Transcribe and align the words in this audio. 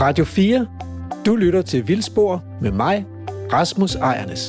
Radio 0.00 0.24
4. 0.24 0.66
Du 1.26 1.36
lytter 1.36 1.62
til 1.62 1.88
Vildspor 1.88 2.44
med 2.60 2.70
mig, 2.70 3.06
Rasmus 3.52 3.94
Ejernes. 3.94 4.40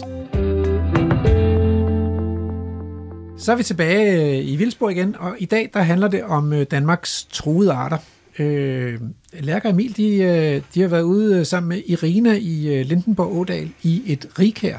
Så 3.37 3.51
er 3.51 3.55
vi 3.55 3.63
tilbage 3.63 4.37
øh, 4.39 4.47
i 4.47 4.55
Vildspor 4.55 4.89
igen, 4.89 5.15
og 5.19 5.35
i 5.39 5.45
dag 5.45 5.69
der 5.73 5.79
handler 5.81 6.07
det 6.07 6.23
om 6.23 6.53
øh, 6.53 6.65
Danmarks 6.71 7.27
truede 7.31 7.71
arter. 7.71 7.97
Øh, 8.39 9.01
Lærker 9.33 9.69
Emil, 9.69 9.97
de, 9.97 10.15
øh, 10.15 10.61
de 10.73 10.81
har 10.81 10.87
været 10.87 11.01
ude 11.01 11.45
sammen 11.45 11.69
med 11.69 11.81
Irina 11.85 12.33
i 12.33 12.83
Lindenborg 12.83 13.37
Ådal 13.37 13.69
i 13.83 14.03
et 14.05 14.25
rikær. 14.39 14.77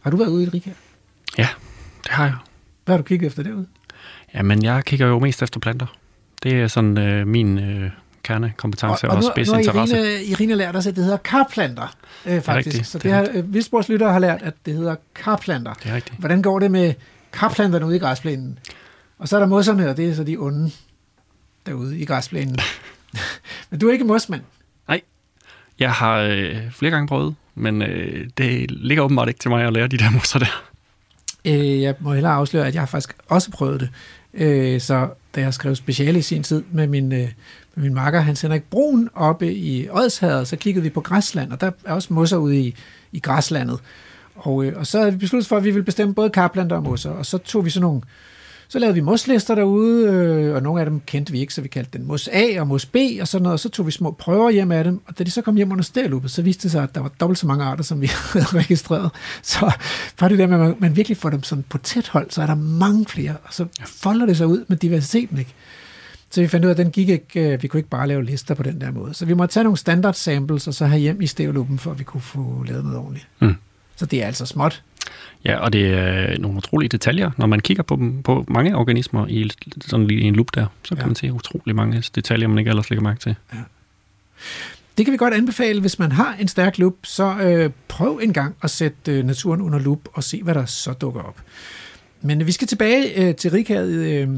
Har 0.00 0.10
du 0.10 0.16
været 0.16 0.28
ude 0.28 0.44
i 0.44 0.46
et 0.46 0.54
rikær? 0.54 0.72
Ja, 1.38 1.48
det 2.04 2.12
har 2.12 2.24
jeg. 2.24 2.36
Hvad 2.84 2.92
har 2.92 2.96
du 2.96 3.06
kigget 3.06 3.26
efter 3.26 3.42
derude? 3.42 3.66
Jamen, 4.34 4.62
jeg 4.62 4.84
kigger 4.84 5.06
jo 5.06 5.18
mest 5.18 5.42
efter 5.42 5.60
planter. 5.60 5.96
Det 6.42 6.52
er 6.52 6.66
sådan 6.66 6.98
øh, 6.98 7.26
min 7.26 7.58
øh, 7.58 7.90
kernekompetence 8.24 9.08
og, 9.08 9.10
og, 9.10 9.16
og 9.16 9.24
spidsinteresse. 9.32 9.96
Nu 9.96 10.02
har 10.02 10.08
Irina, 10.08 10.30
Irina 10.30 10.54
lært 10.54 10.76
os, 10.76 10.86
at 10.86 10.96
det 10.96 11.04
hedder 11.04 11.18
karplanter, 11.18 11.96
øh, 12.26 12.42
faktisk. 12.42 12.46
Det 12.46 12.56
rigtigt, 12.56 12.86
så 12.86 12.98
det, 12.98 13.04
det 13.04 13.12
har, 13.12 13.28
øh, 13.34 13.54
Vildsportslyttere 13.54 14.12
har 14.12 14.18
lært, 14.18 14.42
at 14.42 14.54
det 14.66 14.74
hedder 14.74 14.96
karplanter. 15.14 15.72
Det 15.72 15.90
er 15.90 15.94
rigtigt. 15.94 16.18
Hvordan 16.18 16.42
går 16.42 16.58
det 16.58 16.70
med 16.70 16.94
karplanterne 17.32 17.86
ude 17.86 17.96
i 17.96 17.98
græsplænen? 17.98 18.58
Og 19.18 19.28
så 19.28 19.36
er 19.36 19.40
der 19.40 19.46
mosserne, 19.46 19.90
og 19.90 19.96
det 19.96 20.10
er 20.10 20.14
så 20.14 20.24
de 20.24 20.36
onde 20.36 20.70
derude 21.66 21.98
i 21.98 22.04
græsplænen. 22.04 22.56
men 23.70 23.80
du 23.80 23.88
er 23.88 23.92
ikke 23.92 24.04
mosmand? 24.04 24.42
Nej. 24.88 25.00
Jeg 25.78 25.92
har 25.92 26.18
øh, 26.18 26.56
flere 26.70 26.90
gange 26.90 27.08
prøvet, 27.08 27.34
men 27.54 27.82
øh, 27.82 28.28
det 28.38 28.70
ligger 28.70 29.04
åbenbart 29.04 29.28
ikke 29.28 29.40
til 29.40 29.50
mig 29.50 29.66
at 29.66 29.72
lære 29.72 29.86
de 29.86 29.98
der 29.98 30.10
mosser 30.10 30.38
der. 30.38 30.64
Øh, 31.44 31.82
jeg 31.82 31.94
må 32.00 32.12
hellere 32.12 32.32
afsløre, 32.32 32.66
at 32.66 32.74
jeg 32.74 32.82
har 32.82 32.86
faktisk 32.86 33.16
også 33.28 33.50
prøvet 33.50 33.80
det. 33.80 33.90
Øh, 34.34 34.80
så 34.80 35.08
da 35.34 35.40
jeg 35.40 35.54
skrev 35.54 35.74
speciale 35.74 36.18
i 36.18 36.22
sin 36.22 36.42
tid 36.42 36.62
med 36.72 36.86
min, 36.86 37.12
øh, 37.12 37.28
min 37.76 37.94
makker 37.94 38.20
Hans 38.20 38.40
Henrik 38.40 38.62
Brun 38.62 39.08
oppe 39.14 39.54
i 39.54 39.88
Odshavet, 39.90 40.48
så 40.48 40.56
kiggede 40.56 40.82
vi 40.82 40.90
på 40.90 41.00
græsland, 41.00 41.52
og 41.52 41.60
der 41.60 41.70
er 41.84 41.92
også 41.92 42.12
mosser 42.12 42.36
ude 42.36 42.60
i, 42.60 42.74
i 43.12 43.18
græslandet. 43.18 43.78
Og, 44.34 44.64
øh, 44.64 44.78
og 44.78 44.86
så 44.86 44.98
havde 44.98 45.12
vi 45.12 45.18
besluttet 45.18 45.48
for, 45.48 45.56
at 45.56 45.64
vi 45.64 45.70
ville 45.70 45.84
bestemme 45.84 46.14
både 46.14 46.30
karplanter 46.30 46.76
og 46.76 46.82
mosser, 46.82 47.10
og 47.10 47.26
så 47.26 47.38
tog 47.38 47.64
vi 47.64 47.70
sådan 47.70 47.82
nogle 47.82 48.00
så 48.68 48.78
lavede 48.78 48.94
vi 48.94 49.00
moslister 49.00 49.54
derude, 49.54 50.08
øh, 50.08 50.54
og 50.54 50.62
nogle 50.62 50.80
af 50.80 50.86
dem 50.86 51.00
kendte 51.06 51.32
vi 51.32 51.40
ikke, 51.40 51.54
så 51.54 51.60
vi 51.60 51.68
kaldte 51.68 51.98
den 51.98 52.06
mos 52.06 52.28
A 52.32 52.60
og 52.60 52.66
mos 52.66 52.86
B 52.86 52.96
og 53.20 53.28
sådan 53.28 53.42
noget, 53.42 53.52
og 53.52 53.60
så 53.60 53.68
tog 53.68 53.86
vi 53.86 53.90
små 53.90 54.10
prøver 54.10 54.50
hjem 54.50 54.72
af 54.72 54.84
dem, 54.84 55.00
og 55.06 55.18
da 55.18 55.24
de 55.24 55.30
så 55.30 55.42
kom 55.42 55.56
hjem 55.56 55.72
under 55.72 55.84
stærlupet, 55.84 56.30
så 56.30 56.42
viste 56.42 56.62
det 56.62 56.70
sig, 56.70 56.82
at 56.82 56.94
der 56.94 57.00
var 57.00 57.10
dobbelt 57.20 57.38
så 57.38 57.46
mange 57.46 57.64
arter, 57.64 57.84
som 57.84 58.00
vi 58.00 58.06
havde 58.32 58.46
registreret. 58.46 59.10
Så 59.42 59.72
for 60.16 60.28
det 60.28 60.38
der 60.38 60.46
med, 60.46 60.54
at 60.54 60.60
man, 60.60 60.74
man 60.78 60.96
virkelig 60.96 61.16
får 61.16 61.30
dem 61.30 61.42
sådan 61.42 61.64
på 61.68 61.78
tæt 61.78 62.08
hold, 62.08 62.30
så 62.30 62.42
er 62.42 62.46
der 62.46 62.54
mange 62.54 63.06
flere, 63.06 63.36
og 63.44 63.54
så 63.54 63.66
folder 63.86 64.26
det 64.26 64.36
sig 64.36 64.46
ud 64.46 64.64
med 64.68 64.76
diversiteten, 64.76 65.38
ikke? 65.38 65.54
Så 66.34 66.40
vi 66.40 66.48
fandt 66.48 66.64
ud 66.64 66.70
af, 66.70 66.74
at 66.74 66.78
den 66.78 66.90
gik 66.90 67.08
ikke, 67.08 67.52
øh, 67.52 67.62
vi 67.62 67.68
kunne 67.68 67.78
ikke 67.78 67.88
bare 67.88 68.08
lave 68.08 68.24
lister 68.24 68.54
på 68.54 68.62
den 68.62 68.80
der 68.80 68.90
måde. 68.90 69.14
Så 69.14 69.26
vi 69.26 69.34
måtte 69.34 69.52
tage 69.52 69.64
nogle 69.64 69.76
standard 69.76 70.14
samples, 70.14 70.68
og 70.68 70.74
så 70.74 70.86
have 70.86 71.00
hjem 71.00 71.20
i 71.20 71.26
stævluppen, 71.26 71.78
for 71.78 71.90
at 71.90 71.98
vi 71.98 72.04
kunne 72.04 72.20
få 72.20 72.64
lavet 72.68 72.84
noget 72.84 72.98
ordentligt. 72.98 73.28
Mm. 73.40 73.54
Så 73.96 74.06
det 74.06 74.22
er 74.22 74.26
altså 74.26 74.46
småt. 74.46 74.82
Ja, 75.44 75.56
og 75.56 75.72
det 75.72 75.86
er 75.86 76.38
nogle 76.38 76.58
utrolige 76.58 76.88
detaljer. 76.88 77.30
Når 77.38 77.46
man 77.46 77.60
kigger 77.60 77.82
på, 77.82 77.96
dem, 77.96 78.22
på 78.22 78.44
mange 78.48 78.76
organismer 78.76 79.26
i, 79.26 79.50
sådan 79.86 80.10
i 80.10 80.20
en 80.20 80.34
loop 80.34 80.54
der, 80.54 80.66
så 80.82 80.94
kan 80.94 81.02
ja. 81.02 81.06
man 81.06 81.16
se 81.16 81.32
utrolig 81.32 81.76
mange 81.76 82.04
detaljer, 82.14 82.48
man 82.48 82.58
ikke 82.58 82.68
ellers 82.68 82.90
lægger 82.90 83.02
mærke 83.02 83.20
til. 83.20 83.36
Ja. 83.52 83.58
Det 84.98 85.06
kan 85.06 85.12
vi 85.12 85.16
godt 85.16 85.34
anbefale, 85.34 85.80
hvis 85.80 85.98
man 85.98 86.12
har 86.12 86.36
en 86.40 86.48
stærk 86.48 86.78
loop, 86.78 86.94
så 87.02 87.36
øh, 87.38 87.70
prøv 87.88 88.20
en 88.22 88.32
gang 88.32 88.56
at 88.62 88.70
sætte 88.70 89.12
øh, 89.12 89.24
naturen 89.24 89.60
under 89.60 89.78
loop 89.78 90.08
og 90.12 90.24
se, 90.24 90.42
hvad 90.42 90.54
der 90.54 90.64
så 90.64 90.92
dukker 90.92 91.20
op. 91.20 91.36
Men 92.22 92.46
vi 92.46 92.52
skal 92.52 92.68
tilbage 92.68 93.28
øh, 93.28 93.34
til 93.34 93.50
Rikad 93.50 93.88
øh, 93.88 94.28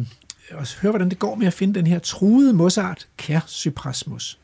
Øh, 0.51 0.59
og 0.59 0.67
høre, 0.83 0.91
hvordan 0.91 1.11
det 1.11 1.19
går 1.19 1.35
med 1.35 1.47
at 1.47 1.53
finde 1.53 1.75
den 1.75 1.87
her 1.87 1.99
truede 1.99 2.53
mosart, 2.53 3.07
Kærcyprasmus. 3.17 4.39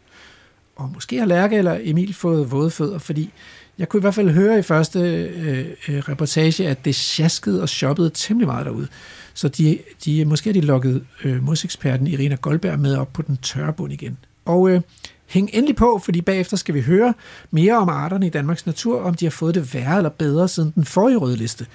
Og 0.76 0.90
måske 0.94 1.18
har 1.18 1.26
Lærke 1.26 1.56
eller 1.56 1.78
Emil 1.82 2.14
fået 2.14 2.50
våde 2.50 2.70
fødder, 2.70 2.98
fordi 2.98 3.32
jeg 3.78 3.88
kunne 3.88 4.00
i 4.00 4.00
hvert 4.00 4.14
fald 4.14 4.30
høre 4.30 4.58
i 4.58 4.62
første 4.62 4.98
øh, 4.98 5.66
øh, 5.88 5.98
reportage, 5.98 6.68
at 6.68 6.84
det 6.84 6.94
sjaskede 6.94 7.62
og 7.62 7.68
shoppede 7.68 8.10
temmelig 8.14 8.46
meget 8.46 8.66
derude. 8.66 8.88
Så 9.34 9.48
de, 9.48 9.78
de, 10.04 10.24
måske 10.24 10.48
har 10.48 10.52
de 10.52 10.60
lukket 10.60 11.04
øh, 11.24 11.42
moseksperten 11.42 12.06
Irina 12.06 12.34
Goldberg 12.34 12.78
med 12.78 12.96
op 12.96 13.12
på 13.12 13.22
den 13.22 13.36
tørre 13.36 13.72
bund 13.72 13.92
igen. 13.92 14.18
Og 14.44 14.70
øh, 14.70 14.80
hæng 15.26 15.50
endelig 15.52 15.76
på, 15.76 16.00
fordi 16.04 16.20
bagefter 16.20 16.56
skal 16.56 16.74
vi 16.74 16.80
høre 16.80 17.14
mere 17.50 17.76
om 17.76 17.88
arterne 17.88 18.26
i 18.26 18.30
Danmarks 18.30 18.66
natur, 18.66 19.02
om 19.02 19.14
de 19.14 19.24
har 19.24 19.30
fået 19.30 19.54
det 19.54 19.74
værre 19.74 19.96
eller 19.96 20.10
bedre 20.10 20.48
siden 20.48 20.70
den 20.70 20.84
forrige 20.84 21.16
rødliste. 21.16 21.66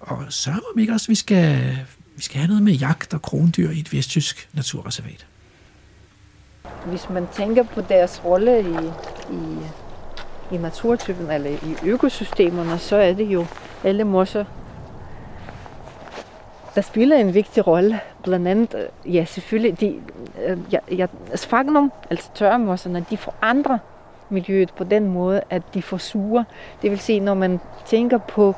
Og 0.00 0.24
så 0.28 0.50
om 0.50 0.78
ikke 0.78 0.92
også, 0.92 1.08
vi 1.08 1.14
skal, 1.14 1.78
vi 2.22 2.24
skal 2.24 2.38
have 2.38 2.48
noget 2.48 2.62
med 2.62 2.72
jagt 2.72 3.14
og 3.14 3.22
krondyr 3.22 3.70
i 3.70 3.78
et 3.78 3.92
vesttysk 3.92 4.48
naturreservat. 4.52 5.26
Hvis 6.86 7.10
man 7.10 7.26
tænker 7.32 7.62
på 7.62 7.80
deres 7.80 8.24
rolle 8.24 8.60
i, 8.60 8.76
i 9.34 9.58
i 10.52 10.56
naturtypen 10.56 11.30
eller 11.30 11.50
i 11.50 11.76
økosystemerne, 11.84 12.78
så 12.78 12.96
er 12.96 13.12
det 13.12 13.24
jo 13.24 13.46
alle 13.84 14.04
mosser, 14.04 14.44
der 16.74 16.80
spiller 16.80 17.16
en 17.16 17.34
vigtig 17.34 17.66
rolle. 17.66 18.00
Blandt 18.22 18.48
andet, 18.48 18.74
øh, 18.74 19.14
ja 19.14 19.24
selvfølgelig, 19.24 19.80
de, 19.80 20.00
øh, 20.46 20.58
ja, 20.72 20.78
ja, 20.90 21.06
sphagnum, 21.34 21.92
altså 22.10 22.30
tørremosserne, 22.34 23.06
de 23.10 23.16
forandrer 23.16 23.78
miljøet 24.30 24.72
på 24.76 24.84
den 24.84 25.08
måde, 25.08 25.42
at 25.50 25.62
de 25.74 25.82
får 25.82 25.96
sure. 25.98 26.44
Det 26.82 26.90
vil 26.90 27.00
sige, 27.00 27.20
når 27.20 27.34
man 27.34 27.60
tænker 27.86 28.18
på 28.18 28.54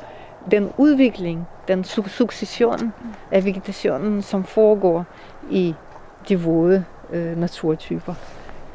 den 0.50 0.72
udvikling, 0.78 1.46
den 1.68 1.84
succession 1.84 2.92
af 3.30 3.44
vegetationen, 3.44 4.22
som 4.22 4.44
foregår 4.44 5.06
i 5.50 5.74
de 6.28 6.40
våde 6.40 6.84
øh, 7.10 7.38
naturtyper. 7.38 8.14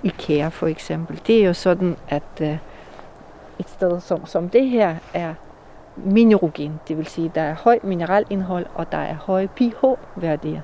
I 0.03 0.13
kære 0.17 0.51
for 0.51 0.67
eksempel. 0.67 1.21
Det 1.27 1.41
er 1.41 1.47
jo 1.47 1.53
sådan, 1.53 1.97
at 2.09 2.23
øh, 2.41 2.57
et 3.59 3.69
sted 3.69 3.99
som, 4.01 4.25
som 4.25 4.49
det 4.49 4.69
her 4.69 4.95
er 5.13 5.33
minerogen, 5.95 6.79
det 6.87 6.97
vil 6.97 7.07
sige, 7.07 7.31
der 7.35 7.41
er 7.41 7.53
høj 7.53 7.79
mineralindhold, 7.83 8.65
og 8.73 8.91
der 8.91 8.97
er 8.97 9.15
høje 9.15 9.47
pH-værdier. 9.47 10.61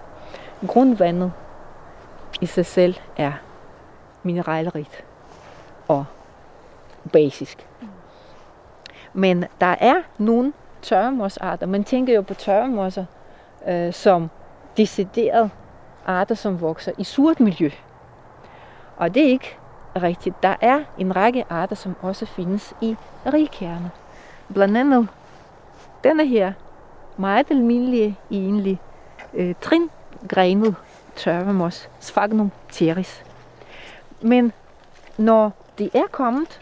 Grundvandet 0.68 1.32
i 2.42 2.46
sig 2.46 2.66
selv 2.66 2.96
er 3.18 3.32
mineralrigt 4.24 5.04
og 5.88 6.06
basisk. 7.14 7.68
Men 9.14 9.46
der 9.62 9.76
er 9.80 9.96
nogle 10.18 10.54
tørremossarter. 10.86 11.66
Man 11.66 11.84
tænker 11.84 12.14
jo 12.14 12.22
på 12.22 12.34
tørremosser 12.34 13.06
øh, 13.68 13.94
som 13.94 14.30
deciderede 14.78 15.50
arter, 16.06 16.36
som 16.36 16.62
vokser 16.62 16.92
i 16.98 17.04
surt 17.04 17.40
miljø. 17.40 17.70
Og 18.98 19.14
det 19.14 19.24
er 19.24 19.28
ikke 19.28 19.58
rigtigt. 19.96 20.44
Der 20.44 20.56
er 20.62 20.84
en 20.98 21.16
række 21.16 21.46
arter, 21.50 21.76
som 21.76 21.96
også 22.02 22.26
findes 22.26 22.74
i 22.82 22.96
rigkærne. 23.26 23.92
Blandt 24.54 24.78
andet 24.78 25.08
denne 26.04 26.28
her 26.28 26.54
meget 27.18 27.52
almindelige, 27.52 28.18
egentlig 28.32 28.80
øh, 29.34 29.56
tringrenet 29.62 30.76
tørvemos, 31.16 31.90
Sphagnum 32.00 32.52
teris. 32.72 33.24
Men 34.22 34.54
når 35.18 35.52
det 35.78 35.90
er 35.94 36.08
kommet, 36.12 36.60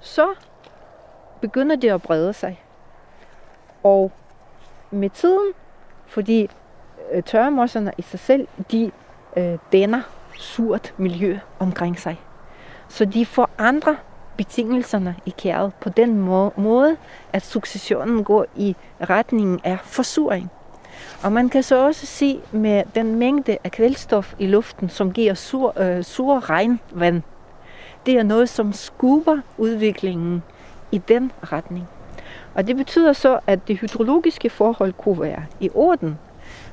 så 0.00 0.28
begynder 1.40 1.76
det 1.76 1.90
at 1.90 2.02
brede 2.02 2.32
sig. 2.32 2.63
Og 3.84 4.12
med 4.90 5.10
tiden, 5.10 5.52
fordi 6.06 6.50
øh, 7.12 7.22
tørremosserne 7.22 7.92
i 7.98 8.02
sig 8.02 8.20
selv, 8.20 8.48
de 8.70 8.90
øh, 9.36 9.58
danner 9.72 10.00
surt 10.38 10.94
miljø 10.96 11.38
omkring 11.58 12.00
sig. 12.00 12.20
Så 12.88 13.04
de 13.04 13.26
forandrer 13.26 13.94
betingelserne 14.36 15.16
i 15.26 15.34
kæret 15.38 15.72
på 15.80 15.88
den 15.88 16.18
måde, 16.56 16.96
at 17.32 17.42
successionen 17.42 18.24
går 18.24 18.46
i 18.56 18.76
retningen 19.00 19.60
af 19.64 19.78
forsuring. 19.82 20.50
Og 21.22 21.32
man 21.32 21.48
kan 21.48 21.62
så 21.62 21.86
også 21.86 22.06
se 22.06 22.40
med 22.52 22.82
den 22.94 23.14
mængde 23.14 23.58
af 23.64 23.70
kvælstof 23.70 24.34
i 24.38 24.46
luften, 24.46 24.88
som 24.88 25.12
giver 25.12 25.34
sur, 25.34 25.80
øh, 25.80 26.02
sur 26.02 26.50
regnvand. 26.50 27.22
Det 28.06 28.18
er 28.18 28.22
noget, 28.22 28.48
som 28.48 28.72
skubber 28.72 29.38
udviklingen 29.58 30.42
i 30.92 30.98
den 30.98 31.32
retning. 31.42 31.88
Og 32.54 32.66
det 32.66 32.76
betyder 32.76 33.12
så, 33.12 33.40
at 33.46 33.68
det 33.68 33.78
hydrologiske 33.78 34.50
forhold 34.50 34.92
kunne 34.92 35.20
være 35.20 35.44
i 35.60 35.70
orden, 35.74 36.18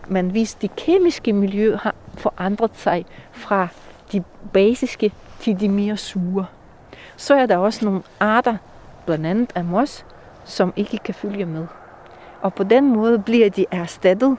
men 0.08 0.30
hvis 0.30 0.54
det 0.54 0.76
kemiske 0.76 1.34
miljø 1.34 1.76
har 1.76 1.96
forandret 2.14 2.72
sig 2.74 3.06
fra 3.32 3.68
de 4.12 4.24
basiske 4.54 5.12
til 5.40 5.60
de 5.60 5.70
mere 5.70 5.98
sure. 5.98 6.46
Så 7.18 7.36
er 7.36 7.46
der 7.46 7.58
også 7.58 7.86
nogle 7.86 8.02
arter, 8.20 8.58
blandt 9.06 9.26
andet 9.26 9.52
af 9.56 9.66
mos, 9.66 10.06
som 10.46 10.74
ikke 10.76 10.98
kan 10.98 11.14
følge 11.14 11.46
med. 11.46 11.68
Og 12.42 12.54
på 12.54 12.64
den 12.64 12.94
måde 12.94 13.20
bliver 13.20 13.50
de 13.50 13.66
erstattet 13.72 14.38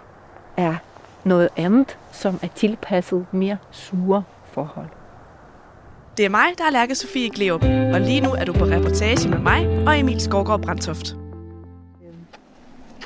af 0.56 0.76
noget 1.24 1.48
andet, 1.56 1.98
som 2.12 2.38
er 2.42 2.48
tilpasset 2.54 3.26
mere 3.32 3.56
sure 3.70 4.22
forhold. 4.44 4.88
Det 6.16 6.24
er 6.24 6.30
mig, 6.30 6.46
der 6.58 6.64
er 6.64 6.70
Lærke 6.70 6.94
Sofie 6.94 7.30
Gleup, 7.30 7.62
og 7.64 8.00
lige 8.00 8.20
nu 8.20 8.30
er 8.30 8.44
du 8.44 8.52
på 8.52 8.64
reportage 8.64 9.28
med 9.28 9.38
mig 9.38 9.84
og 9.86 9.98
Emil 9.98 10.20
Skovgaard 10.20 10.62
Brandtoft. 10.62 11.21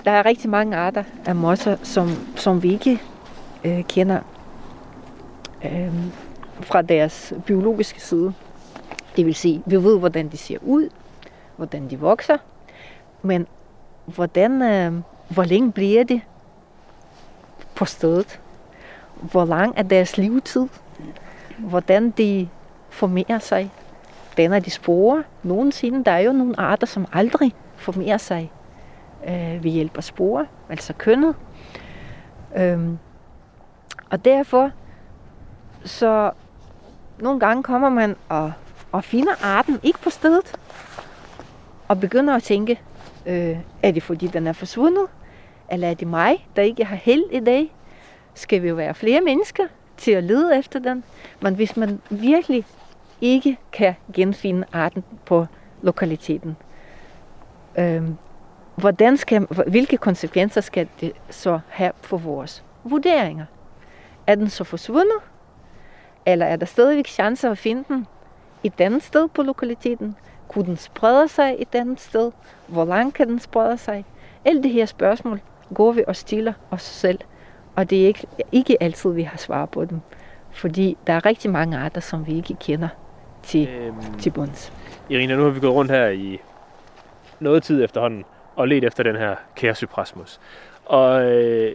Der 0.06 0.12
er 0.12 0.26
rigtig 0.26 0.50
mange 0.50 0.76
arter 0.76 1.04
af 1.26 1.36
mosser, 1.36 1.76
som, 1.82 2.08
som 2.36 2.62
vi 2.62 2.72
ikke 2.72 3.02
øh, 3.64 3.84
kender. 3.84 4.20
Øh, 5.64 5.94
fra 6.60 6.82
deres 6.82 7.32
biologiske 7.46 8.00
side. 8.00 8.32
Det 9.16 9.26
vil 9.26 9.34
sige, 9.34 9.62
vi 9.66 9.76
ved, 9.76 9.98
hvordan 9.98 10.28
de 10.28 10.36
ser 10.36 10.58
ud, 10.62 10.88
hvordan 11.56 11.90
de 11.90 12.00
vokser, 12.00 12.36
men 13.22 13.46
hvordan, 14.06 14.62
øh, 14.62 14.92
hvor 15.28 15.44
længe 15.44 15.72
bliver 15.72 16.04
de 16.04 16.20
på 17.74 17.84
stedet? 17.84 18.40
Hvor 19.20 19.44
lang 19.44 19.74
er 19.76 19.82
deres 19.82 20.18
levetid? 20.18 20.66
Hvordan 21.58 22.10
de 22.10 22.48
formerer 22.90 23.38
sig? 23.38 23.70
Danner 24.36 24.58
de 24.58 24.70
sporer 24.70 25.22
nogensinde? 25.42 26.04
Der 26.04 26.10
er 26.10 26.20
jo 26.20 26.32
nogle 26.32 26.60
arter, 26.60 26.86
som 26.86 27.06
aldrig 27.12 27.52
formerer 27.76 28.18
sig 28.18 28.52
øh, 29.28 29.64
ved 29.64 29.70
hjælp 29.70 29.96
af 29.96 30.04
sporer, 30.04 30.44
altså 30.68 30.92
kønnet. 30.92 31.34
Øhm, 32.56 32.98
og 34.10 34.24
derfor, 34.24 34.70
så 35.84 36.30
nogle 37.18 37.40
gange 37.40 37.62
kommer 37.62 37.88
man 37.88 38.16
og, 38.28 38.52
og 38.92 39.04
finder 39.04 39.32
arten 39.44 39.80
ikke 39.82 39.98
på 39.98 40.10
stedet, 40.10 40.56
og 41.88 42.00
begynder 42.00 42.34
at 42.34 42.42
tænke, 42.42 42.80
øh, 43.26 43.58
er 43.82 43.90
det 43.90 44.02
fordi 44.02 44.26
den 44.26 44.46
er 44.46 44.52
forsvundet? 44.52 45.06
Eller 45.70 45.88
er 45.88 45.94
det 45.94 46.08
mig, 46.08 46.48
der 46.56 46.62
ikke 46.62 46.84
har 46.84 46.96
held 46.96 47.24
i 47.32 47.40
dag? 47.40 47.74
Skal 48.34 48.62
vi 48.62 48.68
jo 48.68 48.74
være 48.74 48.94
flere 48.94 49.20
mennesker 49.20 49.64
til 49.96 50.10
at 50.10 50.24
lede 50.24 50.58
efter 50.58 50.78
den? 50.78 51.04
Men 51.40 51.54
hvis 51.54 51.76
man 51.76 52.00
virkelig 52.10 52.64
ikke 53.20 53.58
kan 53.72 53.94
genfinde 54.12 54.66
arten 54.72 55.04
på 55.24 55.46
lokaliteten, 55.82 56.56
øh, 57.78 58.02
hvordan 58.76 59.16
skal, 59.16 59.46
hvilke 59.66 59.96
konsekvenser 59.96 60.60
skal 60.60 60.88
det 61.00 61.12
så 61.30 61.60
have 61.68 61.92
for 62.00 62.16
vores 62.16 62.64
vurderinger? 62.84 63.44
Er 64.26 64.34
den 64.34 64.50
så 64.50 64.64
forsvundet? 64.64 65.18
Eller 66.26 66.46
er 66.46 66.56
der 66.56 66.66
stadigvæk 66.66 67.06
chancer 67.06 67.50
at 67.50 67.58
finde 67.58 67.84
den 67.88 68.06
et 68.64 68.80
andet 68.80 69.02
sted 69.02 69.28
på 69.28 69.42
lokaliteten? 69.42 70.16
Kunne 70.48 70.66
den 70.66 70.76
sprede 70.76 71.28
sig 71.28 71.56
et 71.58 71.74
andet 71.74 72.00
sted? 72.00 72.32
Hvor 72.66 72.84
langt 72.84 73.14
kan 73.14 73.28
den 73.28 73.38
sprede 73.38 73.78
sig? 73.78 74.04
Alle 74.44 74.62
de 74.62 74.68
her 74.68 74.86
spørgsmål 74.86 75.40
går 75.74 75.92
vi 75.92 76.04
og 76.06 76.16
stiller 76.16 76.52
os 76.70 76.82
selv. 76.82 77.18
Og 77.76 77.90
det 77.90 78.02
er 78.02 78.06
ikke, 78.06 78.26
ikke 78.52 78.82
altid, 78.82 79.12
vi 79.12 79.22
har 79.22 79.38
svar 79.38 79.66
på 79.66 79.84
dem. 79.84 80.00
Fordi 80.50 80.96
der 81.06 81.12
er 81.12 81.26
rigtig 81.26 81.50
mange 81.50 81.78
arter, 81.78 82.00
som 82.00 82.26
vi 82.26 82.36
ikke 82.36 82.56
kender 82.60 82.88
til, 83.42 83.68
øhm, 83.68 84.18
til 84.18 84.30
bunds. 84.30 84.72
Irina, 85.10 85.36
nu 85.36 85.42
har 85.42 85.50
vi 85.50 85.60
gået 85.60 85.72
rundt 85.72 85.90
her 85.90 86.06
i 86.06 86.40
noget 87.40 87.62
tid 87.62 87.84
efterhånden 87.84 88.24
og 88.56 88.68
let 88.68 88.84
efter 88.84 89.02
den 89.02 89.16
her 89.16 89.34
kærsyprasmus. 89.56 90.40
Og 90.84 91.32
øh, 91.32 91.74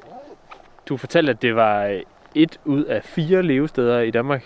du 0.90 0.98
fortalte, 0.98 1.30
at 1.30 1.42
det 1.42 1.56
var 1.56 1.86
øh, 1.86 2.02
et 2.36 2.60
ud 2.66 2.84
af 2.84 3.04
fire 3.04 3.44
levesteder 3.44 4.00
i 4.00 4.12
Danmark. 4.12 4.44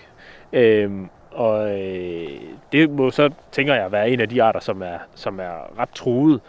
Øh, 0.52 0.90
og 1.30 1.80
øh, 1.80 2.28
det 2.72 2.90
må 2.90 3.10
så, 3.10 3.30
tænker 3.52 3.74
jeg, 3.74 3.92
være 3.92 4.10
en 4.10 4.20
af 4.20 4.28
de 4.28 4.42
arter, 4.42 4.60
som 4.60 4.82
er, 4.82 4.98
som 5.14 5.40
er 5.40 5.78
ret 5.78 5.90
truet. 5.90 6.40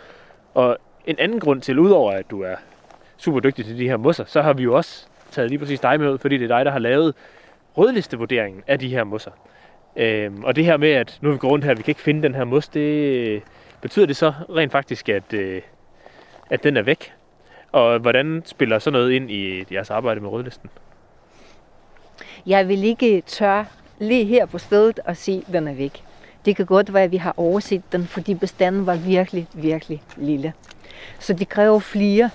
Og 0.54 0.78
en 1.06 1.16
anden 1.20 1.40
grund 1.40 1.62
til, 1.62 1.80
udover 1.80 2.12
at 2.12 2.32
du 2.32 2.42
er 2.42 2.56
super 3.18 3.40
dygtig 3.40 3.66
til 3.66 3.78
de 3.78 3.88
her 3.88 3.98
mosser, 3.98 4.26
så 4.26 4.42
har 4.42 4.54
vi 4.54 4.64
jo 4.64 4.76
også 4.76 5.08
taget 5.32 5.50
lige 5.50 5.60
præcis 5.60 5.80
dig 5.80 6.00
med 6.00 6.12
ud, 6.12 6.18
fordi 6.18 6.38
det 6.38 6.52
er 6.52 6.58
dig, 6.58 6.66
der 6.66 6.72
har 6.72 6.80
lavet 6.80 7.16
rødlistevurderingen 7.78 8.64
af 8.68 8.80
de 8.80 8.90
her 8.90 9.04
mosser. 9.04 9.32
Øhm, 9.96 10.44
og 10.44 10.56
det 10.56 10.66
her 10.66 10.78
med, 10.78 10.90
at 10.90 11.18
nu 11.22 11.30
er 11.30 11.34
vi 11.34 11.40
går 11.40 11.50
rundt 11.50 11.66
her, 11.66 11.76
vi 11.76 11.82
kan 11.82 11.92
ikke 11.92 12.02
finde 12.02 12.24
den 12.24 12.36
her 12.36 12.44
mos, 12.44 12.68
det 12.68 12.80
øh, 13.28 13.42
betyder 13.82 14.06
det 14.06 14.16
så 14.16 14.34
rent 14.56 14.72
faktisk, 14.72 15.10
at, 15.10 15.34
øh, 15.34 15.62
at 16.50 16.64
den 16.64 16.78
er 16.78 16.82
væk? 16.82 17.14
Og 17.72 18.00
hvordan 18.00 18.44
spiller 18.46 18.80
så 18.80 18.90
noget 18.90 19.12
ind 19.12 19.32
i 19.32 19.66
jeres 19.74 19.90
arbejde 19.90 20.20
med 20.20 20.30
rødlisten? 20.30 20.70
Jeg 22.46 22.68
vil 22.68 22.84
ikke 22.84 23.22
tør 23.22 23.66
lige 24.00 24.26
her 24.26 24.46
på 24.46 24.58
stedet 24.58 25.00
og 25.06 25.18
sige, 25.18 25.44
at 25.48 25.54
den 25.54 25.68
er 25.68 25.74
væk. 25.74 26.04
Det 26.46 26.56
kan 26.56 26.66
godt 26.66 26.94
være, 26.94 27.04
at 27.04 27.12
vi 27.12 27.18
har 27.18 27.34
overset 27.38 27.92
den, 27.92 28.08
fordi 28.08 28.36
bestanden 28.36 28.86
var 28.86 28.96
virkelig, 28.96 29.48
virkelig 29.54 30.04
lille. 30.18 30.54
Så 31.20 31.34
det 31.34 31.50
kræver 31.50 31.80
flere 31.80 32.30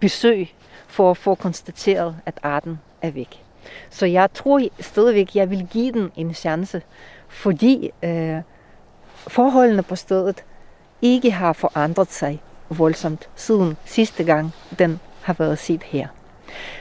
besøg 0.00 0.54
for 0.86 1.10
at 1.10 1.16
få 1.16 1.34
konstateret, 1.34 2.16
at 2.26 2.38
arten 2.42 2.78
er 3.02 3.10
væk. 3.10 3.42
Så 3.90 4.06
jeg 4.06 4.32
tror 4.34 4.60
stadigvæk, 4.80 5.28
at 5.28 5.36
jeg 5.36 5.50
vil 5.50 5.68
give 5.70 5.92
den 5.92 6.12
en 6.16 6.34
chance, 6.34 6.82
fordi 7.28 7.90
øh, 8.04 8.36
forholdene 9.12 9.82
på 9.82 9.96
stedet 9.96 10.44
ikke 11.02 11.30
har 11.30 11.52
forandret 11.52 12.12
sig 12.12 12.40
voldsomt 12.70 13.28
siden 13.36 13.76
sidste 13.84 14.24
gang, 14.24 14.54
den 14.78 15.00
har 15.22 15.32
været 15.32 15.58
set 15.58 15.82
her. 15.82 16.08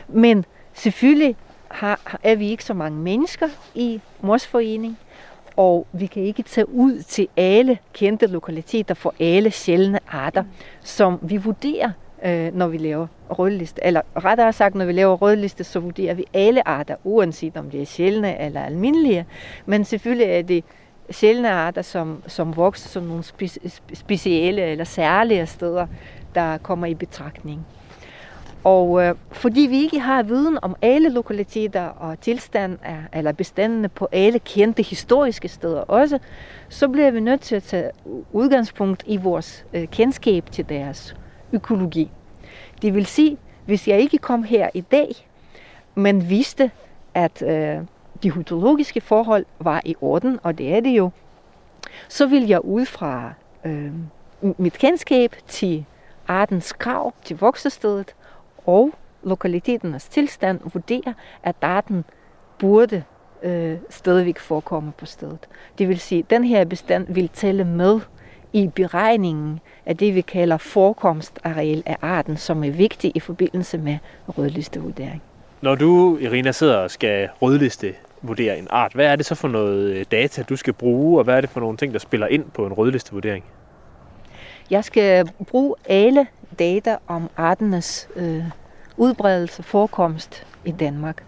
Men 0.07 0.45
selvfølgelig 0.73 1.35
har, 1.67 2.19
er 2.23 2.35
vi 2.35 2.49
ikke 2.49 2.63
så 2.63 2.73
mange 2.73 2.97
mennesker 2.97 3.47
i 3.75 4.01
Morsforening, 4.21 4.97
og 5.55 5.87
vi 5.91 6.05
kan 6.05 6.23
ikke 6.23 6.43
tage 6.43 6.69
ud 6.69 7.01
til 7.01 7.27
alle 7.37 7.77
kendte 7.93 8.27
lokaliteter 8.27 8.93
for 8.93 9.13
alle 9.19 9.51
sjældne 9.51 9.99
arter, 10.07 10.43
som 10.81 11.19
vi 11.21 11.37
vurderer, 11.37 11.91
øh, 12.25 12.55
når 12.55 12.67
vi 12.67 12.77
laver 12.77 13.07
rødliste. 13.29 13.81
Eller 13.83 14.01
rettere 14.15 14.53
sagt, 14.53 14.75
når 14.75 14.85
vi 14.85 14.91
laver 14.91 15.15
rødliste, 15.15 15.63
så 15.63 15.79
vurderer 15.79 16.13
vi 16.13 16.25
alle 16.33 16.67
arter, 16.67 16.95
uanset 17.03 17.57
om 17.57 17.69
de 17.69 17.81
er 17.81 17.85
sjældne 17.85 18.39
eller 18.41 18.61
almindelige. 18.63 19.25
Men 19.65 19.85
selvfølgelig 19.85 20.27
er 20.27 20.41
det 20.41 20.63
sjældne 21.11 21.51
arter, 21.51 21.81
som, 21.81 22.23
som 22.27 22.55
vokser 22.55 22.89
som 22.89 23.03
nogle 23.03 23.23
spe- 23.23 23.93
specielle 23.93 24.61
eller 24.61 24.83
særlige 24.83 25.45
steder, 25.45 25.87
der 26.35 26.57
kommer 26.57 26.87
i 26.87 26.93
betragtning. 26.93 27.65
Og 28.63 29.03
øh, 29.03 29.15
fordi 29.31 29.61
vi 29.61 29.77
ikke 29.77 29.99
har 29.99 30.23
viden 30.23 30.59
om 30.61 30.75
alle 30.81 31.09
lokaliteter 31.09 31.85
og 31.85 32.21
tilstand 32.21 32.77
af, 32.83 32.97
eller 33.13 33.31
bestandene 33.31 33.89
på 33.89 34.07
alle 34.11 34.39
kendte 34.39 34.83
historiske 34.83 35.47
steder 35.47 35.81
også, 35.81 36.19
så 36.69 36.87
bliver 36.87 37.11
vi 37.11 37.19
nødt 37.19 37.41
til 37.41 37.55
at 37.55 37.63
tage 37.63 37.91
udgangspunkt 38.31 39.03
i 39.07 39.17
vores 39.17 39.65
øh, 39.73 39.87
kendskab 39.87 40.51
til 40.51 40.69
deres 40.69 41.15
økologi. 41.53 42.11
Det 42.81 42.93
vil 42.93 43.05
sige, 43.05 43.37
hvis 43.65 43.87
jeg 43.87 43.99
ikke 43.99 44.17
kom 44.17 44.43
her 44.43 44.69
i 44.73 44.81
dag, 44.81 45.27
men 45.95 46.29
vidste, 46.29 46.71
at 47.13 47.41
øh, 47.41 47.77
de 48.23 48.31
hydrologiske 48.31 49.01
forhold 49.01 49.45
var 49.59 49.81
i 49.85 49.95
orden, 50.01 50.39
og 50.43 50.57
det 50.57 50.75
er 50.75 50.79
det 50.79 50.89
jo, 50.89 51.09
så 52.09 52.27
vil 52.27 52.47
jeg 52.47 52.65
ud 52.65 52.85
fra 52.85 53.33
øh, 53.65 53.91
mit 54.57 54.73
kendskab 54.73 55.35
til 55.47 55.85
artens 56.27 56.73
krav 56.73 57.13
til 57.23 57.37
voksestedet 57.37 58.15
og 58.65 58.93
lokaliteternes 59.23 60.05
tilstand 60.05 60.59
vurdere, 60.73 61.13
at 61.43 61.55
arten 61.61 62.05
burde 62.59 63.03
øh, 63.43 63.77
stadigvæk 63.89 64.39
forekomme 64.39 64.91
på 64.97 65.05
stedet. 65.05 65.47
Det 65.77 65.87
vil 65.87 65.99
sige, 65.99 66.19
at 66.19 66.29
den 66.29 66.43
her 66.43 66.65
bestand 66.65 67.13
vil 67.13 67.29
tælle 67.29 67.63
med 67.63 67.99
i 68.53 68.67
beregningen 68.75 69.59
af 69.85 69.97
det, 69.97 70.15
vi 70.15 70.21
kalder 70.21 70.57
forekomstareal 70.57 71.83
af 71.85 71.97
arten, 72.01 72.37
som 72.37 72.63
er 72.63 72.71
vigtig 72.71 73.11
i 73.15 73.19
forbindelse 73.19 73.77
med 73.77 73.97
rødlistevurdering. 74.27 75.21
Når 75.61 75.75
du, 75.75 76.17
Irina, 76.17 76.51
sidder 76.51 76.77
og 76.77 76.91
skal 76.91 77.29
rødliste 77.41 77.93
vurdere 78.21 78.57
en 78.57 78.67
art, 78.69 78.93
hvad 78.93 79.05
er 79.05 79.15
det 79.15 79.25
så 79.25 79.35
for 79.35 79.47
noget 79.47 79.95
øh, 79.95 80.05
data, 80.11 80.43
du 80.43 80.55
skal 80.55 80.73
bruge, 80.73 81.19
og 81.19 81.23
hvad 81.23 81.37
er 81.37 81.41
det 81.41 81.49
for 81.49 81.59
nogle 81.59 81.77
ting, 81.77 81.93
der 81.93 81.99
spiller 81.99 82.27
ind 82.27 82.45
på 82.51 82.65
en 82.65 82.73
rødlistevurdering? 82.73 83.43
Jeg 84.69 84.83
skal 84.83 85.29
bruge 85.47 85.75
alle 85.85 86.27
data 86.59 86.97
om 87.07 87.29
arternes 87.37 88.09
øh, 88.15 88.43
udbredelse 88.97 89.63
forekomst 89.63 90.45
i 90.65 90.71
Danmark. 90.71 91.23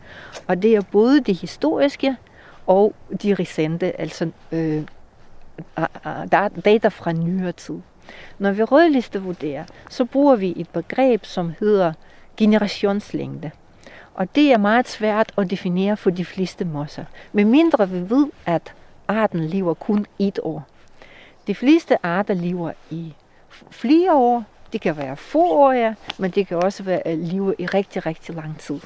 Og 0.47 0.61
det 0.61 0.75
er 0.75 0.81
både 0.91 1.21
de 1.21 1.33
historiske 1.33 2.15
og 2.67 2.95
de 3.23 3.35
recente, 3.35 4.01
altså 4.01 4.29
øh, 4.51 4.83
data 6.65 6.87
fra 6.87 7.11
nyere 7.11 7.51
tid. 7.51 7.79
Når 8.39 8.51
vi 8.51 8.63
rødlistevurderer, 8.63 9.63
så 9.89 10.05
bruger 10.05 10.35
vi 10.35 10.53
et 10.57 10.69
begreb, 10.69 11.25
som 11.25 11.53
hedder 11.59 11.93
generationslængde. 12.37 13.51
Og 14.13 14.35
det 14.35 14.51
er 14.51 14.57
meget 14.57 14.87
svært 14.87 15.31
at 15.37 15.49
definere 15.49 15.97
for 15.97 16.09
de 16.09 16.25
fleste 16.25 16.65
mosser. 16.65 17.05
Med 17.31 17.45
mindre 17.45 17.89
vi 17.89 18.09
ved, 18.09 18.27
at 18.45 18.73
arten 19.07 19.39
lever 19.39 19.73
kun 19.73 20.05
et 20.19 20.39
år. 20.43 20.63
De 21.47 21.55
fleste 21.55 22.05
arter 22.05 22.33
lever 22.33 22.71
i 22.89 23.13
flere 23.71 24.13
år. 24.13 24.43
Det 24.73 24.81
kan 24.81 24.97
være 24.97 25.17
få 25.17 25.49
år, 25.51 25.71
ja, 25.71 25.93
men 26.17 26.31
det 26.31 26.47
kan 26.47 26.57
også 26.57 26.83
være 26.83 27.07
at 27.07 27.17
leve 27.17 27.55
i 27.59 27.65
rigtig, 27.65 28.05
rigtig 28.05 28.35
lang 28.35 28.59
tid. 28.59 28.79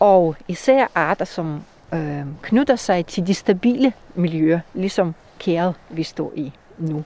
Og 0.00 0.36
især 0.48 0.86
arter, 0.94 1.24
som 1.24 1.62
øh, 1.94 2.24
knytter 2.42 2.76
sig 2.76 3.06
til 3.06 3.26
de 3.26 3.34
stabile 3.34 3.92
miljøer, 4.14 4.60
ligesom 4.74 5.14
kæret, 5.38 5.74
vi 5.88 6.02
står 6.02 6.32
i 6.36 6.52
nu. 6.78 7.04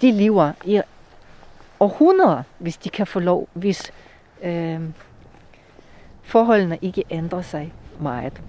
De 0.00 0.12
lever 0.12 0.52
i 0.64 0.80
århundreder, 1.80 2.42
hvis 2.58 2.76
de 2.76 2.90
kan 2.90 3.06
få 3.06 3.20
lov, 3.20 3.48
hvis 3.52 3.92
øh, 4.42 4.80
forholdene 6.26 6.78
ikke 6.82 7.04
ændrer 7.10 7.42
sig 7.42 7.72
meget. 8.00 8.42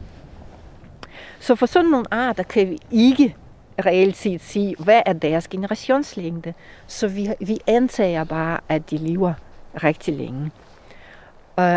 Så 1.39 1.55
for 1.55 1.65
sådan 1.65 1.89
nogle 1.89 2.05
arter 2.11 2.43
kan 2.43 2.69
vi 2.69 2.77
ikke 2.91 3.35
reelt 3.85 4.17
set 4.17 4.41
sige, 4.41 4.75
hvad 4.79 5.01
er 5.05 5.13
deres 5.13 5.47
generationslængde. 5.47 6.53
Så 6.87 7.07
vi, 7.07 7.29
vi 7.39 7.57
antager 7.67 8.23
bare, 8.23 8.59
at 8.69 8.89
de 8.91 8.97
lever 8.97 9.33
rigtig 9.83 10.13
længe. 10.17 10.51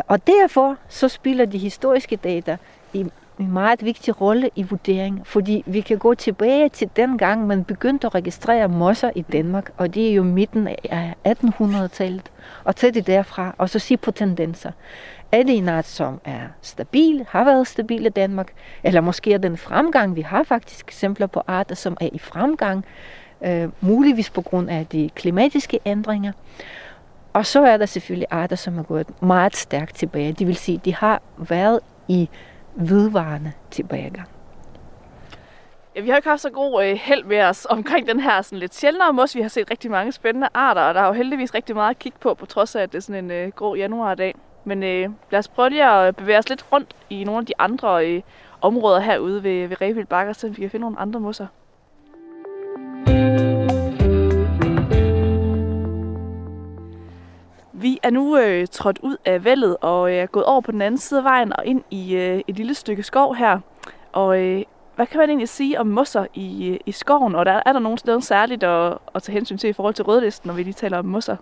Og 0.09 0.27
derfor 0.27 0.77
så 0.89 1.09
spiller 1.09 1.45
de 1.45 1.59
historiske 1.59 2.17
data 2.17 2.57
i 2.93 3.01
en 3.39 3.53
meget 3.53 3.85
vigtig 3.85 4.21
rolle 4.21 4.51
i 4.57 4.63
vurdering, 4.63 5.27
fordi 5.27 5.63
vi 5.67 5.81
kan 5.81 5.99
gå 5.99 6.15
tilbage 6.15 6.69
til 6.69 6.91
den 6.97 7.19
gang, 7.19 7.47
man 7.47 7.65
begyndte 7.65 8.07
at 8.07 8.15
registrere 8.15 8.69
mosser 8.69 9.11
i 9.15 9.23
Danmark, 9.23 9.71
og 9.77 9.95
det 9.95 10.11
er 10.11 10.15
jo 10.15 10.23
midten 10.23 10.69
af 10.69 11.15
1800-tallet, 11.29 12.31
og 12.65 12.77
tage 12.77 12.93
det 12.93 13.07
derfra, 13.07 13.55
og 13.59 13.71
så 13.71 13.79
se 13.79 13.97
på 13.97 14.11
tendenser. 14.11 14.73
Er 15.33 15.43
det 15.43 15.57
en 15.57 15.69
art, 15.69 15.87
som 15.87 16.21
er 16.25 16.41
stabil, 16.63 17.27
har 17.29 17.45
været 17.45 17.67
stabil 17.67 18.07
i 18.07 18.09
Danmark, 18.09 18.53
eller 18.85 19.01
måske 19.01 19.33
er 19.33 19.39
den 19.39 19.57
fremgang, 19.57 20.17
vi 20.17 20.21
har 20.21 20.43
faktisk 20.43 20.87
eksempler 20.87 21.27
på 21.27 21.43
arter, 21.47 21.75
som 21.75 21.97
er 22.01 22.09
i 22.13 22.19
fremgang, 22.19 22.85
øh, 23.45 23.69
muligvis 23.81 24.31
på 24.31 24.43
grund 24.43 24.71
af 24.71 24.87
de 24.87 25.11
klimatiske 25.15 25.81
ændringer. 25.87 26.33
Og 27.33 27.47
så 27.47 27.63
er 27.63 27.77
der 27.77 27.87
selvfølgelig 27.87 28.27
arter, 28.31 28.57
som 28.57 28.79
er 28.79 28.83
gået 28.83 29.23
meget 29.23 29.57
stærkt 29.57 29.97
tilbage. 29.97 30.33
Det 30.33 30.47
vil 30.47 30.57
sige, 30.57 30.81
de 30.85 30.95
har 30.95 31.23
været 31.37 31.81
i 32.09 32.29
vedvarende 32.75 33.53
tilbagegang. 33.71 34.29
Ja, 35.97 36.01
vi 36.01 36.09
har 36.09 36.17
ikke 36.17 36.29
haft 36.29 36.43
så 36.43 36.51
god 36.51 36.85
øh, 36.85 36.99
held 37.03 37.25
med 37.25 37.43
os 37.43 37.67
omkring 37.71 38.09
den 38.09 38.21
her 38.21 38.43
sådan 38.43 38.59
lidt 38.59 38.75
sjældnere 38.75 39.13
mos. 39.13 39.35
Vi 39.35 39.41
har 39.41 39.49
set 39.49 39.71
rigtig 39.71 39.91
mange 39.91 40.13
spændende 40.13 40.49
arter, 40.55 40.83
og 40.83 40.95
der 40.95 41.01
er 41.01 41.07
jo 41.07 41.13
heldigvis 41.13 41.55
rigtig 41.55 41.75
meget 41.75 41.91
at 41.91 41.99
kigge 41.99 42.19
på, 42.21 42.35
på 42.35 42.47
trods 42.47 42.77
af, 42.77 42.83
at 42.83 42.93
det 42.93 42.99
er 42.99 43.03
sådan 43.03 43.25
en 43.25 43.31
øh, 43.31 43.49
grå 43.49 43.75
januardag. 43.75 44.35
Men 44.65 44.83
øh, 44.83 45.11
lad 45.31 45.39
os 45.39 45.49
prøve 45.49 45.69
lige 45.69 45.91
at 45.91 46.17
bevæge 46.17 46.39
os 46.39 46.49
lidt 46.49 46.73
rundt 46.73 46.97
i 47.11 47.25
nogle 47.25 47.41
af 47.41 47.47
de 47.47 47.53
andre 47.59 48.07
øh, 48.07 48.23
områder 48.61 49.01
herude 49.01 49.43
ved, 49.43 49.69
ved 49.69 49.81
Revild 49.81 50.07
Bakker, 50.07 50.33
så 50.33 50.49
vi 50.49 50.55
kan 50.55 50.71
finde 50.71 50.85
nogle 50.85 50.99
andre 50.99 51.21
mosser. 51.21 51.47
Vi 57.73 57.99
er 58.03 58.11
nu 58.11 58.39
øh, 58.39 58.67
trådt 58.67 58.99
ud 59.03 59.17
af 59.25 59.45
vældet 59.45 59.77
og 59.81 60.11
øh, 60.11 60.17
er 60.17 60.27
gået 60.27 60.45
over 60.45 60.61
på 60.61 60.73
den 60.73 60.83
anden 60.83 60.99
side 60.99 61.21
af 61.21 61.25
vejen 61.25 61.53
og 61.57 61.67
ind 61.67 61.83
i 61.91 62.15
øh, 62.15 62.41
et 62.47 62.57
lille 62.57 62.75
stykke 62.75 63.03
skov 63.03 63.35
her. 63.35 63.59
Og 64.13 64.41
øh, 64.41 64.63
hvad 64.97 65.07
kan 65.07 65.19
man 65.19 65.29
egentlig 65.29 65.49
sige 65.49 65.81
om 65.81 65.87
mosser 65.87 66.27
i, 66.35 66.69
øh, 66.69 66.79
i 66.87 66.93
skoven? 66.93 67.35
Og 67.35 67.47
der, 67.47 67.63
er 67.67 67.73
der 67.73 67.81
nogen 67.81 67.99
steder 67.99 68.21
særligt 68.21 68.63
at, 68.63 68.99
at 69.15 69.23
tage 69.23 69.35
hensyn 69.35 69.59
til 69.59 69.71
i 69.71 69.73
forhold 69.73 69.95
til 69.95 70.05
rødlisten, 70.05 70.49
når 70.49 70.55
vi 70.55 70.63
lige 70.63 70.75
taler 70.75 70.99
om 70.99 71.05
mosser? 71.05 71.37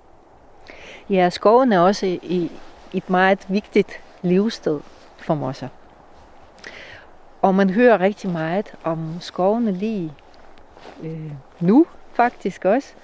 Ja, 1.11 1.31
skoven 1.31 1.73
er 1.73 1.81
også 1.81 2.07
i 2.07 2.51
et 2.95 3.11
meget 3.11 3.47
vigtigt 3.49 4.00
levested 4.23 4.80
for 5.18 5.35
mosser. 5.35 5.68
Og 7.42 7.54
man 7.54 7.71
hører 7.71 8.00
rigtig 8.00 8.30
meget 8.30 8.75
om 8.85 9.16
skovene 9.21 9.73
lige 9.73 10.12
øh, 11.02 11.33
nu 11.61 11.87
faktisk 12.12 12.64
også. 12.64 12.95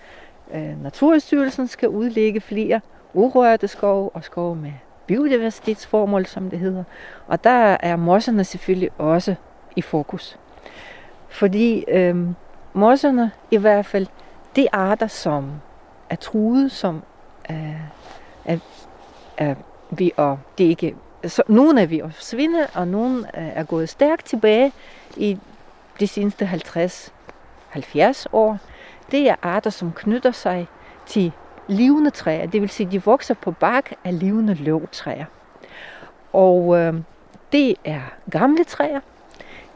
Øh, 0.54 0.82
Naturstyrelsen 0.82 1.68
skal 1.68 1.88
udlægge 1.88 2.40
flere 2.40 2.80
urørte 3.14 3.68
skov 3.68 4.10
og 4.14 4.24
skov 4.24 4.56
med 4.56 4.72
biodiversitetsformål, 5.06 6.26
som 6.26 6.50
det 6.50 6.58
hedder. 6.58 6.84
Og 7.26 7.44
der 7.44 7.76
er 7.80 7.96
mosserne 7.96 8.44
selvfølgelig 8.44 8.90
også 8.98 9.34
i 9.76 9.82
fokus. 9.82 10.38
Fordi 11.28 11.84
øh, 11.88 12.26
mosserne 12.72 13.30
i 13.50 13.56
hvert 13.56 13.86
fald, 13.86 14.06
det 14.56 14.66
arter, 14.72 15.06
som 15.06 15.50
er 16.10 16.16
truet, 16.16 16.72
som 16.72 17.02
er, 17.44 17.74
er, 18.44 18.58
er 19.36 19.54
ved 19.90 20.10
at, 20.18 20.36
det 20.58 20.64
ikke, 20.64 20.96
så 21.26 21.42
nogle 21.48 21.82
er 21.82 21.86
ved 21.86 21.98
at 21.98 22.14
forsvinde, 22.14 22.66
og 22.74 22.88
nogle 22.88 23.26
er 23.34 23.64
gået 23.64 23.88
stærkt 23.88 24.24
tilbage 24.24 24.72
i 25.16 25.38
de 26.00 26.06
seneste 26.06 26.50
50-70 27.74 28.24
år. 28.32 28.58
Det 29.10 29.28
er 29.28 29.34
arter, 29.42 29.70
som 29.70 29.92
knytter 29.92 30.32
sig 30.32 30.68
til 31.06 31.32
levende 31.68 32.10
træer, 32.10 32.46
det 32.46 32.60
vil 32.60 32.68
sige, 32.68 32.90
de 32.90 33.04
vokser 33.04 33.34
på 33.34 33.50
bark 33.50 33.94
af 34.04 34.18
levende 34.20 34.54
løvtræer. 34.54 35.24
Og 36.32 36.78
øh, 36.78 36.94
det 37.52 37.76
er 37.84 38.00
gamle 38.30 38.64
træer, 38.64 39.00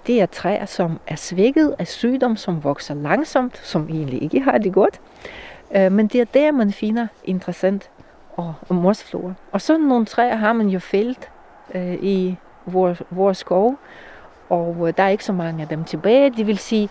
det 0.07 0.21
er 0.21 0.27
træer, 0.27 0.67
som 0.67 1.01
er 1.07 1.17
svækket 1.17 1.75
af 1.79 1.87
sygdom, 1.87 2.37
som 2.37 2.65
vokser 2.65 2.95
langsomt, 2.95 3.61
som 3.65 3.89
egentlig 3.89 4.23
ikke 4.23 4.41
har 4.41 4.59
det 4.59 4.73
godt. 4.73 5.01
Øh, 5.77 5.93
men 5.93 6.07
det 6.07 6.21
er 6.21 6.25
der, 6.25 6.53
man 6.53 6.73
finder 6.73 7.07
interessant 7.25 7.91
og, 8.39 8.55
og 8.69 8.75
morsflora. 8.75 9.33
Og 9.53 9.61
sådan 9.61 9.81
nogle 9.81 10.07
træer 10.07 10.37
har 10.37 10.53
man 10.53 10.69
jo 10.69 10.79
fældt 10.79 11.31
øh, 11.75 11.95
i 11.95 12.37
vores, 12.67 13.03
vores 13.11 13.39
skov, 13.39 13.75
og 14.49 14.89
øh, 14.89 14.95
der 14.97 15.03
er 15.03 15.09
ikke 15.09 15.25
så 15.25 15.33
mange 15.33 15.63
af 15.63 15.69
dem 15.69 15.85
tilbage. 15.85 16.31
Det 16.31 16.47
vil 16.47 16.59
sige, 16.59 16.89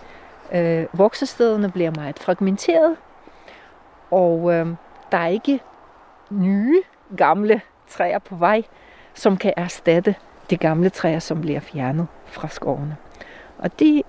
øh, 0.52 0.86
voksestederne 0.92 1.70
bliver 1.70 1.90
meget 1.96 2.18
fragmenteret, 2.18 2.96
og 4.10 4.54
øh, 4.54 4.66
der 5.12 5.18
er 5.18 5.26
ikke 5.26 5.60
nye, 6.30 6.82
gamle 7.16 7.60
træer 7.88 8.18
på 8.18 8.34
vej, 8.36 8.62
som 9.14 9.36
kan 9.36 9.52
erstatte 9.56 10.14
de 10.50 10.56
gamle 10.56 10.90
træer, 10.90 11.18
som 11.18 11.40
bliver 11.40 11.60
fjernet 11.60 12.06
fra 12.24 12.48
skovene. 12.48 12.96
Og 13.58 13.78
det 13.78 14.02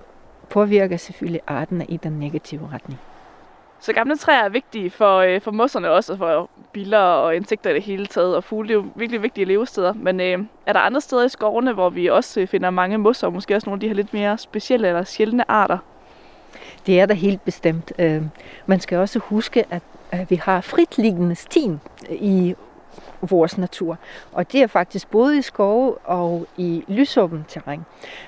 påvirker 0.48 0.96
selvfølgelig 0.96 1.40
arterne 1.46 1.84
i 1.84 1.96
den 1.96 2.12
negative 2.12 2.68
retning. 2.72 3.00
Så 3.82 3.92
gamle 3.92 4.16
træer 4.16 4.44
er 4.44 4.48
vigtige 4.48 4.90
for, 4.90 5.18
øh, 5.18 5.40
for 5.40 5.50
mosserne 5.50 5.90
også, 5.90 6.12
og 6.12 6.18
for 6.18 6.50
biller 6.72 6.98
og 6.98 7.36
insekter 7.36 7.70
i 7.70 7.74
det 7.74 7.82
hele 7.82 8.06
taget, 8.06 8.36
og 8.36 8.44
fugle. 8.44 8.68
Det 8.68 8.74
er 8.74 8.78
jo 8.78 8.84
virkelig 8.94 9.22
vigtige 9.22 9.44
levesteder. 9.44 9.92
Men 9.92 10.20
øh, 10.20 10.38
er 10.66 10.72
der 10.72 10.80
andre 10.80 11.00
steder 11.00 11.24
i 11.24 11.28
skovene, 11.28 11.72
hvor 11.72 11.90
vi 11.90 12.06
også 12.06 12.40
øh, 12.40 12.46
finder 12.46 12.70
mange 12.70 12.98
mosser, 12.98 13.26
og 13.26 13.32
måske 13.32 13.56
også 13.56 13.66
nogle 13.66 13.76
af 13.76 13.80
de 13.80 13.86
her 13.86 13.94
lidt 13.94 14.14
mere 14.14 14.38
specielle 14.38 14.88
eller 14.88 15.04
sjældne 15.04 15.50
arter? 15.50 15.78
Det 16.86 17.00
er 17.00 17.06
der 17.06 17.14
helt 17.14 17.44
bestemt. 17.44 17.92
Øh, 17.98 18.22
man 18.66 18.80
skal 18.80 18.98
også 18.98 19.18
huske, 19.18 19.64
at 19.70 19.82
vi 20.30 20.36
har 20.36 20.60
fritliggende 20.60 21.34
stien 21.34 21.80
øh, 22.10 22.16
i 22.20 22.54
vores 23.22 23.58
natur. 23.58 23.98
Og 24.32 24.52
det 24.52 24.62
er 24.62 24.66
faktisk 24.66 25.10
både 25.10 25.38
i 25.38 25.42
skove 25.42 25.98
og 25.98 26.46
i 26.56 26.84
lysåbent 26.88 27.48
terræn. 27.48 27.84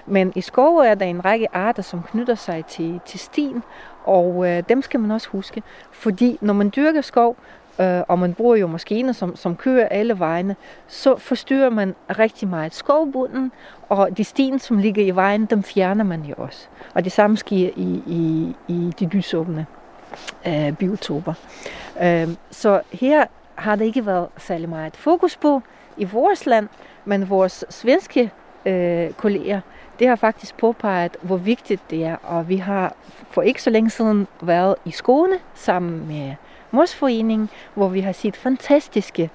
Men 0.06 0.32
i 0.36 0.40
skove 0.40 0.86
er 0.86 0.94
der 0.94 1.06
en 1.06 1.24
række 1.24 1.56
arter, 1.56 1.82
som 1.82 2.02
knytter 2.02 2.34
sig 2.34 2.64
til, 2.64 3.00
til 3.06 3.20
stien, 3.20 3.62
og 4.04 4.48
øh, 4.48 4.62
dem 4.68 4.82
skal 4.82 5.00
man 5.00 5.10
også 5.10 5.28
huske. 5.28 5.62
Fordi 5.90 6.38
når 6.40 6.54
man 6.54 6.72
dyrker 6.76 7.00
skov, 7.00 7.36
øh, 7.80 8.00
og 8.08 8.18
man 8.18 8.34
bruger 8.34 8.56
jo 8.56 8.66
maskiner, 8.66 9.12
som, 9.12 9.36
som 9.36 9.56
kører 9.56 9.88
alle 9.88 10.18
vejene, 10.18 10.56
så 10.86 11.16
forstyrrer 11.16 11.70
man 11.70 11.94
rigtig 12.18 12.48
meget 12.48 12.74
skovbunden, 12.74 13.52
og 13.88 14.16
de 14.16 14.24
sten, 14.24 14.58
som 14.58 14.78
ligger 14.78 15.04
i 15.04 15.10
vejen, 15.10 15.46
dem 15.46 15.62
fjerner 15.62 16.04
man 16.04 16.22
jo 16.22 16.34
også. 16.36 16.66
Og 16.94 17.04
det 17.04 17.12
samme 17.12 17.36
sker 17.36 17.70
i, 17.76 18.02
i, 18.06 18.54
i 18.68 18.92
de 18.98 19.06
lysåbne 19.06 19.66
øh, 20.46 20.72
biotoper. 20.72 21.34
Øh, 22.02 22.28
så 22.50 22.80
her 22.92 23.24
har 23.54 23.76
der 23.76 23.84
ikke 23.84 24.06
været 24.06 24.28
særlig 24.38 24.68
meget 24.68 24.96
fokus 24.96 25.36
på 25.36 25.62
i 25.96 26.04
vores 26.04 26.46
land, 26.46 26.68
men 27.04 27.30
vores 27.30 27.64
svenske 27.70 28.30
øh, 28.66 29.10
kolleger, 29.10 29.60
det 30.02 30.08
har 30.08 30.16
faktisk 30.16 30.56
påpeget, 30.56 31.16
hvor 31.20 31.36
vigtigt 31.36 31.90
det 31.90 32.04
er, 32.04 32.16
og 32.22 32.48
vi 32.48 32.56
har 32.56 32.94
for 33.30 33.42
ikke 33.42 33.62
så 33.62 33.70
længe 33.70 33.90
siden 33.90 34.26
været 34.40 34.74
i 34.84 34.90
Skåne 34.90 35.36
sammen 35.54 36.08
med 36.08 36.34
Morsforeningen, 36.70 37.50
hvor 37.74 37.88
vi 37.88 38.00
har 38.00 38.12
set 38.12 38.36
fantastiske 38.36 39.30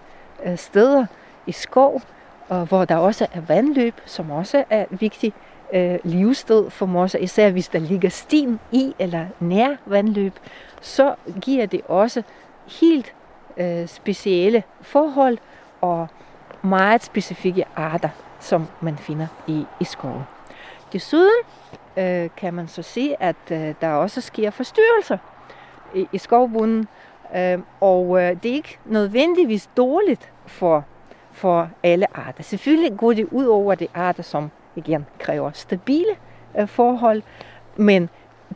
øh, 0.45 0.57
steder 0.57 1.05
i 1.45 1.51
skov, 1.51 2.01
og 2.49 2.65
hvor 2.65 2.85
der 2.85 2.95
også 2.95 3.27
er 3.33 3.41
vandløb, 3.41 3.93
som 4.05 4.31
også 4.31 4.63
er 4.69 4.85
vigtigt 4.89 5.35
øh, 5.73 5.99
livssted 6.03 6.69
for 6.69 6.85
mosser, 6.85 7.19
især 7.19 7.51
hvis 7.51 7.67
der 7.67 7.79
ligger 7.79 8.09
sten 8.09 8.59
i 8.71 8.95
eller 8.99 9.25
nær 9.39 9.75
vandløb, 9.85 10.33
så 10.81 11.15
giver 11.41 11.65
det 11.65 11.81
også 11.87 12.23
helt 12.81 13.13
øh, 13.57 13.87
specielle 13.87 14.63
forhold 14.81 15.37
og 15.81 16.07
meget 16.61 17.03
specifikke 17.03 17.65
arter, 17.75 18.09
som 18.39 18.67
man 18.81 18.97
finder 18.97 19.27
i, 19.47 19.65
i 19.79 19.83
skoven. 19.83 20.36
Desuden 20.93 21.43
øh, 21.97 22.29
kan 22.37 22.53
man 22.53 22.67
så 22.67 22.81
se, 22.81 23.15
at 23.19 23.35
øh, 23.51 23.73
der 23.81 23.89
også 23.89 24.21
sker 24.21 24.49
forstyrrelser 24.49 25.17
i, 25.95 26.07
i 26.11 26.17
skovbunden, 26.17 26.87
øh, 27.35 27.59
og 27.81 28.21
øh, 28.21 28.43
det 28.43 28.51
er 28.51 28.55
ikke 28.55 28.79
nødvendigvis 28.85 29.69
dårligt 29.77 30.31
for, 30.45 30.85
for 31.31 31.69
alle 31.83 32.17
arter. 32.17 32.43
Selvfølgelig 32.43 32.97
går 32.97 33.13
det 33.13 33.27
ud 33.31 33.45
over 33.45 33.75
de 33.75 33.87
arter, 33.93 34.23
som 34.23 34.51
igen 34.75 35.05
kræver 35.19 35.51
stabile 35.53 36.15
øh, 36.59 36.67
forhold, 36.67 37.21
men 37.75 38.09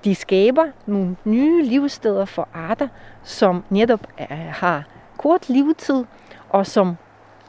de 0.04 0.16
skaber 0.16 0.66
nogle 0.86 1.16
nye 1.26 1.64
livssteder 1.64 2.26
for 2.26 2.48
arter, 2.54 2.88
som 3.24 3.64
netop 3.70 4.08
øh, 4.20 4.38
har 4.50 4.84
kort 5.18 5.50
levetid, 5.50 6.06
og 6.50 6.68
som 6.68 6.98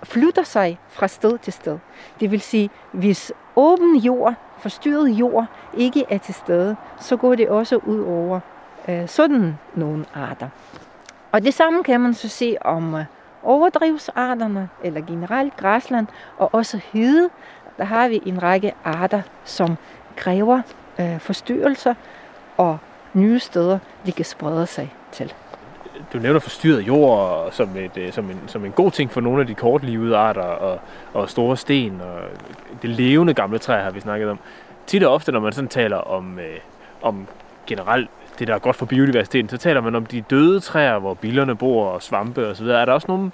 flytter 0.03 0.43
sig 0.43 0.79
fra 0.89 1.09
sted 1.09 1.39
til 1.39 1.53
sted. 1.53 1.79
Det 2.21 2.31
vil 2.31 2.41
sige, 2.41 2.71
hvis 2.93 3.33
åben 3.57 3.97
jord, 3.97 4.35
forstyrret 4.63 5.09
jord, 5.09 5.47
ikke 5.75 6.05
er 6.11 6.19
til 6.19 6.35
stede, 6.35 6.77
så 7.01 7.17
går 7.17 7.35
det 7.35 7.49
også 7.49 7.77
ud 7.77 8.01
over 8.01 8.41
øh, 8.89 9.09
sådan 9.09 9.59
nogle 9.75 10.05
arter. 10.15 10.49
Og 11.33 11.43
det 11.43 11.55
samme 11.55 11.83
kan 11.83 12.01
man 12.01 12.15
så 12.15 12.29
se 12.29 12.57
om 12.61 12.95
øh, 12.95 13.05
overdrivsarterne, 13.43 14.69
eller 14.85 15.01
generelt 15.01 15.57
græsland, 15.57 16.07
og 16.39 16.55
også 16.55 16.81
hede. 16.93 17.31
Der 17.77 17.85
har 17.85 18.09
vi 18.09 18.23
en 18.27 18.43
række 18.43 18.73
arter, 18.85 19.23
som 19.45 19.77
kræver 20.17 20.63
øh, 21.01 21.21
forstyrrelser 21.21 21.95
og 22.57 22.79
nye 23.13 23.39
steder, 23.39 23.79
de 24.07 24.13
kan 24.13 24.25
sprede 24.25 24.67
sig 24.67 24.95
til 25.13 25.35
du 26.13 26.19
nævner 26.19 26.41
forstyrret 26.41 26.81
jord 26.81 27.53
som, 27.53 27.77
et, 27.77 27.97
øh, 27.97 28.13
som, 28.13 28.31
en, 28.31 28.41
som 28.47 28.65
en 28.65 28.73
god 28.73 28.91
ting 28.91 29.11
for 29.11 29.21
nogle 29.21 29.41
af 29.41 29.47
de 29.47 29.55
kortlivede 29.55 30.17
arter 30.17 30.43
og, 30.43 30.81
og 31.13 31.31
store 31.31 31.57
sten 31.57 32.01
og 32.01 32.21
det 32.83 32.91
levende 32.91 33.35
gamle 33.35 33.59
træ 33.59 33.83
har 33.83 33.91
vi 33.91 34.01
snakket 34.01 34.29
om. 34.29 34.39
Tit 34.87 35.03
og 35.03 35.15
ofte, 35.15 35.33
når 35.33 35.41
man 35.41 35.53
sådan 35.53 35.69
taler 35.69 35.97
om, 35.97 36.39
øh, 36.39 36.59
om 37.03 37.27
generelt 37.67 38.11
det, 38.39 38.49
der 38.49 38.55
er 38.55 38.59
godt 38.59 38.77
for 38.77 38.87
biodiversiteten, 38.87 39.49
så 39.49 39.59
taler 39.59 39.81
man 39.81 39.95
om 39.95 40.07
de 40.07 40.21
døde 40.21 40.61
træer, 40.61 40.99
hvor 40.99 41.15
billerne 41.15 41.57
bor 41.57 41.87
og 41.87 42.03
svampe 42.03 42.47
osv. 42.47 42.67
Er 42.67 42.85
der 42.85 42.93
også 42.93 43.07
nogle 43.09 43.31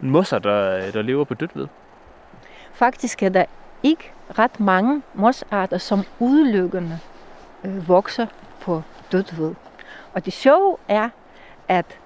mosser, 0.00 0.38
der, 0.38 0.90
der 0.90 1.02
lever 1.02 1.24
på 1.24 1.34
dødt 1.34 1.56
ved? 1.56 1.66
Faktisk 2.72 3.22
er 3.22 3.28
der 3.28 3.44
ikke 3.82 4.12
ret 4.38 4.60
mange 4.60 5.02
mosarter, 5.14 5.78
som 5.78 6.04
udelukkende 6.18 6.98
øh, 7.64 7.88
vokser 7.88 8.26
på 8.60 8.82
dødt 9.12 9.38
ved. 9.38 9.54
Og 10.14 10.24
det 10.24 10.32
sjove 10.32 10.76
er, 10.88 11.08
at 11.70 11.98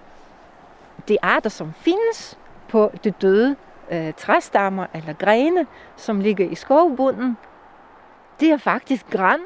de 1.09 1.18
arter, 1.23 1.50
som 1.50 1.73
findes 1.73 2.38
på 2.68 2.90
de 3.04 3.11
døde 3.11 3.56
øh, 3.90 4.12
træstammer 4.16 4.87
eller 4.94 5.12
grene, 5.12 5.66
som 5.97 6.21
ligger 6.21 6.50
i 6.50 6.54
skovbunden, 6.54 7.37
det 8.40 8.50
er 8.50 8.56
faktisk 8.56 9.11
græn. 9.11 9.40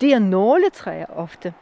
Det 0.00 0.12
er 0.12 0.18
nåletræer 0.18 1.06
ofte. 1.16 1.54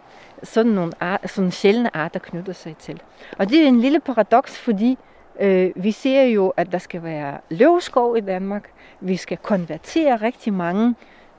Sådan 0.43 0.73
nogle 0.73 0.93
art, 1.01 1.31
sådan 1.31 1.51
sjældne 1.51 1.97
arter 1.97 2.21
knytter 2.21 2.53
sig 2.53 2.77
til. 2.77 3.03
Og 3.39 3.49
det 3.49 3.63
er 3.63 3.69
en 3.69 3.81
lille 3.81 4.01
paradoks, 4.01 4.59
fordi 4.59 4.99
øh, 5.41 5.73
vi 5.77 5.93
ser 5.93 6.23
jo, 6.23 6.49
at 6.57 6.73
der 6.73 6.79
skal 6.79 7.03
være 7.03 7.39
løvskov 7.51 8.17
i 8.17 8.21
Danmark. 8.21 8.71
Vi 9.01 9.17
skal 9.17 9.37
konvertere 9.37 10.17
rigtig 10.17 10.53
mange 10.53 10.95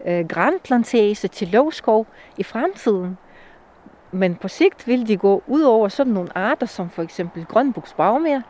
øh, 0.05 0.27
grænplantage 0.27 1.27
til 1.27 1.47
løvskov 1.47 2.07
i 2.37 2.43
fremtiden. 2.43 3.17
Men 4.17 4.35
på 4.35 4.47
sigt 4.47 4.87
vil 4.87 5.07
de 5.07 5.17
gå 5.17 5.43
ud 5.47 5.61
over 5.61 5.87
sådan 5.87 6.13
nogle 6.13 6.37
arter, 6.37 6.65
som 6.65 6.89
for 6.89 7.03
eksempel 7.03 7.45
grønbuksbagmær, 7.45 8.41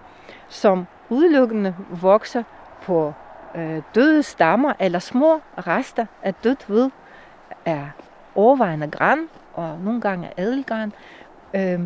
som 0.49 0.87
udelukkende 1.09 1.75
vokser 1.89 2.43
på 2.83 3.13
øh, 3.55 3.81
døde 3.95 4.23
stammer 4.23 4.73
eller 4.79 4.99
små 4.99 5.41
rester 5.57 6.05
af 6.23 6.33
dødt 6.33 6.69
ved, 6.69 6.89
er 7.65 7.85
overvejende 8.35 8.87
græn 8.87 9.19
og 9.53 9.79
nogle 9.83 10.01
gange 10.01 10.29
adelgran. 10.37 10.93
Øh, 11.53 11.79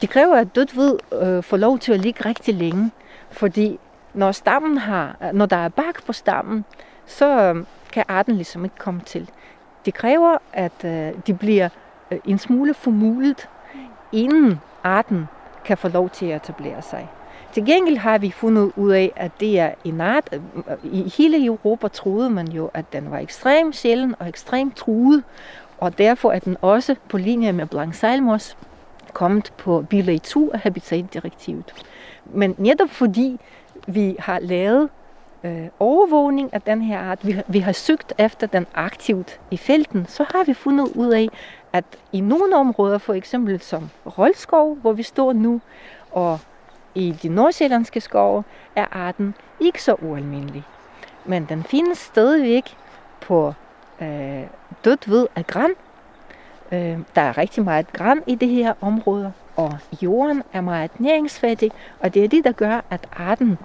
det 0.00 0.10
kræver, 0.10 0.36
at 0.36 0.54
dødt 0.54 0.76
ved 0.76 0.98
øh, 1.22 1.42
får 1.42 1.56
lov 1.56 1.78
til 1.78 1.92
at 1.92 2.00
ligge 2.00 2.24
rigtig 2.24 2.54
længe, 2.54 2.90
fordi 3.30 3.78
når, 4.14 4.32
stammen 4.32 4.78
har, 4.78 5.16
når 5.32 5.46
der 5.46 5.56
er 5.56 5.68
bark 5.68 6.06
på 6.06 6.12
stammen, 6.12 6.64
så 7.06 7.40
øh, 7.40 7.64
kan 7.92 8.04
arten 8.08 8.34
ligesom 8.34 8.64
ikke 8.64 8.76
komme 8.78 9.00
til. 9.00 9.30
Det 9.84 9.94
kræver, 9.94 10.38
at 10.52 10.84
øh, 10.84 11.12
de 11.26 11.34
bliver 11.34 11.68
Øh, 12.12 12.18
en 12.24 12.38
smule 12.38 12.74
formulet, 12.74 13.48
inden 14.12 14.60
arten 14.84 15.28
kan 15.64 15.78
få 15.78 15.88
lov 15.88 16.10
til 16.10 16.26
at 16.26 16.36
etablere 16.36 16.82
sig. 16.82 17.08
Til 17.52 17.64
gengæld 17.64 17.96
har 17.96 18.18
vi 18.18 18.30
fundet 18.30 18.72
ud 18.76 18.90
af, 18.90 19.12
at 19.16 19.30
det 19.40 19.58
er 19.58 19.70
en 19.84 20.00
art, 20.00 20.28
øh, 20.32 20.40
i 20.92 21.12
hele 21.16 21.44
Europa 21.44 21.88
troede 21.88 22.30
man 22.30 22.48
jo, 22.48 22.70
at 22.74 22.92
den 22.92 23.10
var 23.10 23.18
ekstremt 23.18 23.76
sjælden 23.76 24.14
og 24.18 24.28
ekstremt 24.28 24.76
truet, 24.76 25.22
og 25.78 25.98
derfor 25.98 26.32
er 26.32 26.38
den 26.38 26.56
også 26.60 26.96
på 27.08 27.18
linje 27.18 27.52
med 27.52 27.66
Blanc 27.66 27.96
Salmos 27.96 28.56
kommet 29.12 29.52
på 29.56 29.84
bilag 29.90 30.22
2 30.22 30.50
af 30.50 30.60
Habitatdirektivet. 30.60 31.74
Men 32.24 32.54
netop 32.58 32.90
fordi 32.90 33.40
vi 33.86 34.16
har 34.18 34.38
lavet 34.38 34.88
øh, 35.44 35.66
overvågning 35.78 36.54
af 36.54 36.62
den 36.62 36.82
her 36.82 36.98
art, 36.98 37.26
vi 37.26 37.36
vi 37.48 37.58
har 37.58 37.72
søgt 37.72 38.12
efter 38.18 38.46
den 38.46 38.66
aktivt 38.74 39.40
i 39.50 39.56
felten, 39.56 40.06
så 40.08 40.22
har 40.22 40.44
vi 40.44 40.54
fundet 40.54 40.88
ud 40.94 41.12
af, 41.12 41.28
at 41.72 41.84
i 42.12 42.20
nogle 42.20 42.56
områder, 42.56 42.98
for 42.98 43.14
eksempel 43.14 43.60
som 43.60 43.90
Rolskov, 44.18 44.74
hvor 44.74 44.92
vi 44.92 45.02
står 45.02 45.32
nu, 45.32 45.60
og 46.10 46.38
i 46.94 47.12
de 47.22 47.28
nordsjællandske 47.28 48.00
skove, 48.00 48.44
er 48.76 48.86
arten 48.92 49.34
ikke 49.60 49.82
så 49.82 49.94
ualmindelig. 49.94 50.64
Men 51.24 51.46
den 51.48 51.64
findes 51.64 51.98
stadigvæk 51.98 52.76
på 53.20 53.54
øh, 54.00 54.42
dødt 54.84 55.10
ved 55.10 55.26
af 55.36 55.46
græn. 55.46 55.70
Øh, 56.72 56.98
der 57.14 57.22
er 57.22 57.38
rigtig 57.38 57.64
meget 57.64 57.92
græn 57.92 58.22
i 58.26 58.34
det 58.34 58.48
her 58.48 58.74
område, 58.80 59.32
og 59.56 59.78
jorden 60.02 60.42
er 60.52 60.60
meget 60.60 61.00
næringsfattig, 61.00 61.70
og 62.00 62.14
det 62.14 62.24
er 62.24 62.28
det, 62.28 62.44
der 62.44 62.52
gør, 62.52 62.80
at 62.90 63.08
arten 63.16 63.58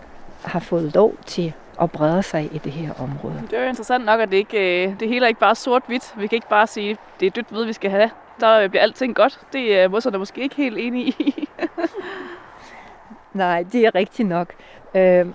har 0.44 0.60
fået 0.60 0.94
lov 0.96 1.14
til 1.26 1.54
at 1.82 1.92
brede 1.92 2.24
sig 2.24 2.50
i 2.54 2.58
det 2.58 2.72
her 2.72 2.94
område. 3.02 3.44
Det 3.52 3.58
er 3.58 3.64
jo 3.64 3.70
interessant 3.70 4.06
nok, 4.06 4.20
at 4.20 4.32
det, 4.32 4.38
ikke, 4.38 4.88
øh, 4.88 5.00
det 5.00 5.08
hele 5.08 5.26
er 5.26 5.28
ikke 5.28 5.40
bare 5.40 5.56
sort-hvidt. 5.56 6.14
Vi 6.18 6.28
kan 6.28 6.36
ikke 6.36 6.50
bare 6.50 6.68
sige, 6.68 6.98
det 7.20 7.26
er 7.26 7.30
dødt 7.30 7.54
ved, 7.54 7.66
vi 7.66 7.74
skal 7.74 7.92
have. 7.92 8.10
Der 8.40 8.68
bliver 8.68 8.82
alting 8.82 9.16
godt. 9.16 9.40
Det 9.54 9.80
er 9.80 9.88
mosserne 9.88 10.18
måske 10.18 10.42
ikke 10.42 10.56
helt 10.56 10.78
enige 10.78 11.06
i. 11.20 11.48
Nej, 13.34 13.64
det 13.72 13.86
er 13.86 13.96
rigtigt 13.96 14.30
nok. 14.30 14.54
Øh, 14.96 15.26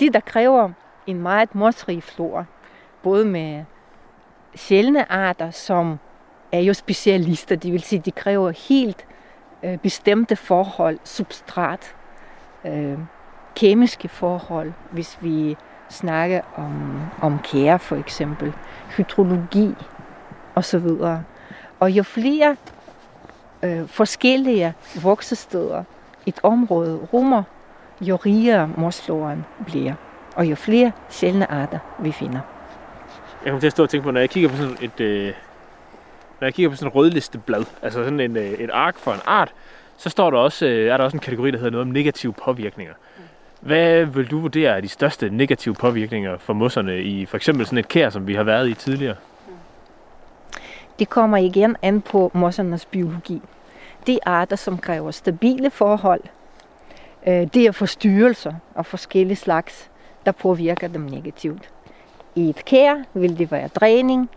det, 0.00 0.14
der 0.14 0.20
kræver 0.20 0.70
en 1.06 1.20
meget 1.20 1.54
morsrig 1.54 2.02
flora, 2.02 2.44
både 3.02 3.24
med 3.24 3.64
sjældne 4.54 5.12
arter, 5.12 5.50
som 5.50 5.98
er 6.52 6.60
jo 6.60 6.74
specialister, 6.74 7.56
det 7.56 7.72
vil 7.72 7.82
sige, 7.82 8.02
de 8.04 8.10
kræver 8.10 8.68
helt 8.68 9.06
øh, 9.62 9.78
bestemte 9.78 10.36
forhold, 10.36 10.98
substrat, 11.04 11.94
øh, 12.64 12.98
kemiske 13.56 14.08
forhold, 14.08 14.72
hvis 14.90 15.18
vi 15.20 15.56
snakke 15.88 16.42
om, 16.56 17.00
om 17.22 17.38
kære 17.38 17.78
for 17.78 17.96
eksempel, 17.96 18.52
hydrologi 18.96 19.74
osv. 20.54 20.86
Og 21.80 21.90
jo 21.90 22.02
flere 22.02 22.56
øh, 23.62 23.88
forskellige 23.88 24.74
voksesteder 25.02 25.84
et 26.26 26.40
område 26.42 27.08
rummer, 27.12 27.42
jo 28.00 28.16
rigere 28.16 28.70
morsfloren 28.76 29.44
bliver, 29.66 29.94
og 30.34 30.46
jo 30.46 30.54
flere 30.54 30.92
sjældne 31.08 31.50
arter 31.50 31.78
vi 31.98 32.12
finder. 32.12 32.40
Jeg 33.44 33.50
kommer 33.50 33.60
til 33.60 33.66
at 33.66 33.72
stå 33.72 33.82
og 33.82 33.90
tænke 33.90 34.04
på, 34.04 34.10
når 34.10 34.20
jeg 34.20 34.30
kigger 34.30 34.48
på 34.48 34.56
sådan 34.56 34.76
et, 34.80 35.00
øh, 35.00 35.32
når 36.40 36.46
jeg 36.46 36.54
kigger 36.54 36.70
på 36.70 36.76
sådan 36.76 36.88
et 36.88 36.94
rødlisteblad, 36.94 37.64
altså 37.82 38.04
sådan 38.04 38.20
en, 38.20 38.36
øh, 38.36 38.44
et 38.44 38.70
ark 38.72 38.98
for 38.98 39.12
en 39.12 39.20
art, 39.26 39.52
så 39.96 40.10
står 40.10 40.30
der 40.30 40.38
også, 40.38 40.66
øh, 40.66 40.88
er 40.88 40.96
der 40.96 41.04
også 41.04 41.16
en 41.16 41.20
kategori, 41.20 41.50
der 41.50 41.58
hedder 41.58 41.70
noget 41.70 41.86
om 41.86 41.92
negative 41.92 42.32
påvirkninger. 42.32 42.94
Hvad 43.66 44.04
vil 44.04 44.30
du 44.30 44.38
vurdere 44.38 44.76
er 44.76 44.80
de 44.80 44.88
største 44.88 45.30
negative 45.30 45.74
påvirkninger 45.74 46.38
for 46.38 46.52
mosserne 46.52 47.02
i 47.02 47.26
for 47.26 47.36
eksempel 47.36 47.66
sådan 47.66 47.78
et 47.78 47.88
kær, 47.88 48.10
som 48.10 48.26
vi 48.26 48.34
har 48.34 48.42
været 48.42 48.68
i 48.68 48.74
tidligere? 48.74 49.16
Det 50.98 51.10
kommer 51.10 51.36
igen 51.36 51.76
an 51.82 52.00
på 52.00 52.30
mossernes 52.34 52.84
biologi. 52.84 53.42
De 54.06 54.18
arter, 54.26 54.56
som 54.56 54.78
kræver 54.78 55.10
stabile 55.10 55.70
forhold, 55.70 56.20
øh, 57.26 57.46
det 57.54 57.56
er 57.56 57.72
forstyrrelser 57.72 58.54
og 58.74 58.86
forskellige 58.86 59.36
slags, 59.36 59.90
der 60.26 60.32
påvirker 60.32 60.88
dem 60.88 61.02
negativt. 61.02 61.70
I 62.34 62.48
et 62.48 62.64
kær 62.64 62.94
vil 63.14 63.38
det 63.38 63.50
være 63.50 63.68
dræning, 63.68 64.30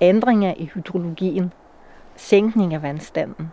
ændringer 0.00 0.54
i 0.56 0.70
hydrologien, 0.74 1.52
sænkning 2.16 2.74
af 2.74 2.82
vandstanden. 2.82 3.52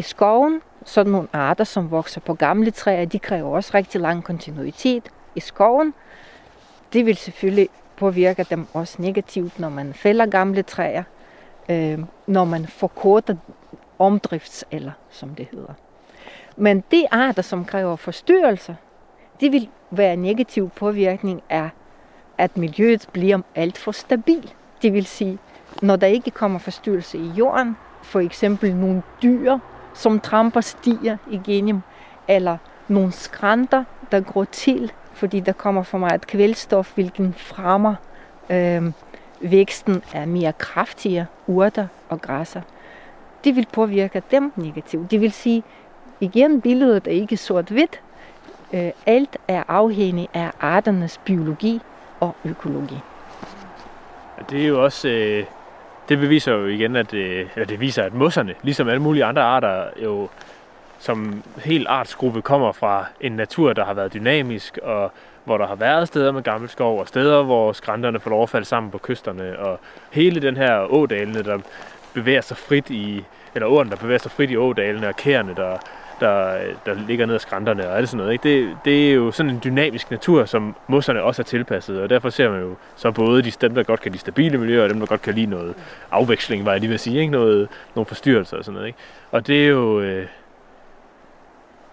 I 0.00 0.02
skoven, 0.02 0.62
sådan 0.84 1.12
nogle 1.12 1.28
arter, 1.32 1.64
som 1.64 1.90
vokser 1.90 2.20
på 2.20 2.34
gamle 2.34 2.70
træer, 2.70 3.04
de 3.04 3.18
kræver 3.18 3.56
også 3.56 3.70
rigtig 3.74 4.00
lang 4.00 4.24
kontinuitet 4.24 5.08
i 5.34 5.40
skoven. 5.40 5.94
Det 6.92 7.06
vil 7.06 7.16
selvfølgelig 7.16 7.68
påvirke 7.96 8.46
dem 8.50 8.66
også 8.74 9.02
negativt, 9.02 9.58
når 9.58 9.68
man 9.68 9.94
fælder 9.94 10.26
gamle 10.26 10.62
træer, 10.62 11.02
øh, 11.68 11.98
når 12.26 12.44
man 12.44 12.66
forkorter 12.66 13.36
omdriftsalder, 13.98 14.92
som 15.10 15.34
det 15.34 15.48
hedder. 15.52 15.72
Men 16.56 16.84
de 16.90 17.06
arter, 17.10 17.42
som 17.42 17.64
kræver 17.64 17.96
forstyrrelser, 17.96 18.74
det 19.40 19.52
vil 19.52 19.68
være 19.90 20.16
negativ 20.16 20.70
påvirkning 20.70 21.42
af, 21.48 21.68
at 22.38 22.56
miljøet 22.56 23.08
bliver 23.12 23.40
alt 23.54 23.78
for 23.78 23.92
stabil. 23.92 24.52
Det 24.82 24.92
vil 24.92 25.06
sige, 25.06 25.38
når 25.82 25.96
der 25.96 26.06
ikke 26.06 26.30
kommer 26.30 26.58
forstyrrelse 26.58 27.18
i 27.18 27.28
jorden, 27.28 27.76
for 28.02 28.20
eksempel 28.20 28.74
nogle 28.74 29.02
dyr, 29.22 29.58
som 29.94 30.20
tramper 30.20 30.60
stier 30.60 31.16
igennem, 31.30 31.80
eller 32.28 32.56
nogle 32.88 33.12
skrænter, 33.12 33.84
der 34.12 34.20
går 34.20 34.44
til, 34.44 34.92
fordi 35.12 35.40
der 35.40 35.52
kommer 35.52 35.82
for 35.82 35.98
meget 35.98 36.26
kvælstof, 36.26 36.94
hvilken 36.94 37.34
fremmer 37.36 37.94
øh, 38.50 38.82
væksten 39.40 40.02
af 40.14 40.28
mere 40.28 40.52
kraftige 40.52 41.26
urter 41.46 41.86
og 42.08 42.22
græsser. 42.22 42.60
Det 43.44 43.56
vil 43.56 43.66
påvirke 43.72 44.22
dem 44.30 44.52
negativt. 44.56 45.10
Det 45.10 45.20
vil 45.20 45.32
sige, 45.32 45.62
igen, 46.20 46.60
billedet 46.60 47.06
er 47.06 47.10
ikke 47.10 47.36
sort-hvidt. 47.36 48.00
Øh, 48.72 48.90
alt 49.06 49.36
er 49.48 49.62
afhængigt 49.68 50.30
af 50.34 50.50
arternes 50.60 51.20
biologi 51.24 51.80
og 52.20 52.36
økologi. 52.44 52.98
Det 54.50 54.62
er 54.62 54.66
jo 54.66 54.84
også 54.84 55.08
øh, 55.08 55.44
det 56.10 56.18
beviser 56.18 56.52
jo 56.52 56.66
igen, 56.66 56.96
at 56.96 57.14
øh, 57.14 57.46
eller 57.54 57.66
det 57.66 57.80
viser, 57.80 58.02
at 58.02 58.14
mosserne, 58.14 58.54
ligesom 58.62 58.88
alle 58.88 59.02
mulige 59.02 59.24
andre 59.24 59.42
arter, 59.42 59.84
jo 60.02 60.28
som 60.98 61.42
helt 61.64 61.86
artsgruppe 61.88 62.42
kommer 62.42 62.72
fra 62.72 63.06
en 63.20 63.32
natur, 63.32 63.72
der 63.72 63.84
har 63.84 63.94
været 63.94 64.14
dynamisk, 64.14 64.78
og 64.82 65.12
hvor 65.44 65.58
der 65.58 65.66
har 65.66 65.74
været 65.74 66.08
steder 66.08 66.32
med 66.32 66.42
gammel 66.42 66.68
skov, 66.68 67.00
og 67.00 67.08
steder, 67.08 67.42
hvor 67.42 67.72
skrænterne 67.72 68.20
får 68.20 68.30
lov 68.30 68.42
at 68.42 68.48
falde 68.48 68.66
sammen 68.66 68.92
på 68.92 68.98
kysterne, 68.98 69.58
og 69.58 69.80
hele 70.10 70.42
den 70.42 70.56
her 70.56 70.92
ådalene, 70.92 71.42
der 71.42 71.58
bevæger 72.14 72.40
sig 72.40 72.56
frit 72.56 72.90
i, 72.90 73.24
eller 73.54 73.68
åren, 73.68 73.90
der 73.90 73.96
bevæger 73.96 74.18
sig 74.18 74.30
frit 74.30 74.50
i 74.50 74.56
ådalene, 74.56 75.08
og 75.08 75.16
kærne, 75.16 75.54
der, 75.56 75.76
der, 76.20 76.58
der 76.86 76.94
ligger 76.94 77.26
ned 77.26 77.34
ad 77.34 77.38
skrænterne 77.38 77.88
og 77.88 77.96
alt 77.96 78.08
sådan 78.08 78.18
noget. 78.18 78.32
Ikke? 78.32 78.48
Det, 78.48 78.76
det 78.84 79.10
er 79.10 79.14
jo 79.14 79.30
sådan 79.30 79.52
en 79.52 79.60
dynamisk 79.64 80.10
natur, 80.10 80.44
som 80.44 80.76
mosserne 80.88 81.22
også 81.22 81.42
er 81.42 81.44
tilpasset, 81.44 82.00
og 82.02 82.10
derfor 82.10 82.30
ser 82.30 82.50
man 82.50 82.60
jo 82.60 82.74
så 82.96 83.10
både 83.10 83.42
de, 83.42 83.50
dem, 83.50 83.74
der 83.74 83.82
godt 83.82 84.00
kan 84.00 84.12
lide 84.12 84.20
stabile 84.20 84.58
miljøer, 84.58 84.82
og 84.84 84.90
dem, 84.90 84.98
der 85.00 85.06
godt 85.06 85.22
kan 85.22 85.34
lide 85.34 85.46
noget 85.46 85.74
afveksling, 86.10 86.64
var 86.64 86.72
jeg 86.72 86.80
lige 86.80 86.90
vil 86.90 86.98
sige, 86.98 87.20
ikke? 87.20 87.32
Noget, 87.32 87.68
nogle 87.94 88.06
forstyrrelser 88.06 88.56
og 88.56 88.64
sådan 88.64 88.74
noget. 88.74 88.86
Ikke? 88.86 88.98
Og 89.30 89.46
det 89.46 89.64
er 89.64 89.68
jo... 89.68 90.00
Øh, 90.00 90.26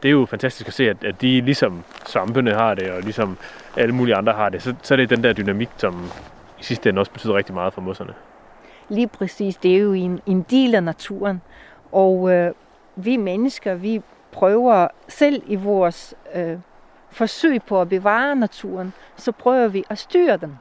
det 0.04 0.10
er 0.10 0.12
jo 0.12 0.26
fantastisk 0.26 0.68
at 0.68 0.74
se, 0.74 0.90
at, 0.90 1.04
at 1.04 1.22
de 1.22 1.42
ligesom 1.42 1.84
svampene 2.06 2.52
har 2.52 2.74
det, 2.74 2.92
og 2.92 3.02
ligesom 3.02 3.38
alle 3.78 3.96
mulige 3.96 4.16
andre 4.16 4.34
har 4.34 4.50
det, 4.50 4.62
så, 4.62 4.74
så 4.82 4.94
er 4.94 4.96
det 4.96 5.10
den 5.10 5.24
der 5.24 5.34
dynamik, 5.34 5.70
som 5.78 6.12
i 6.60 6.64
sidste 6.64 6.90
ende 6.90 7.00
også 7.00 7.12
betyder 7.12 7.34
rigtig 7.34 7.54
meget 7.54 7.74
for 7.74 7.82
mosserne. 7.82 8.14
Lige 8.90 9.08
præcis, 9.08 9.56
det 9.56 9.76
er 9.76 9.80
jo 9.80 9.94
en, 9.94 10.22
en 10.26 10.46
del 10.50 10.76
af 10.76 10.84
naturen, 10.84 11.42
og 11.92 12.32
øh, 12.32 12.52
vi 12.96 13.18
mennesker, 13.18 13.76
vi 13.76 14.02
prøver 14.38 14.88
selv 15.08 15.44
i 15.48 15.56
vores 15.56 16.16
øh, 16.36 16.58
forsøg 17.12 17.64
på 17.64 17.82
at 17.82 17.90
bevare 17.90 18.36
naturen, 18.36 18.94
så 19.16 19.32
prøver 19.32 19.68
vi 19.68 19.84
at 19.90 19.98
styre 19.98 20.38
den. 20.38 20.60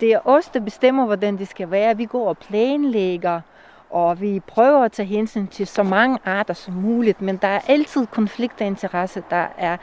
Det 0.00 0.12
er 0.12 0.20
os, 0.24 0.48
der 0.48 0.60
bestemmer, 0.60 1.06
hvordan 1.06 1.38
det 1.38 1.48
skal 1.48 1.70
være. 1.70 1.96
Vi 1.96 2.04
går 2.04 2.28
og 2.28 2.38
planlægger, 2.38 3.40
og 3.90 4.20
vi 4.20 4.40
prøver 4.40 4.84
at 4.84 4.92
tage 4.92 5.06
hensyn 5.06 5.46
til 5.46 5.66
så 5.66 5.82
mange 5.82 6.18
arter 6.24 6.54
som 6.54 6.74
muligt, 6.74 7.22
men 7.22 7.36
der 7.36 7.48
er 7.48 7.60
altid 7.68 8.06
konflikt 8.06 8.60
af 8.60 8.66
interesse. 8.66 9.22
Der 9.30 9.46
er 9.58 9.76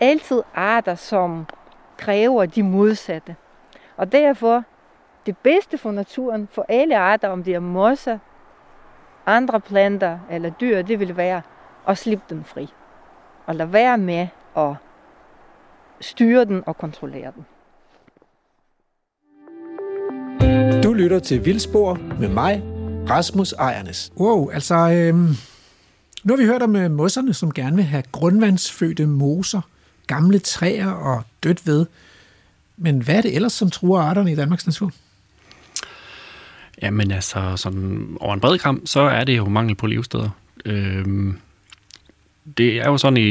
altid 0.00 0.42
arter, 0.54 0.94
som 0.94 1.46
kræver 1.96 2.46
de 2.46 2.62
modsatte. 2.62 3.36
Og 3.96 4.12
derfor, 4.12 4.62
det 5.26 5.36
bedste 5.36 5.78
for 5.78 5.92
naturen, 5.92 6.48
for 6.52 6.66
alle 6.68 6.98
arter, 6.98 7.28
om 7.28 7.44
det 7.44 7.54
er 7.54 7.60
mosser, 7.60 8.18
andre 9.26 9.60
planter 9.60 10.18
eller 10.30 10.50
dyr, 10.50 10.82
det 10.82 11.00
vil 11.00 11.16
være 11.16 11.42
at 11.88 11.98
slippe 11.98 12.24
den 12.28 12.44
fri. 12.44 12.68
Og 13.46 13.54
lade 13.54 13.72
være 13.72 13.98
med 13.98 14.26
at 14.56 14.74
styre 16.00 16.44
den 16.44 16.62
og 16.66 16.78
kontrollere 16.78 17.32
den. 17.36 17.44
Du 20.82 20.92
lytter 20.92 21.18
til 21.18 21.44
Vildspor 21.44 21.98
med 22.20 22.28
mig, 22.28 22.62
Rasmus 23.10 23.52
Ejernes. 23.52 24.12
Wow, 24.16 24.50
altså, 24.50 24.74
øh, 24.74 25.14
nu 26.24 26.34
har 26.34 26.36
vi 26.36 26.44
hørt 26.44 26.62
om 26.62 26.76
øh, 26.76 26.90
mosserne, 26.90 27.34
som 27.34 27.52
gerne 27.52 27.76
vil 27.76 27.84
have 27.84 28.02
grundvandsfødte 28.12 29.06
moser, 29.06 29.60
gamle 30.06 30.38
træer 30.38 30.90
og 30.90 31.22
dødt 31.42 31.66
ved. 31.66 31.86
Men 32.76 33.02
hvad 33.02 33.14
er 33.14 33.20
det 33.20 33.34
ellers, 33.34 33.52
som 33.52 33.70
truer 33.70 34.00
arterne 34.00 34.32
i 34.32 34.34
Danmarks 34.34 34.66
natur? 34.66 34.92
Jamen 36.82 37.10
altså, 37.10 37.56
sådan 37.56 38.16
over 38.20 38.34
en 38.34 38.40
bred 38.40 38.58
kram, 38.58 38.86
så 38.86 39.00
er 39.00 39.24
det 39.24 39.36
jo 39.36 39.48
mangel 39.48 39.74
på 39.74 39.86
levesteder. 39.86 40.30
Øhm, 40.64 41.38
det 42.58 42.76
er 42.76 42.88
jo 42.88 42.98
sådan 42.98 43.16
i, 43.16 43.28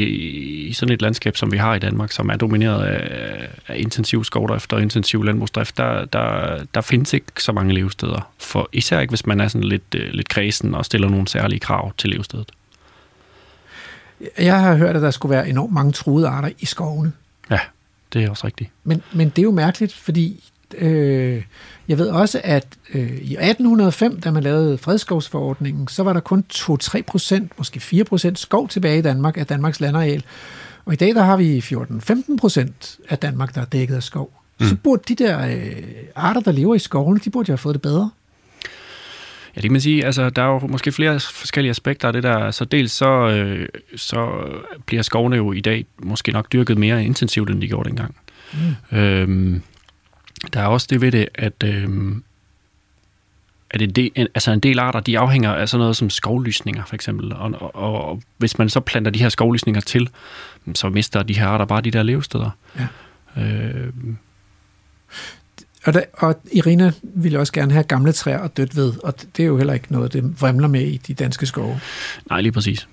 i 0.66 0.72
sådan 0.72 0.94
et 0.94 1.02
landskab, 1.02 1.36
som 1.36 1.52
vi 1.52 1.56
har 1.56 1.74
i 1.74 1.78
Danmark, 1.78 2.12
som 2.12 2.28
er 2.28 2.36
domineret 2.36 2.84
af, 2.84 3.48
af 3.68 3.78
intensiv 3.78 4.24
skovdrift 4.24 4.72
og 4.72 4.82
intensiv 4.82 5.22
landbrugsdrift, 5.22 5.76
der, 5.76 6.04
der, 6.04 6.58
der 6.74 6.80
findes 6.80 7.12
ikke 7.12 7.26
så 7.38 7.52
mange 7.52 7.74
levesteder. 7.74 8.32
For 8.38 8.68
især 8.72 9.00
ikke, 9.00 9.10
hvis 9.10 9.26
man 9.26 9.40
er 9.40 9.48
sådan 9.48 9.68
lidt, 9.68 9.94
øh, 9.94 10.10
lidt 10.12 10.28
kredsen 10.28 10.74
og 10.74 10.84
stiller 10.84 11.08
nogle 11.08 11.28
særlige 11.28 11.60
krav 11.60 11.92
til 11.98 12.10
levestedet. 12.10 12.52
Jeg 14.38 14.60
har 14.60 14.76
hørt, 14.76 14.96
at 14.96 15.02
der 15.02 15.10
skulle 15.10 15.30
være 15.30 15.48
enormt 15.48 15.72
mange 15.72 15.92
truede 15.92 16.28
arter 16.28 16.50
i 16.58 16.66
skovene. 16.66 17.12
Ja, 17.50 17.58
det 18.12 18.24
er 18.24 18.30
også 18.30 18.46
rigtigt. 18.46 18.70
Men, 18.84 19.02
men 19.12 19.28
det 19.28 19.38
er 19.38 19.42
jo 19.42 19.50
mærkeligt, 19.50 19.92
fordi 19.92 20.44
øh, 20.78 21.42
jeg 21.88 21.98
ved 21.98 22.08
også, 22.08 22.40
at 22.44 22.66
øh, 22.94 23.00
i 23.00 23.36
1805, 23.36 24.20
da 24.20 24.30
man 24.30 24.42
lavede 24.42 24.78
fredskovsforordningen, 24.78 25.88
så 25.88 26.02
var 26.02 26.12
der 26.12 26.20
kun 26.20 26.44
2-3 26.54 27.02
procent, 27.02 27.52
måske 27.58 27.80
4 27.80 28.04
procent 28.04 28.38
skov 28.38 28.68
tilbage 28.68 28.98
i 28.98 29.02
Danmark 29.02 29.36
af 29.36 29.46
Danmarks 29.46 29.80
landareal. 29.80 30.24
Og 30.84 30.92
i 30.92 30.96
dag 30.96 31.14
der 31.14 31.22
har 31.22 31.36
vi 31.36 31.58
14-15 31.58 32.36
procent 32.36 32.98
af 33.08 33.18
Danmark, 33.18 33.54
der 33.54 33.60
er 33.60 33.64
dækket 33.64 33.94
af 33.96 34.02
skov. 34.02 34.32
Mm. 34.60 34.66
Så 34.66 34.76
burde 34.76 35.02
de 35.08 35.24
der 35.24 35.46
øh, 35.46 35.82
arter, 36.14 36.40
der 36.40 36.52
lever 36.52 36.74
i 36.74 36.78
skovene, 36.78 37.20
de 37.24 37.30
burde 37.30 37.48
jo 37.48 37.52
have 37.52 37.58
fået 37.58 37.74
det 37.74 37.82
bedre. 37.82 38.10
Ja, 39.56 39.60
det 39.60 39.62
kan 39.62 39.72
man 39.72 39.80
sige. 39.80 40.04
Altså, 40.04 40.30
der 40.30 40.42
er 40.42 40.46
jo 40.46 40.58
måske 40.66 40.92
flere 40.92 41.20
forskellige 41.20 41.70
aspekter 41.70 42.08
af 42.08 42.12
det 42.12 42.22
der. 42.22 42.50
Så 42.50 42.64
dels 42.64 42.92
så, 42.92 43.28
øh, 43.28 43.68
så 43.96 44.28
bliver 44.86 45.02
skovene 45.02 45.36
jo 45.36 45.52
i 45.52 45.60
dag 45.60 45.86
måske 45.98 46.32
nok 46.32 46.52
dyrket 46.52 46.78
mere 46.78 47.04
intensivt, 47.04 47.50
end 47.50 47.60
de 47.60 47.68
gjorde 47.68 47.88
dengang. 47.88 48.14
Mm. 48.52 48.98
Øhm, 48.98 49.62
der 50.52 50.60
er 50.60 50.66
også 50.66 50.86
det 50.90 51.00
ved 51.00 51.12
det, 51.12 51.28
at, 51.34 51.52
øhm, 51.64 52.22
at 53.70 53.82
en, 53.82 53.90
del, 53.90 54.10
altså 54.16 54.50
en 54.50 54.60
del 54.60 54.78
arter, 54.78 55.00
de 55.00 55.18
afhænger 55.18 55.52
af 55.54 55.68
sådan 55.68 55.80
noget 55.80 55.96
som 55.96 56.10
skovlysninger, 56.10 56.84
for 56.84 56.94
eksempel. 56.94 57.32
Og, 57.32 57.52
og, 57.74 57.74
og 57.74 58.22
hvis 58.38 58.58
man 58.58 58.68
så 58.68 58.80
planter 58.80 59.10
de 59.10 59.18
her 59.18 59.28
skovlysninger 59.28 59.80
til, 59.80 60.08
så 60.74 60.88
mister 60.88 61.22
de 61.22 61.38
her 61.38 61.46
arter 61.46 61.64
bare 61.64 61.80
de 61.80 61.90
der 61.90 62.02
levesteder. 62.02 62.50
Ja. 62.78 62.86
Øhm, 63.42 64.16
og, 65.84 65.92
der, 65.92 66.02
og 66.12 66.40
Irina 66.52 66.92
ville 67.02 67.38
også 67.38 67.52
gerne 67.52 67.72
have 67.72 67.84
gamle 67.84 68.12
træer 68.12 68.38
og 68.38 68.56
dødt 68.56 68.76
ved, 68.76 68.92
og 69.02 69.14
det 69.36 69.42
er 69.42 69.46
jo 69.46 69.56
heller 69.56 69.74
ikke 69.74 69.92
noget, 69.92 70.12
det 70.12 70.40
vrimler 70.40 70.68
med 70.68 70.80
i 70.80 70.96
de 70.96 71.14
danske 71.14 71.46
skove. 71.46 71.80
Nej, 72.30 72.40
lige 72.40 72.52
præcis. 72.52 72.88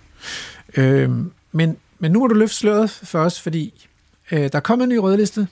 Øhm, 0.77 1.31
men, 1.51 1.77
men 1.99 2.11
nu 2.11 2.19
må 2.19 2.27
du 2.27 2.35
løfte 2.35 2.55
sløret 2.55 2.89
for 2.89 3.19
os, 3.19 3.41
fordi 3.41 3.87
øh, 4.31 4.49
der 4.51 4.59
kom 4.59 4.81
en 4.81 4.89
ny 4.89 4.95
rødliste, 4.95 5.47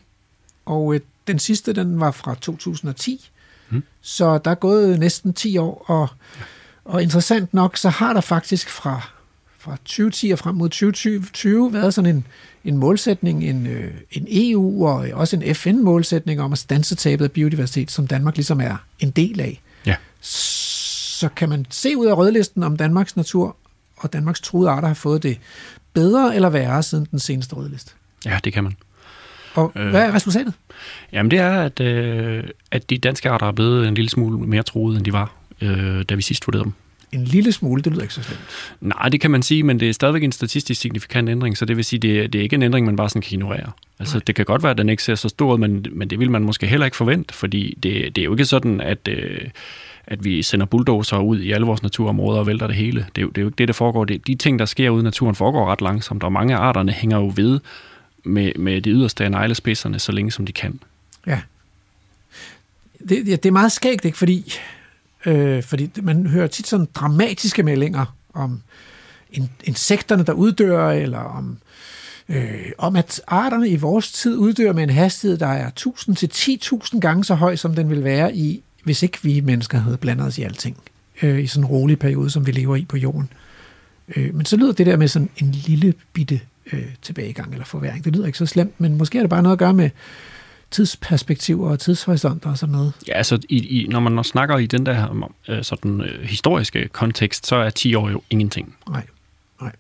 og 0.66 0.96
øh, 0.96 1.00
den 1.32 1.40
sidste, 1.40 1.74
den 1.74 2.00
var 2.00 2.12
fra 2.12 2.36
2010, 2.36 3.30
hmm. 3.70 3.84
så 4.02 4.38
der 4.38 4.52
er 4.52 4.56
gået 4.56 5.00
næsten 5.00 5.34
10 5.34 5.58
år, 5.58 5.86
og, 5.88 6.08
og 6.86 7.04
interessant 7.04 7.54
nok, 7.54 7.78
så 7.78 7.90
har 7.90 8.14
der 8.14 8.22
faktisk 8.22 8.70
fra, 8.70 9.10
fra 9.58 9.76
2010 9.86 10.32
og 10.32 10.40
frem 10.40 10.56
mod 10.56 10.70
2020 10.70 11.74
været 11.74 11.94
sådan 11.94 12.16
en, 12.16 12.28
en 12.66 12.78
målsætning, 12.78 13.44
en, 13.44 13.68
øh, 13.68 13.94
en 14.12 14.28
EU 14.30 14.88
og 14.88 15.08
også 15.14 15.36
en 15.36 15.56
FN-målsætning 15.56 16.42
om 16.42 16.52
at 16.52 16.58
stanse 16.58 16.96
tabet 16.96 17.26
af 17.26 17.32
biodiversitet, 17.32 17.92
som 17.92 18.08
Danmark 18.08 18.36
ligesom 18.36 18.62
er 18.62 18.76
en 19.00 19.10
del 19.10 19.40
af. 19.40 19.62
Ja. 19.86 19.96
Så 20.22 21.30
kan 21.36 21.50
man 21.50 21.66
se 21.70 21.98
ud 21.98 22.06
af 22.06 22.18
rødlisten, 22.18 22.64
om 22.64 22.78
Danmarks 22.78 23.16
natur 23.16 23.56
og 23.98 24.14
Danmarks 24.14 24.42
truede 24.42 24.70
arter 24.70 24.88
har 24.88 24.96
fået 24.96 25.24
det 25.24 25.40
bedre 25.94 26.36
eller 26.36 26.50
værre 26.50 26.84
siden 26.84 27.08
den 27.12 27.20
seneste 27.20 27.56
rødliste. 27.56 27.92
Ja, 28.26 28.40
det 28.44 28.54
kan 28.54 28.64
man. 28.64 28.76
Og 29.54 29.72
øh, 29.76 29.90
hvad 29.90 30.02
er 30.02 30.14
resultatet? 30.16 30.54
Jamen 31.14 31.32
det 31.32 31.40
er, 31.40 31.62
at, 31.62 31.80
øh, 31.80 32.44
at 32.72 32.90
de 32.90 32.98
danske 32.98 33.30
arter 33.30 33.48
er 33.48 33.52
blevet 33.52 33.88
en 33.88 33.94
lille 33.94 34.10
smule 34.10 34.38
mere 34.38 34.64
truede, 34.64 34.98
end 34.98 35.06
de 35.06 35.14
var, 35.14 35.32
øh, 35.62 36.04
da 36.10 36.16
vi 36.16 36.22
sidst 36.22 36.48
vurderede 36.48 36.64
dem. 36.64 36.74
En 37.12 37.24
lille 37.24 37.52
smule, 37.52 37.82
det 37.82 37.92
lyder 37.92 38.02
ikke 38.02 38.14
så 38.14 38.24
slemt. 38.24 38.40
Nej, 38.82 39.10
det 39.10 39.22
kan 39.22 39.32
man 39.32 39.44
sige, 39.44 39.64
men 39.64 39.80
det 39.80 39.90
er 39.90 39.94
stadigvæk 39.94 40.24
en 40.24 40.32
statistisk 40.32 40.82
signifikant 40.82 41.30
ændring, 41.30 41.58
så 41.58 41.66
det 41.66 41.78
vil 41.78 41.86
sige, 41.86 42.00
det, 42.00 42.34
det 42.34 42.40
er 42.40 42.44
ikke 42.44 42.56
en 42.56 42.64
ændring, 42.64 42.86
man 42.86 42.96
bare 42.96 43.10
sådan 43.10 43.22
kan 43.22 43.34
ignorere. 43.34 43.72
Altså, 44.00 44.18
Nej. 44.18 44.24
det 44.28 44.36
kan 44.36 44.46
godt 44.46 44.64
være, 44.64 44.72
at 44.72 44.78
den 44.78 44.90
ikke 44.90 45.04
ser 45.04 45.16
så 45.16 45.30
stor 45.30 45.54
ud, 45.54 45.58
men, 45.58 45.86
men 45.92 46.10
det 46.10 46.20
vil 46.20 46.32
man 46.32 46.44
måske 46.44 46.68
heller 46.68 46.86
ikke 46.86 46.98
forvente, 46.98 47.34
fordi 47.34 47.78
det, 47.84 48.16
det 48.16 48.22
er 48.22 48.26
jo 48.26 48.32
ikke 48.34 48.46
sådan, 48.46 48.82
at, 48.82 49.08
øh, 49.08 49.42
at 50.08 50.24
vi 50.26 50.42
sender 50.42 50.66
bulldozer 50.66 51.18
ud 51.18 51.40
i 51.40 51.52
alle 51.52 51.66
vores 51.66 51.84
naturområder 51.84 52.40
og 52.40 52.48
vælter 52.48 52.68
det 52.68 52.76
hele. 52.76 53.06
Det 53.16 53.22
er 53.22 53.26
jo, 53.26 53.30
det 53.30 53.38
er 53.38 53.42
jo 53.42 53.48
ikke 53.48 53.58
det, 53.58 53.68
der 53.68 53.74
foregår. 53.74 54.06
Det, 54.06 54.28
de 54.28 54.36
ting, 54.36 54.60
der 54.60 54.66
sker 54.66 54.90
ude 54.90 55.02
i 55.02 55.04
naturen, 55.04 55.36
foregår 55.36 55.72
ret 55.72 55.82
langsomt, 55.82 56.24
og 56.24 56.32
mange 56.32 56.56
af 56.56 56.60
arterne 56.60 56.92
hænger 56.92 57.18
jo 57.18 57.34
ved 57.36 57.60
med, 58.24 58.54
med 58.56 58.82
det 58.82 58.94
yderste 58.96 59.24
af 59.24 59.32
neglespidserne, 59.32 60.00
så 60.00 60.12
længe 60.12 60.32
som 60.32 60.46
de 60.46 60.52
kan. 60.52 60.80
Ja. 61.28 61.42
Det, 63.10 63.28
ja, 63.28 63.36
det 63.36 63.46
er 63.46 63.52
meget 63.52 63.72
skægt, 63.72 64.06
ikke? 64.06 64.18
Fordi, 64.18 64.54
øh, 65.26 65.64
fordi 65.64 65.92
man 66.02 66.28
hører 66.28 66.48
tit 66.48 66.68
sådan 66.68 66.88
dramatiske 66.96 67.64
meldinger 67.64 68.16
om 68.34 68.62
insekterne, 69.64 70.24
der 70.24 70.34
uddør, 70.34 70.90
eller 70.90 71.20
om, 71.20 71.58
øh, 72.30 72.72
om 72.78 72.96
at 72.96 73.22
arterne 73.28 73.70
i 73.70 73.76
vores 73.76 74.12
tid 74.12 74.38
uddør 74.38 74.74
med 74.74 74.84
en 74.84 74.90
hastighed, 74.90 75.38
der 75.38 75.48
er 75.48 75.68
1000 75.68 76.16
til 76.16 76.30
10.000 76.34 77.00
gange 77.00 77.24
så 77.24 77.36
høj, 77.36 77.56
som 77.56 77.76
den 77.76 77.90
vil 77.90 78.04
være 78.04 78.36
i, 78.36 78.64
hvis 78.84 79.04
ikke 79.04 79.18
vi 79.22 79.40
mennesker 79.40 79.78
havde 79.78 79.98
blandet 79.98 80.28
os 80.28 80.38
i 80.38 80.44
alting, 80.44 80.78
øh, 81.22 81.44
i 81.44 81.48
sådan 81.48 81.64
en 81.64 81.68
rolig 81.68 82.00
periode, 82.00 82.30
som 82.30 82.48
vi 82.48 82.52
lever 82.52 82.76
i 82.76 82.86
på 82.86 82.98
jorden. 82.98 83.30
Øh, 84.16 84.36
men 84.36 84.46
så 84.46 84.58
lyder 84.58 84.74
det 84.74 84.86
der 84.86 84.98
med 84.98 85.08
sådan 85.08 85.30
en 85.38 85.52
lille 85.52 85.94
bitte 86.14 86.40
øh, 86.74 86.86
tilbagegang 87.02 87.52
eller 87.52 87.66
forværing. 87.66 88.06
Det 88.06 88.16
lyder 88.16 88.26
ikke 88.26 88.38
så 88.38 88.46
slemt, 88.46 88.82
men 88.82 88.98
måske 88.98 89.18
er 89.18 89.24
det 89.24 89.30
bare 89.30 89.44
noget 89.44 89.54
at 89.54 89.60
gøre 89.60 89.74
med 89.74 89.90
tidsperspektiver 90.72 91.70
og 91.70 91.80
tidshorisonter 91.80 92.50
og 92.50 92.58
sådan 92.58 92.74
noget. 92.74 92.94
Ja, 93.08 93.14
altså 93.14 93.40
i, 93.50 93.82
i, 93.82 93.88
når 93.88 94.00
man 94.00 94.24
snakker 94.24 94.58
i 94.58 94.66
den 94.66 94.86
der 94.86 95.28
øh, 95.48 95.64
sådan, 95.64 96.02
øh, 96.02 96.22
historiske 96.24 96.88
kontekst, 96.88 97.48
så 97.48 97.56
er 97.56 97.70
10 97.70 97.96
år 97.96 98.10
jo 98.10 98.22
ingenting. 98.30 98.76
Nej, 98.90 99.06
nej. 99.62 99.72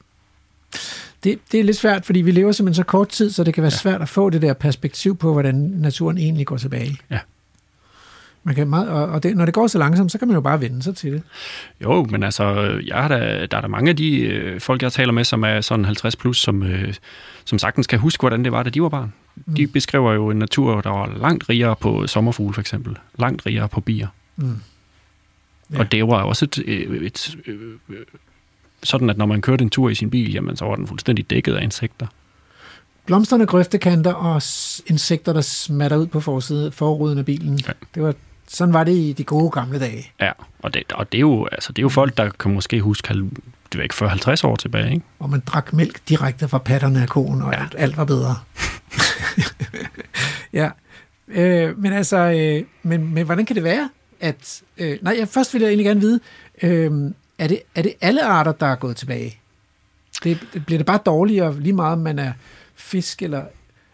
Det, 1.23 1.39
det 1.51 1.59
er 1.59 1.63
lidt 1.63 1.77
svært, 1.77 2.05
fordi 2.05 2.21
vi 2.21 2.31
lever 2.31 2.51
simpelthen 2.51 2.83
så 2.83 2.87
kort 2.87 3.09
tid, 3.09 3.31
så 3.31 3.43
det 3.43 3.53
kan 3.53 3.61
være 3.61 3.71
ja. 3.73 3.77
svært 3.77 4.01
at 4.01 4.09
få 4.09 4.29
det 4.29 4.41
der 4.41 4.53
perspektiv 4.53 5.17
på, 5.17 5.33
hvordan 5.33 5.55
naturen 5.55 6.17
egentlig 6.17 6.47
går 6.47 6.57
tilbage. 6.57 6.97
Ja. 7.11 7.19
Man 8.43 8.55
kan 8.55 8.67
meget, 8.67 8.89
og 8.89 9.23
det, 9.23 9.37
når 9.37 9.45
det 9.45 9.53
går 9.53 9.67
så 9.67 9.77
langsomt, 9.77 10.11
så 10.11 10.17
kan 10.17 10.27
man 10.27 10.35
jo 10.35 10.41
bare 10.41 10.61
vende 10.61 10.83
sig 10.83 10.95
til 10.95 11.13
det. 11.13 11.23
Jo, 11.83 12.03
men 12.03 12.23
altså, 12.23 12.53
jeg 12.85 12.95
har 12.95 13.07
da, 13.07 13.45
der 13.51 13.57
er 13.57 13.61
der 13.61 13.67
mange 13.67 13.89
af 13.89 13.95
de 13.95 14.19
øh, 14.19 14.59
folk, 14.59 14.81
jeg 14.81 14.91
taler 14.91 15.11
med, 15.11 15.23
som 15.23 15.43
er 15.43 15.61
sådan 15.61 15.85
50 15.85 16.15
plus, 16.15 16.37
som, 16.37 16.63
øh, 16.63 16.93
som 17.45 17.59
sagtens 17.59 17.87
kan 17.87 17.99
huske, 17.99 18.21
hvordan 18.21 18.43
det 18.43 18.51
var, 18.51 18.63
da 18.63 18.69
de 18.69 18.81
var 18.81 18.89
barn. 18.89 19.13
Mm. 19.35 19.55
De 19.55 19.67
beskriver 19.67 20.13
jo 20.13 20.29
en 20.29 20.37
natur, 20.37 20.81
der 20.81 20.89
var 20.89 21.17
langt 21.17 21.49
rigere 21.49 21.75
på 21.75 22.07
sommerfugle, 22.07 22.53
for 22.53 22.61
eksempel. 22.61 22.97
Langt 23.17 23.45
rigere 23.45 23.69
på 23.69 23.81
bier. 23.81 24.07
Mm. 24.35 24.55
Ja. 25.73 25.79
Og 25.79 25.91
det 25.91 26.07
var 26.07 26.23
også 26.23 26.45
et, 26.45 26.57
et, 26.57 26.91
et, 26.91 27.03
et 27.05 27.37
sådan, 28.83 29.09
at 29.09 29.17
når 29.17 29.25
man 29.25 29.41
kørte 29.41 29.63
en 29.63 29.69
tur 29.69 29.89
i 29.89 29.95
sin 29.95 30.09
bil, 30.09 30.33
jamen, 30.33 30.57
så 30.57 30.65
var 30.65 30.75
den 30.75 30.87
fuldstændig 30.87 31.29
dækket 31.29 31.55
af 31.55 31.63
insekter. 31.63 32.07
Blomsterne, 33.05 33.45
grøftekanter 33.45 34.13
og 34.13 34.41
insekter, 34.85 35.33
der 35.33 35.41
smatter 35.41 35.97
ud 35.97 36.07
på 36.07 36.19
forside, 36.19 36.71
forruden 36.71 37.17
af 37.17 37.25
bilen. 37.25 37.59
Ja. 37.67 37.71
Det 37.95 38.03
var, 38.03 38.13
sådan 38.49 38.73
var 38.73 38.83
det 38.83 38.91
i 38.91 39.13
de 39.13 39.23
gode 39.23 39.51
gamle 39.51 39.79
dage. 39.79 40.11
Ja, 40.21 40.31
og 40.59 40.73
det, 40.73 40.83
og 40.93 41.11
det, 41.11 41.17
er, 41.17 41.21
jo, 41.21 41.47
altså, 41.51 41.71
det 41.71 41.79
er 41.79 41.83
jo 41.83 41.89
folk, 41.89 42.17
der 42.17 42.29
kan 42.29 42.53
måske 42.53 42.81
huske, 42.81 43.13
det 43.71 43.77
var 43.77 43.83
ikke 43.83 43.95
40-50 43.95 44.47
år 44.47 44.55
tilbage, 44.55 44.91
ikke? 44.93 45.05
hvor 45.17 45.27
man 45.27 45.39
drak 45.45 45.73
mælk 45.73 46.01
direkte 46.09 46.47
fra 46.47 46.57
patterne 46.57 47.01
af 47.01 47.09
koen, 47.09 47.41
og 47.41 47.53
ja. 47.53 47.61
alt, 47.61 47.75
alt 47.77 47.97
var 47.97 48.05
bedre. 48.05 48.35
ja, 50.53 50.69
øh, 51.27 51.79
men 51.79 51.93
altså, 51.93 52.17
øh, 52.17 52.65
men, 52.83 53.13
men 53.13 53.25
hvordan 53.25 53.45
kan 53.45 53.55
det 53.55 53.63
være, 53.63 53.89
at... 54.19 54.61
Øh, 54.77 54.97
nej, 55.01 55.15
jeg, 55.19 55.27
først 55.27 55.53
vil 55.53 55.61
jeg 55.61 55.69
egentlig 55.69 55.85
gerne 55.85 55.99
vide, 55.99 56.19
øh, 56.63 57.11
er, 57.37 57.47
det, 57.47 57.61
er 57.75 57.81
det 57.81 57.93
alle 58.01 58.25
arter, 58.25 58.51
der 58.51 58.65
er 58.65 58.75
gået 58.75 58.95
tilbage? 58.97 59.39
Det, 60.23 60.39
det, 60.53 60.65
bliver 60.65 60.79
det 60.79 60.85
bare 60.85 60.99
dårligere, 61.05 61.59
lige 61.59 61.73
meget 61.73 61.93
om 61.93 61.99
man 61.99 62.19
er 62.19 62.33
fisk 62.75 63.21
eller... 63.21 63.43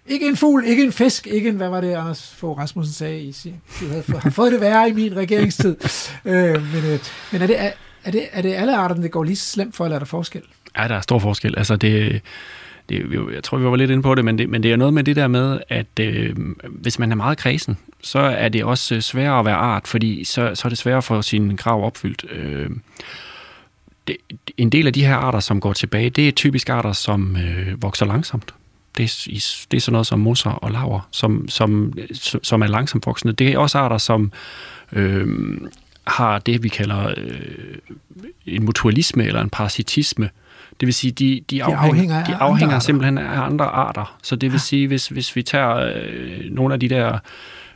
Ikke 0.07 0.27
en 0.27 0.37
fugl, 0.37 0.65
ikke 0.65 0.83
en 0.83 0.91
fisk, 0.91 1.27
ikke 1.27 1.49
en... 1.49 1.55
Hvad 1.55 1.69
var 1.69 1.81
det, 1.81 1.93
Anders 1.93 2.35
Fogh 2.37 2.59
Rasmussen 2.59 2.93
sagde 2.93 3.21
i. 3.21 3.35
Du 3.81 3.87
havde 3.87 4.03
fået, 4.03 4.21
har 4.21 4.29
fået 4.29 4.51
det 4.51 4.61
værre 4.61 4.89
i 4.89 4.93
min 4.93 5.15
regeringstid. 5.15 5.75
øh, 6.25 6.33
men 6.73 6.85
øh, 6.85 6.99
men 7.31 7.41
er, 7.41 7.47
det, 7.47 7.61
er, 7.61 7.71
er, 8.03 8.11
det, 8.11 8.27
er 8.31 8.41
det 8.41 8.53
alle 8.53 8.77
arterne, 8.77 9.03
det 9.03 9.11
går 9.11 9.23
lige 9.23 9.35
slemt 9.35 9.75
for, 9.75 9.85
eller 9.85 9.95
er 9.95 9.99
der 9.99 10.05
forskel? 10.05 10.41
Ja, 10.77 10.87
der 10.87 10.95
er 10.95 11.01
stor 11.01 11.19
forskel. 11.19 11.53
Altså, 11.57 11.75
det, 11.75 12.21
det, 12.89 13.05
jeg 13.33 13.43
tror, 13.43 13.57
vi 13.57 13.65
var 13.65 13.75
lidt 13.75 13.91
inde 13.91 14.03
på 14.03 14.15
det, 14.15 14.25
men 14.25 14.37
det, 14.37 14.49
men 14.49 14.63
det 14.63 14.71
er 14.71 14.75
noget 14.75 14.93
med 14.93 15.03
det 15.03 15.15
der 15.15 15.27
med, 15.27 15.59
at 15.69 15.99
øh, 15.99 16.35
hvis 16.69 16.99
man 16.99 17.11
er 17.11 17.15
meget 17.15 17.37
kredsen, 17.37 17.77
så 18.01 18.19
er 18.19 18.49
det 18.49 18.63
også 18.63 18.95
øh, 18.95 19.01
sværere 19.01 19.39
at 19.39 19.45
være 19.45 19.55
art, 19.55 19.87
fordi 19.87 20.23
så, 20.23 20.51
så 20.55 20.67
er 20.67 20.69
det 20.69 20.77
sværere 20.77 20.97
at 20.97 21.03
få 21.03 21.21
sin 21.21 21.57
krav 21.57 21.85
opfyldt. 21.85 22.25
Øh, 22.31 22.69
det, 24.07 24.17
en 24.57 24.69
del 24.69 24.87
af 24.87 24.93
de 24.93 25.05
her 25.05 25.15
arter, 25.15 25.39
som 25.39 25.59
går 25.59 25.73
tilbage, 25.73 26.09
det 26.09 26.27
er 26.27 26.31
typisk 26.31 26.69
arter, 26.69 26.91
som 26.91 27.37
øh, 27.37 27.81
vokser 27.81 28.05
langsomt. 28.05 28.53
Det 28.97 29.03
er, 29.03 29.27
det 29.71 29.77
er 29.77 29.81
sådan 29.81 29.91
noget 29.91 30.07
som 30.07 30.19
mosser 30.19 30.49
og 30.49 30.71
laver, 30.71 31.07
som, 31.11 31.49
som, 31.49 31.93
som 32.43 32.61
er 32.61 32.67
langsomt 32.67 33.05
voksende. 33.05 33.33
Det 33.33 33.47
er 33.47 33.57
også 33.57 33.77
arter, 33.77 33.97
som 33.97 34.31
øh, 34.91 35.27
har 36.07 36.39
det, 36.39 36.63
vi 36.63 36.69
kalder 36.69 37.13
øh, 37.17 37.77
en 38.45 38.65
mutualisme 38.65 39.25
eller 39.25 39.41
en 39.41 39.49
parasitisme. 39.49 40.29
Det 40.79 40.85
vil 40.85 40.93
sige, 40.93 41.11
de, 41.11 41.41
de 41.49 41.63
afhænger, 41.63 41.89
afhænger 41.89 42.19
af 42.19 42.25
de 42.25 42.33
andre 42.35 42.45
afhænger 42.45 42.75
arter. 42.75 42.85
simpelthen 42.85 43.17
af 43.17 43.41
andre 43.41 43.65
arter. 43.65 44.17
Så 44.23 44.35
det 44.35 44.51
vil 44.51 44.59
sige, 44.59 44.87
hvis, 44.87 45.07
hvis 45.07 45.35
vi 45.35 45.43
tager 45.43 45.75
øh, 45.75 46.51
nogle 46.51 46.73
af 46.73 46.79
de 46.79 46.89
der 46.89 47.19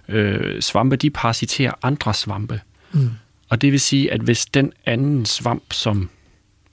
øh, 0.08 0.62
svampe, 0.62 0.95
de 0.95 1.10
parasiterer 1.10 1.71
andre 1.84 2.13
svampe. 2.13 2.62
Mm. 2.91 3.10
Og 3.49 3.62
det 3.62 3.71
vil 3.71 3.79
sige, 3.79 4.13
at 4.13 4.21
hvis 4.21 4.45
den 4.45 4.73
anden 4.86 5.25
svamp, 5.25 5.63
som 5.73 6.10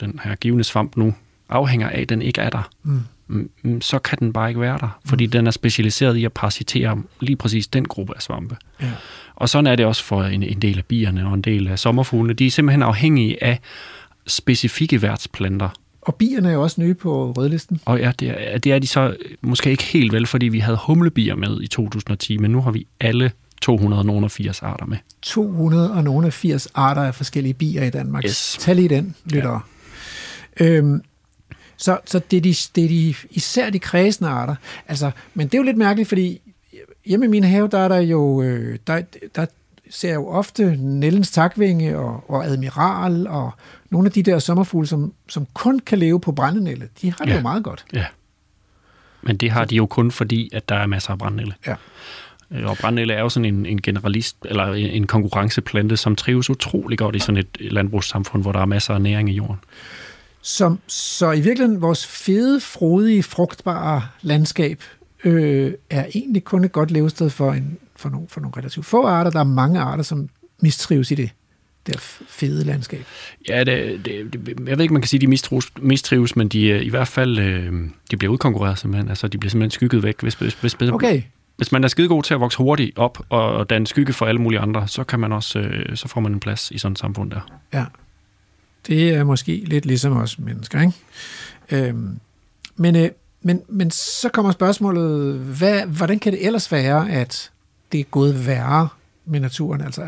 den 0.00 0.20
her 0.24 0.34
givende 0.34 0.64
svamp 0.64 0.96
nu 0.96 1.14
afhænger 1.48 1.88
af, 1.88 2.06
den 2.08 2.22
ikke 2.22 2.40
er 2.40 2.50
der, 2.50 2.70
Mm. 2.82 3.00
Mm, 3.28 3.50
mm, 3.62 3.80
så 3.80 3.98
kan 3.98 4.18
den 4.18 4.32
bare 4.32 4.48
ikke 4.48 4.60
være 4.60 4.78
der, 4.78 4.98
fordi 5.04 5.26
den 5.26 5.46
er 5.46 5.50
specialiseret 5.50 6.16
i 6.16 6.24
at 6.24 6.32
parasitere 6.32 7.02
lige 7.20 7.36
præcis 7.36 7.66
den 7.66 7.84
gruppe 7.84 8.16
af 8.16 8.22
svampe. 8.22 8.56
Ja. 8.82 8.90
Og 9.34 9.48
sådan 9.48 9.66
er 9.66 9.76
det 9.76 9.86
også 9.86 10.04
for 10.04 10.22
en, 10.22 10.42
en 10.42 10.62
del 10.62 10.78
af 10.78 10.84
bierne 10.84 11.26
og 11.26 11.34
en 11.34 11.42
del 11.42 11.68
af 11.68 11.78
sommerfuglene. 11.78 12.34
De 12.34 12.46
er 12.46 12.50
simpelthen 12.50 12.82
afhængige 12.82 13.44
af 13.44 13.60
specifikke 14.26 15.02
værtsplanter. 15.02 15.68
Og 16.02 16.14
bierne 16.14 16.48
er 16.48 16.52
jo 16.52 16.62
også 16.62 16.80
nye 16.80 16.94
på 16.94 17.32
rødlisten. 17.36 17.80
Og 17.84 17.98
ja, 17.98 18.12
det 18.20 18.54
er, 18.54 18.58
det 18.58 18.72
er 18.72 18.78
de 18.78 18.86
så 18.86 19.16
måske 19.40 19.70
ikke 19.70 19.82
helt 19.82 20.12
vel, 20.12 20.26
fordi 20.26 20.48
vi 20.48 20.58
havde 20.58 20.78
humlebier 20.86 21.34
med 21.34 21.60
i 21.60 21.66
2010, 21.66 22.36
men 22.36 22.50
nu 22.50 22.60
har 22.60 22.70
vi 22.70 22.86
alle 23.00 23.32
280 23.62 24.62
arter 24.62 24.86
med. 24.86 24.96
280 25.22 26.68
arter 26.74 27.02
af 27.02 27.14
forskellige 27.14 27.54
bier 27.54 27.84
i 27.84 27.90
Danmark. 27.90 28.24
Yes. 28.24 28.56
Tag 28.60 28.74
lige 28.76 28.88
den, 28.88 29.14
lyttere. 29.24 29.60
Ja. 30.60 30.64
Øhm, 30.64 31.02
så, 31.76 31.98
så 32.04 32.18
det, 32.30 32.36
er 32.36 32.40
de, 32.40 32.54
det 32.74 32.84
er 32.84 32.88
de, 32.88 33.14
især 33.30 33.70
de 33.70 33.78
kredsende 33.78 34.30
arter. 34.30 34.54
Altså, 34.88 35.10
men 35.34 35.46
det 35.46 35.54
er 35.54 35.58
jo 35.58 35.64
lidt 35.64 35.76
mærkeligt, 35.76 36.08
fordi 36.08 36.40
hjemme 37.06 37.26
i 37.26 37.28
min 37.28 37.44
have, 37.44 37.68
der 37.68 37.78
er 37.78 37.88
der 37.88 37.98
jo, 37.98 38.42
øh, 38.42 38.78
der, 38.86 39.02
der 39.34 39.46
ser 39.90 40.08
jeg 40.08 40.16
jo 40.16 40.28
ofte 40.28 40.76
Nellens 40.76 41.30
takvinge 41.30 41.98
og, 41.98 42.30
og 42.30 42.46
admiral 42.46 43.26
og 43.26 43.50
nogle 43.90 44.06
af 44.06 44.12
de 44.12 44.22
der 44.22 44.38
sommerfugle, 44.38 44.86
som, 44.86 45.12
som 45.28 45.46
kun 45.54 45.78
kan 45.78 45.98
leve 45.98 46.20
på 46.20 46.32
brændenælde. 46.32 46.88
De 47.02 47.10
har 47.18 47.24
det 47.24 47.30
Ja. 47.30 47.36
jo 47.36 47.42
meget 47.42 47.64
godt. 47.64 47.84
Ja. 47.92 48.04
Men 49.22 49.36
det 49.36 49.50
har 49.50 49.64
de 49.64 49.76
jo 49.76 49.86
kun 49.86 50.10
fordi, 50.10 50.50
at 50.52 50.68
der 50.68 50.74
er 50.74 50.86
masser 50.86 51.10
af 51.10 51.18
brændnælle. 51.18 51.54
Ja. 51.66 51.74
Øh, 52.50 52.64
Og 52.70 52.76
brændnælle 52.80 53.14
er 53.14 53.20
jo 53.20 53.28
sådan 53.28 53.54
en, 53.54 53.66
en 53.66 53.82
generalist, 53.82 54.36
eller 54.44 54.72
en 54.72 54.86
en 54.86 55.06
konkurrenceplante, 55.06 55.96
som 55.96 56.16
trives 56.16 56.50
utrolig 56.50 56.98
godt 56.98 57.16
i 57.16 57.18
sådan 57.18 57.36
et 57.36 57.72
landbrugssamfund, 57.72 58.42
hvor 58.42 58.52
der 58.52 58.60
er 58.60 58.66
masser 58.66 58.94
af 58.94 59.00
næring 59.02 59.30
i 59.30 59.32
jorden. 59.32 59.56
Som, 60.46 60.78
så 60.86 61.32
i 61.32 61.40
virkeligheden, 61.40 61.80
vores 61.80 62.06
fede, 62.06 62.60
frodige, 62.60 63.22
frugtbare 63.22 64.02
landskab 64.22 64.82
øh, 65.24 65.72
er 65.90 66.04
egentlig 66.14 66.44
kun 66.44 66.64
et 66.64 66.72
godt 66.72 66.90
levested 66.90 67.30
for, 67.30 67.52
en, 67.52 67.78
for, 67.96 68.08
nogle, 68.08 68.26
for 68.28 68.40
nogle 68.40 68.56
relativt 68.56 68.86
få 68.86 69.06
arter. 69.06 69.30
Der 69.30 69.40
er 69.40 69.44
mange 69.44 69.80
arter, 69.80 70.02
som 70.02 70.28
mistrives 70.60 71.10
i 71.10 71.14
det 71.14 71.30
der 71.86 71.92
fede 72.28 72.64
landskab. 72.64 73.04
Ja, 73.48 73.64
det, 73.64 74.04
det, 74.04 74.32
det, 74.32 74.48
jeg 74.66 74.78
ved 74.78 74.84
ikke, 74.84 74.92
man 74.92 75.02
kan 75.02 75.08
sige, 75.08 75.18
at 75.18 75.22
de 75.22 75.26
mistrives, 75.26 75.72
mistrives 75.78 76.36
men 76.36 76.48
de 76.48 76.72
er 76.72 76.80
i 76.80 76.88
hvert 76.88 77.08
fald 77.08 77.38
øh, 77.38 77.72
de 78.10 78.16
bliver 78.16 78.32
udkonkurreret 78.32 78.78
simpelthen. 78.78 79.08
Altså, 79.08 79.28
de 79.28 79.38
bliver 79.38 79.50
simpelthen 79.50 79.70
skygget 79.70 80.02
væk. 80.02 80.20
Hvis, 80.22 80.34
hvis, 80.34 80.54
hvis, 80.54 80.74
Okay, 80.74 81.22
hvis 81.56 81.72
man 81.72 81.84
er 81.84 81.88
skide 81.88 82.08
god 82.08 82.22
til 82.22 82.34
at 82.34 82.40
vokse 82.40 82.58
hurtigt 82.58 82.98
op 82.98 83.18
og, 83.28 83.54
og 83.54 83.70
danne 83.70 83.86
skygge 83.86 84.12
for 84.12 84.26
alle 84.26 84.40
mulige 84.40 84.60
andre, 84.60 84.88
så 84.88 85.04
kan 85.04 85.20
man 85.20 85.32
også, 85.32 85.58
øh, 85.58 85.96
så 85.96 86.08
får 86.08 86.20
man 86.20 86.32
en 86.32 86.40
plads 86.40 86.70
i 86.70 86.78
sådan 86.78 86.92
et 86.92 86.98
samfund 86.98 87.30
der. 87.30 87.40
ja. 87.72 87.84
Det 88.86 89.14
er 89.14 89.24
måske 89.24 89.62
lidt 89.64 89.86
ligesom 89.86 90.16
os 90.16 90.38
mennesker, 90.38 90.80
ikke? 90.80 90.92
Øhm, 91.70 92.18
men, 92.76 92.96
øh, 92.96 93.10
men, 93.42 93.62
men 93.68 93.90
så 93.90 94.28
kommer 94.28 94.52
spørgsmålet, 94.52 95.38
hvad, 95.38 95.86
hvordan 95.86 96.18
kan 96.18 96.32
det 96.32 96.46
ellers 96.46 96.72
være, 96.72 97.10
at 97.10 97.50
det 97.92 98.00
er 98.00 98.04
gået 98.04 98.46
værre 98.46 98.88
med 99.24 99.40
naturen? 99.40 99.80
Altså, 99.80 100.02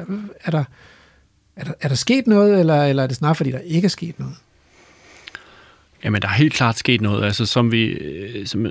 er 0.44 0.50
der, 0.50 0.64
er 1.56 1.64
der, 1.64 1.72
er 1.80 1.88
der 1.88 1.94
sket 1.94 2.26
noget, 2.26 2.60
eller, 2.60 2.84
eller 2.84 3.02
er 3.02 3.06
det 3.06 3.16
snart, 3.16 3.36
fordi 3.36 3.50
der 3.50 3.58
ikke 3.58 3.84
er 3.84 3.90
sket 3.90 4.18
noget? 4.18 4.34
Jamen, 6.04 6.22
der 6.22 6.28
er 6.28 6.32
helt 6.32 6.52
klart 6.52 6.78
sket 6.78 7.00
noget, 7.00 7.24
altså 7.24 7.46
som 7.46 7.72
vi, 7.72 7.84
øh, 7.84 8.46
som, 8.46 8.66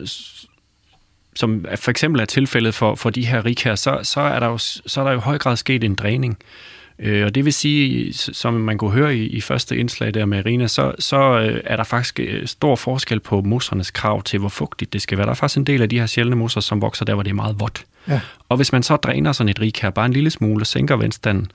som 1.35 1.65
for 1.75 1.91
eksempel 1.91 2.21
er 2.21 2.25
tilfældet 2.25 2.75
for, 2.75 2.95
for 2.95 3.09
de 3.09 3.25
her 3.25 3.45
rig 3.45 3.55
her, 3.63 3.75
så, 3.75 3.99
så, 4.03 4.21
er 4.21 4.39
der 4.39 4.47
jo, 4.47 4.57
så 4.57 4.99
er 4.99 5.03
der 5.03 5.11
jo 5.11 5.17
i 5.17 5.21
høj 5.21 5.37
grad 5.37 5.57
sket 5.57 5.83
en 5.83 5.95
dræning. 5.95 6.37
Øh, 6.41 6.76
og 6.99 7.35
det 7.35 7.45
vil 7.45 7.53
sige, 7.53 8.13
som 8.13 8.53
man 8.53 8.77
kunne 8.77 8.91
høre 8.91 9.15
i, 9.15 9.27
i 9.27 9.41
første 9.41 9.77
indslag 9.77 10.13
der 10.13 10.25
med 10.25 10.39
Irina, 10.39 10.67
så, 10.67 10.93
så 10.99 11.39
øh, 11.39 11.61
er 11.63 11.75
der 11.75 11.83
faktisk 11.83 12.19
øh, 12.19 12.47
stor 12.47 12.75
forskel 12.75 13.19
på 13.19 13.41
mossernes 13.41 13.91
krav 13.91 14.23
til, 14.23 14.39
hvor 14.39 14.49
fugtigt 14.49 14.93
det 14.93 15.01
skal 15.01 15.17
være. 15.17 15.25
Der 15.25 15.31
er 15.31 15.35
faktisk 15.35 15.57
en 15.57 15.63
del 15.63 15.81
af 15.81 15.89
de 15.89 15.99
her 15.99 16.05
sjældne 16.05 16.35
mosser, 16.35 16.61
som 16.61 16.81
vokser 16.81 17.05
der, 17.05 17.13
hvor 17.13 17.23
det 17.23 17.29
er 17.29 17.35
meget 17.35 17.59
vådt. 17.59 17.85
Ja. 18.07 18.21
Og 18.49 18.57
hvis 18.57 18.71
man 18.71 18.83
så 18.83 18.95
dræner 18.95 19.31
sådan 19.31 19.49
et 19.49 19.59
rig 19.59 19.73
her 19.81 19.89
bare 19.89 20.05
en 20.05 20.13
lille 20.13 20.29
smule 20.29 20.61
og 20.63 20.67
sænker 20.67 20.95
vandstanden, 20.95 21.51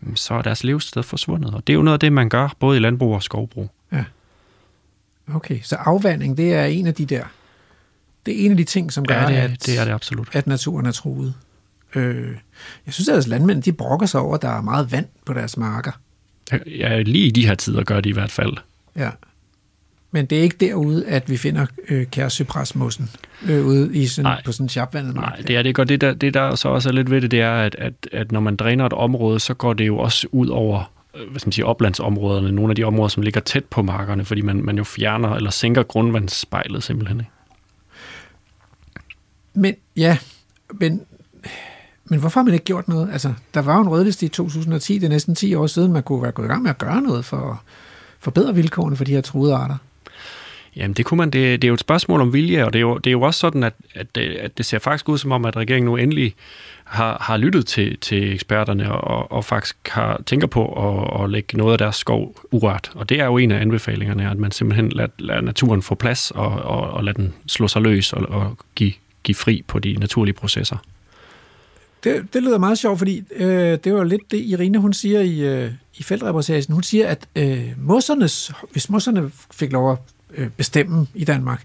mm, 0.00 0.16
så 0.16 0.34
er 0.34 0.42
deres 0.42 0.64
levested 0.64 1.02
forsvundet. 1.02 1.54
Og 1.54 1.66
det 1.66 1.72
er 1.72 1.74
jo 1.74 1.82
noget 1.82 1.94
af 1.96 2.00
det, 2.00 2.12
man 2.12 2.28
gør 2.28 2.54
både 2.60 2.76
i 2.76 2.80
landbrug 2.80 3.14
og 3.14 3.22
skovbrug. 3.22 3.70
Okay, 5.34 5.58
så 5.62 5.76
afvanding, 5.76 6.36
det 6.36 6.54
er 6.54 6.64
en 6.64 6.86
af 6.86 6.94
de 6.94 7.06
der, 7.06 7.24
det 8.26 8.40
er 8.40 8.44
en 8.44 8.50
af 8.50 8.56
de 8.56 8.64
ting, 8.64 8.92
som 8.92 9.06
gør, 9.06 9.20
Ja, 9.22 9.26
det, 9.28 9.36
er- 9.38 9.42
at, 9.42 9.66
det 9.66 9.78
er 9.78 9.84
det 9.84 9.92
absolut. 9.92 10.28
at 10.32 10.46
naturen 10.46 10.86
er 10.86 10.92
truet. 10.92 11.34
Øh, 11.94 12.34
jeg 12.86 12.94
synes, 12.94 13.08
at 13.08 13.26
landmænd, 13.26 13.62
de 13.62 13.72
brokker 13.72 14.06
sig 14.06 14.20
over, 14.20 14.34
at 14.34 14.42
der 14.42 14.48
er 14.48 14.60
meget 14.60 14.92
vand 14.92 15.06
på 15.24 15.32
deres 15.32 15.56
marker. 15.56 15.92
Ja, 16.66 17.02
lige 17.02 17.26
i 17.26 17.30
de 17.30 17.46
her 17.46 17.54
tider 17.54 17.84
gør 17.84 18.00
de 18.00 18.08
i 18.08 18.12
hvert 18.12 18.30
fald. 18.30 18.52
Ja. 18.96 19.10
Men 20.10 20.26
det 20.26 20.38
er 20.38 20.42
ikke 20.42 20.56
derude, 20.60 21.06
at 21.06 21.30
vi 21.30 21.36
finder 21.36 21.66
øh, 21.88 22.06
kærsyprasmossen 22.06 23.10
øh, 23.48 23.66
ude 23.66 23.96
i 23.96 24.06
sådan, 24.06 24.24
Nej. 24.24 24.42
på 24.44 24.52
sådan 24.52 24.64
en 24.64 24.68
chapvandet 24.68 25.14
mark. 25.14 25.24
Nej, 25.24 25.40
det 25.46 25.56
er 25.56 25.62
det 25.62 25.74
godt. 25.74 25.88
Det 25.88 26.00
der, 26.00 26.14
det 26.14 26.34
der 26.34 26.54
så 26.54 26.68
også 26.68 26.88
er 26.88 26.92
lidt 26.92 27.10
ved 27.10 27.20
det, 27.20 27.30
det 27.30 27.40
er, 27.40 27.52
at, 27.52 27.74
at, 27.74 27.92
at 28.12 28.32
når 28.32 28.40
man 28.40 28.56
dræner 28.56 28.86
et 28.86 28.92
område, 28.92 29.40
så 29.40 29.54
går 29.54 29.72
det 29.72 29.86
jo 29.86 29.98
også 29.98 30.28
ud 30.32 30.48
over 30.48 30.92
øh, 31.14 31.30
hvad 31.30 31.40
skal 31.40 31.48
man 31.48 31.52
sige, 31.52 31.66
oplandsområderne, 31.66 32.52
nogle 32.52 32.70
af 32.70 32.76
de 32.76 32.84
områder, 32.84 33.08
som 33.08 33.22
ligger 33.22 33.40
tæt 33.40 33.64
på 33.64 33.82
markerne, 33.82 34.24
fordi 34.24 34.40
man, 34.40 34.62
man 34.64 34.76
jo 34.78 34.84
fjerner 34.84 35.34
eller 35.34 35.50
sænker 35.50 35.82
grundvandsspejlet 35.82 36.82
simpelthen. 36.82 37.20
Ikke? 37.20 37.30
Men 39.54 39.74
ja, 39.96 40.18
men, 40.80 41.00
men 42.08 42.20
hvorfor 42.20 42.40
har 42.40 42.44
man 42.44 42.54
ikke 42.54 42.64
gjort 42.64 42.88
noget? 42.88 43.08
Altså, 43.12 43.32
der 43.54 43.62
var 43.62 43.74
jo 43.74 43.82
en 43.82 43.88
rødliste 43.88 44.26
i 44.26 44.28
2010, 44.28 44.98
det 44.98 45.04
er 45.04 45.08
næsten 45.08 45.34
10 45.34 45.54
år 45.54 45.66
siden, 45.66 45.92
man 45.92 46.02
kunne 46.02 46.22
være 46.22 46.32
gået 46.32 46.46
i 46.46 46.48
gang 46.48 46.62
med 46.62 46.70
at 46.70 46.78
gøre 46.78 47.02
noget 47.02 47.24
for 47.24 47.50
at 47.50 47.56
forbedre 48.20 48.54
vilkårene 48.54 48.96
for 48.96 49.04
de 49.04 49.12
her 49.12 49.20
truede 49.20 49.54
arter. 49.54 49.76
Jamen 50.76 50.94
det 50.94 51.04
kunne 51.06 51.18
man, 51.18 51.30
det, 51.30 51.62
det 51.62 51.68
er 51.68 51.68
jo 51.68 51.74
et 51.74 51.80
spørgsmål 51.80 52.20
om 52.20 52.32
vilje, 52.32 52.64
og 52.64 52.72
det 52.72 52.78
er 52.78 52.80
jo, 52.80 52.98
det 52.98 53.06
er 53.06 53.12
jo 53.12 53.22
også 53.22 53.40
sådan, 53.40 53.64
at, 53.64 53.74
at, 53.94 54.14
det, 54.14 54.20
at 54.20 54.58
det 54.58 54.66
ser 54.66 54.78
faktisk 54.78 55.08
ud 55.08 55.18
som 55.18 55.32
om, 55.32 55.44
at 55.44 55.56
regeringen 55.56 55.86
nu 55.86 55.96
endelig 55.96 56.34
har, 56.84 57.18
har 57.20 57.36
lyttet 57.36 57.66
til, 57.66 57.98
til 57.98 58.34
eksperterne 58.34 58.92
og, 58.92 59.32
og 59.32 59.44
faktisk 59.44 59.76
har, 59.88 60.22
tænker 60.26 60.46
på 60.46 60.66
at, 60.66 61.24
at 61.24 61.30
lægge 61.30 61.56
noget 61.56 61.72
af 61.72 61.78
deres 61.78 61.96
skov 61.96 62.36
urørt. 62.50 62.90
Og 62.94 63.08
det 63.08 63.20
er 63.20 63.24
jo 63.24 63.36
en 63.36 63.50
af 63.50 63.60
anbefalingerne, 63.60 64.30
at 64.30 64.38
man 64.38 64.50
simpelthen 64.50 64.88
lader, 64.88 65.08
lader 65.18 65.40
naturen 65.40 65.82
få 65.82 65.94
plads 65.94 66.30
og, 66.30 66.48
og, 66.48 66.90
og 66.90 67.04
lader 67.04 67.16
den 67.16 67.34
slå 67.46 67.68
sig 67.68 67.82
løs 67.82 68.12
og, 68.12 68.28
og 68.28 68.58
give, 68.74 68.92
give 69.22 69.34
fri 69.34 69.64
på 69.66 69.78
de 69.78 69.92
naturlige 69.92 70.34
processer 70.34 70.76
det, 72.04 72.34
det 72.34 72.42
lyder 72.42 72.58
meget 72.58 72.78
sjovt, 72.78 72.98
fordi 72.98 73.24
øh, 73.30 73.78
det 73.84 73.94
var 73.94 74.04
lidt 74.04 74.30
det, 74.30 74.36
Irene 74.38 74.78
hun 74.78 74.92
siger 74.92 75.20
i, 75.20 75.40
øh, 75.40 75.72
i 75.98 76.02
feltreportagen. 76.02 76.74
Hun 76.74 76.82
siger, 76.82 77.06
at 77.06 77.28
øh, 77.36 77.72
mossernes, 77.76 78.52
hvis 78.72 78.90
mosserne 78.90 79.30
fik 79.50 79.72
lov 79.72 79.92
at 79.92 79.98
øh, 80.34 80.50
bestemme 80.50 81.06
i 81.14 81.24
Danmark, 81.24 81.62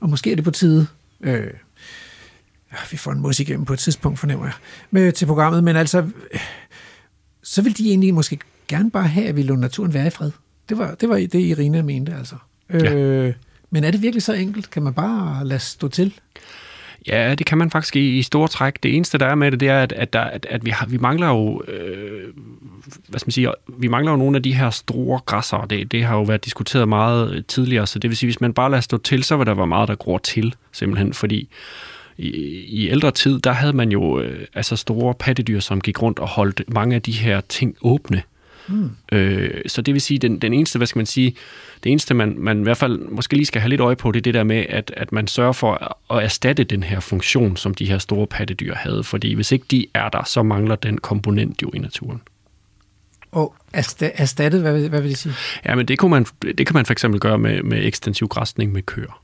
og 0.00 0.10
måske 0.10 0.32
er 0.32 0.36
det 0.36 0.44
på 0.44 0.50
tide, 0.50 0.86
øh, 1.20 1.50
ja, 2.72 2.76
vi 2.90 2.96
får 2.96 3.12
en 3.12 3.20
mos 3.20 3.40
igennem 3.40 3.64
på 3.64 3.72
et 3.72 3.78
tidspunkt, 3.78 4.18
fornemmer 4.18 4.46
jeg, 4.46 4.54
med, 4.90 5.12
til 5.12 5.26
programmet, 5.26 5.64
men 5.64 5.76
altså, 5.76 5.98
øh, 6.32 6.40
så 7.42 7.62
vil 7.62 7.78
de 7.78 7.88
egentlig 7.88 8.14
måske 8.14 8.38
gerne 8.68 8.90
bare 8.90 9.08
have, 9.08 9.26
at 9.26 9.36
vi 9.36 9.42
lå 9.42 9.56
naturen 9.56 9.94
være 9.94 10.06
i 10.06 10.10
fred. 10.10 10.30
Det 10.68 10.78
var 10.78 10.94
det, 10.94 11.08
var 11.08 11.16
det 11.16 11.34
Irene 11.34 11.82
mente, 11.82 12.14
altså. 12.14 12.36
Øh, 12.70 13.34
Men 13.70 13.84
er 13.84 13.90
det 13.90 14.02
virkelig 14.02 14.22
så 14.22 14.32
enkelt? 14.32 14.70
Kan 14.70 14.82
man 14.82 14.94
bare 14.94 15.44
lade 15.44 15.60
stå 15.60 15.88
til? 15.88 16.14
Ja, 17.06 17.34
det 17.34 17.46
kan 17.46 17.58
man 17.58 17.70
faktisk 17.70 17.96
i, 17.96 18.18
i 18.18 18.22
store 18.22 18.48
træk. 18.48 18.82
Det 18.82 18.96
eneste, 18.96 19.18
der 19.18 19.26
er 19.26 19.34
med 19.34 19.50
det, 19.50 19.60
det 19.60 19.68
er, 19.68 19.82
at, 19.82 19.92
at, 19.92 20.12
der, 20.12 20.20
at, 20.20 20.46
at 20.50 20.64
vi, 20.64 20.70
har, 20.70 20.86
vi 20.86 20.98
mangler 20.98 21.28
jo, 21.28 21.62
øh, 21.68 22.32
hvad 23.08 23.20
skal 23.20 23.26
man 23.26 23.32
sige, 23.32 23.52
vi 23.78 23.88
mangler 23.88 24.12
jo 24.12 24.16
nogle 24.16 24.36
af 24.36 24.42
de 24.42 24.54
her 24.54 24.70
store 24.70 25.20
græsser. 25.26 25.66
Det, 25.70 25.92
det 25.92 26.04
har 26.04 26.16
jo 26.16 26.22
været 26.22 26.44
diskuteret 26.44 26.88
meget 26.88 27.46
tidligere, 27.46 27.86
så 27.86 27.98
det 27.98 28.10
vil 28.10 28.16
sige, 28.16 28.26
hvis 28.26 28.40
man 28.40 28.54
bare 28.54 28.70
lader 28.70 28.80
stå 28.80 28.98
til, 28.98 29.24
så 29.24 29.36
vil 29.36 29.46
der 29.46 29.54
være 29.54 29.66
meget, 29.66 29.88
der 29.88 29.94
gror 29.94 30.18
til, 30.18 30.54
simpelthen, 30.72 31.12
fordi 31.12 31.48
i, 32.18 32.28
i 32.68 32.88
ældre 32.88 33.10
tid, 33.10 33.38
der 33.38 33.52
havde 33.52 33.72
man 33.72 33.92
jo 33.92 34.20
øh, 34.20 34.46
altså 34.54 34.76
store 34.76 35.14
pattedyr, 35.14 35.60
som 35.60 35.80
gik 35.80 36.02
rundt 36.02 36.18
og 36.18 36.28
holdt 36.28 36.62
mange 36.68 36.94
af 36.94 37.02
de 37.02 37.12
her 37.12 37.40
ting 37.40 37.76
åbne. 37.82 38.22
Mm. 38.68 38.90
Øh, 39.12 39.60
så 39.66 39.82
det 39.82 39.94
vil 39.94 40.00
sige, 40.00 40.18
den, 40.18 40.38
den 40.38 40.54
eneste, 40.54 40.78
hvad 40.78 40.86
skal 40.86 40.98
man 40.98 41.06
sige, 41.06 41.36
det 41.84 41.92
eneste, 41.92 42.14
man, 42.14 42.34
man 42.38 42.60
i 42.60 42.62
hvert 42.62 42.76
fald 42.76 42.98
måske 42.98 43.34
lige 43.34 43.46
skal 43.46 43.60
have 43.60 43.68
lidt 43.68 43.80
øje 43.80 43.96
på, 43.96 44.12
det 44.12 44.18
er 44.18 44.22
det 44.22 44.34
der 44.34 44.44
med, 44.44 44.66
at, 44.68 44.92
at 44.96 45.12
man 45.12 45.26
sørger 45.26 45.52
for 45.52 45.98
at 46.10 46.24
erstatte 46.24 46.64
den 46.64 46.82
her 46.82 47.00
funktion, 47.00 47.56
som 47.56 47.74
de 47.74 47.84
her 47.84 47.98
store 47.98 48.26
pattedyr 48.26 48.74
havde. 48.74 49.04
Fordi 49.04 49.34
hvis 49.34 49.52
ikke 49.52 49.64
de 49.70 49.86
er 49.94 50.08
der, 50.08 50.24
så 50.24 50.42
mangler 50.42 50.76
den 50.76 50.98
komponent 50.98 51.62
jo 51.62 51.70
i 51.74 51.78
naturen. 51.78 52.20
Og 53.32 53.54
erstattet, 53.72 54.60
hvad 54.60 54.72
vil, 54.72 54.88
hvad 54.88 55.00
vil 55.00 55.10
det 55.10 55.18
sige? 55.18 55.34
Ja, 55.66 55.74
men 55.74 55.88
det, 55.88 55.98
kunne 55.98 56.10
man, 56.10 56.26
det 56.42 56.66
kan 56.66 56.74
man 56.74 56.86
for 56.86 56.92
eksempel 56.92 57.20
gøre 57.20 57.38
med, 57.38 57.62
med 57.62 57.84
ekstensiv 57.84 58.28
græsning 58.28 58.72
med 58.72 58.82
køer. 58.82 59.22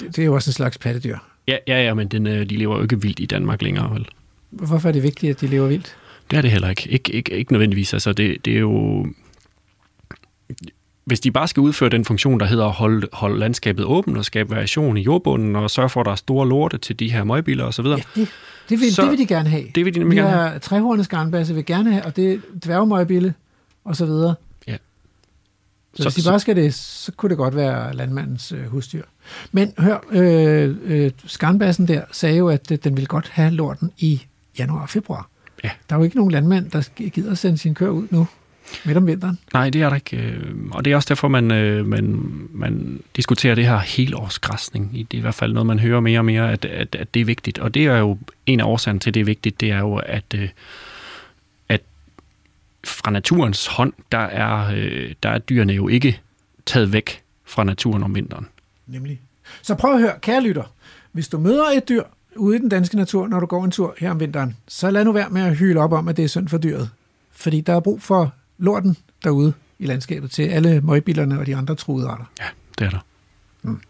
Det, 0.00 0.16
det 0.16 0.22
er 0.22 0.26
jo 0.26 0.34
også 0.34 0.50
en 0.50 0.52
slags 0.52 0.78
pattedyr. 0.78 1.18
Ja, 1.48 1.56
ja, 1.66 1.82
ja 1.82 1.94
men 1.94 2.08
den, 2.08 2.26
øh, 2.26 2.50
de 2.50 2.56
lever 2.56 2.76
jo 2.76 2.82
ikke 2.82 3.02
vildt 3.02 3.20
i 3.20 3.26
Danmark 3.26 3.62
længere, 3.62 3.94
vel? 3.94 4.08
Hvorfor 4.50 4.88
er 4.88 4.92
det 4.92 5.02
vigtigt, 5.02 5.30
at 5.30 5.40
de 5.40 5.46
lever 5.46 5.66
vildt? 5.66 5.96
Det 6.32 6.38
er 6.38 6.42
det 6.42 6.50
heller 6.50 6.68
ikke. 6.68 6.88
Ikke, 6.88 7.12
ikke, 7.12 7.32
ikke 7.32 7.52
nødvendigvis. 7.52 7.92
Altså, 7.92 8.12
det, 8.12 8.44
det 8.44 8.54
er 8.54 8.58
jo... 8.58 9.06
Hvis 11.04 11.20
de 11.20 11.30
bare 11.30 11.48
skal 11.48 11.60
udføre 11.60 11.90
den 11.90 12.04
funktion, 12.04 12.40
der 12.40 12.46
hedder 12.46 12.64
at 12.64 12.72
holde, 12.72 13.08
holde 13.12 13.38
landskabet 13.38 13.84
åbent 13.84 14.18
og 14.18 14.24
skabe 14.24 14.50
variation 14.50 14.96
i 14.96 15.00
jordbunden 15.00 15.56
og 15.56 15.70
sørge 15.70 15.88
for, 15.88 16.00
at 16.00 16.06
der 16.06 16.12
er 16.12 16.16
store 16.16 16.48
lorte 16.48 16.78
til 16.78 16.98
de 16.98 17.12
her 17.12 17.24
møgbiler 17.24 17.64
osv., 17.64 17.84
ja, 17.84 17.96
det, 18.14 18.28
det, 18.68 18.80
vil, 18.80 18.94
så, 18.94 19.02
det 19.02 19.10
vil 19.10 19.18
de 19.18 19.26
gerne 19.26 19.48
have. 19.48 19.64
Det 19.74 19.84
vil 19.84 19.94
de 19.94 19.98
nemlig 19.98 20.16
gerne 20.16 20.30
have. 20.30 20.58
Træhornets 20.58 21.08
garnbasse 21.08 21.54
vil 21.54 21.66
gerne 21.66 21.92
have, 21.92 22.04
og 22.04 22.16
det 22.16 22.32
er 22.32 22.38
dværgemøgbille 22.64 23.34
og 23.84 23.96
så 23.96 24.06
videre. 24.06 24.34
Ja. 24.68 24.76
Så, 25.94 26.02
så 26.02 26.08
hvis 26.08 26.24
de 26.24 26.30
bare 26.30 26.40
skal 26.40 26.56
det, 26.56 26.74
så 26.74 27.12
kunne 27.12 27.30
det 27.30 27.38
godt 27.38 27.56
være 27.56 27.96
landmandens 27.96 28.52
øh, 28.52 28.64
husdyr. 28.66 29.02
Men 29.52 29.72
hør, 29.78 29.98
øh, 30.10 30.76
øh, 30.84 31.10
skarnbassen 31.26 31.88
der 31.88 32.02
sagde 32.12 32.36
jo, 32.36 32.48
at 32.48 32.70
øh, 32.72 32.78
den 32.84 32.96
ville 32.96 33.06
godt 33.06 33.28
have 33.28 33.50
lorten 33.50 33.90
i 33.98 34.22
januar 34.58 34.82
og 34.82 34.88
februar. 34.88 35.28
Ja. 35.64 35.70
Der 35.90 35.96
er 35.96 35.98
jo 36.00 36.04
ikke 36.04 36.16
nogen 36.16 36.30
landmand, 36.30 36.70
der 36.70 37.08
gider 37.08 37.34
sende 37.34 37.58
sin 37.58 37.74
kør 37.74 37.88
ud 37.88 38.06
nu, 38.10 38.26
midt 38.84 38.96
om 38.96 39.06
vinteren. 39.06 39.38
Nej, 39.52 39.70
det 39.70 39.82
er 39.82 39.88
der 39.88 39.96
ikke. 39.96 40.16
øh, 40.16 40.54
Og 40.70 40.84
det 40.84 40.92
er 40.92 40.96
også 40.96 41.08
derfor, 41.08 41.28
man, 41.28 41.50
øh, 41.50 41.86
man, 41.86 42.20
man 42.50 43.00
diskuterer 43.16 43.54
det 43.54 43.66
her 43.66 43.78
helårsgræsning. 43.78 44.92
Det 44.92 45.14
er 45.14 45.18
i 45.18 45.20
hvert 45.20 45.34
fald 45.34 45.52
noget, 45.52 45.66
man 45.66 45.78
hører 45.78 46.00
mere 46.00 46.20
og 46.20 46.24
mere, 46.24 46.52
at, 46.52 46.64
at, 46.64 46.94
at 46.94 47.14
det 47.14 47.20
er 47.20 47.24
vigtigt. 47.24 47.58
Og 47.58 47.74
det 47.74 47.86
er 47.86 47.98
jo 47.98 48.18
en 48.46 48.60
af 48.60 48.64
årsagerne 48.64 49.00
til, 49.00 49.10
at 49.10 49.14
det 49.14 49.20
er 49.20 49.24
vigtigt, 49.24 49.60
det 49.60 49.70
er 49.70 49.78
jo, 49.78 49.94
at, 49.96 50.24
øh, 50.34 50.48
at 51.68 51.80
fra 52.84 53.10
naturens 53.10 53.66
hånd, 53.66 53.92
der 54.12 54.18
er, 54.18 54.74
der 55.22 55.28
er 55.30 55.38
dyrene 55.38 55.72
jo 55.72 55.88
ikke 55.88 56.20
taget 56.66 56.92
væk 56.92 57.22
fra 57.44 57.64
naturen 57.64 58.02
om 58.02 58.14
vinteren. 58.14 58.46
Nemlig. 58.86 59.20
Så 59.62 59.74
prøv 59.74 59.92
at 59.94 60.00
høre, 60.00 60.12
kære 60.20 60.42
lytter. 60.42 60.72
Hvis 61.12 61.28
du 61.28 61.38
møder 61.38 61.64
et 61.76 61.88
dyr, 61.88 62.02
ude 62.36 62.56
i 62.56 62.58
den 62.58 62.68
danske 62.68 62.96
natur, 62.96 63.28
når 63.28 63.40
du 63.40 63.46
går 63.46 63.64
en 63.64 63.70
tur 63.70 63.94
her 63.98 64.10
om 64.10 64.20
vinteren, 64.20 64.56
så 64.68 64.90
lad 64.90 65.04
nu 65.04 65.12
være 65.12 65.30
med 65.30 65.42
at 65.42 65.56
hyle 65.56 65.80
op 65.80 65.92
om, 65.92 66.08
at 66.08 66.16
det 66.16 66.24
er 66.24 66.28
synd 66.28 66.48
for 66.48 66.58
dyret. 66.58 66.90
Fordi 67.32 67.60
der 67.60 67.72
er 67.72 67.80
brug 67.80 68.02
for 68.02 68.32
lorten 68.58 68.96
derude 69.24 69.52
i 69.78 69.86
landskabet 69.86 70.30
til 70.30 70.42
alle 70.42 70.80
møgbilerne 70.80 71.38
og 71.38 71.46
de 71.46 71.56
andre 71.56 71.74
truede 71.74 72.08
arter. 72.08 72.24
Ja, 72.40 72.46
det 72.78 72.84
er 72.84 72.90
der. 72.90 73.04
Mm. 73.62 73.80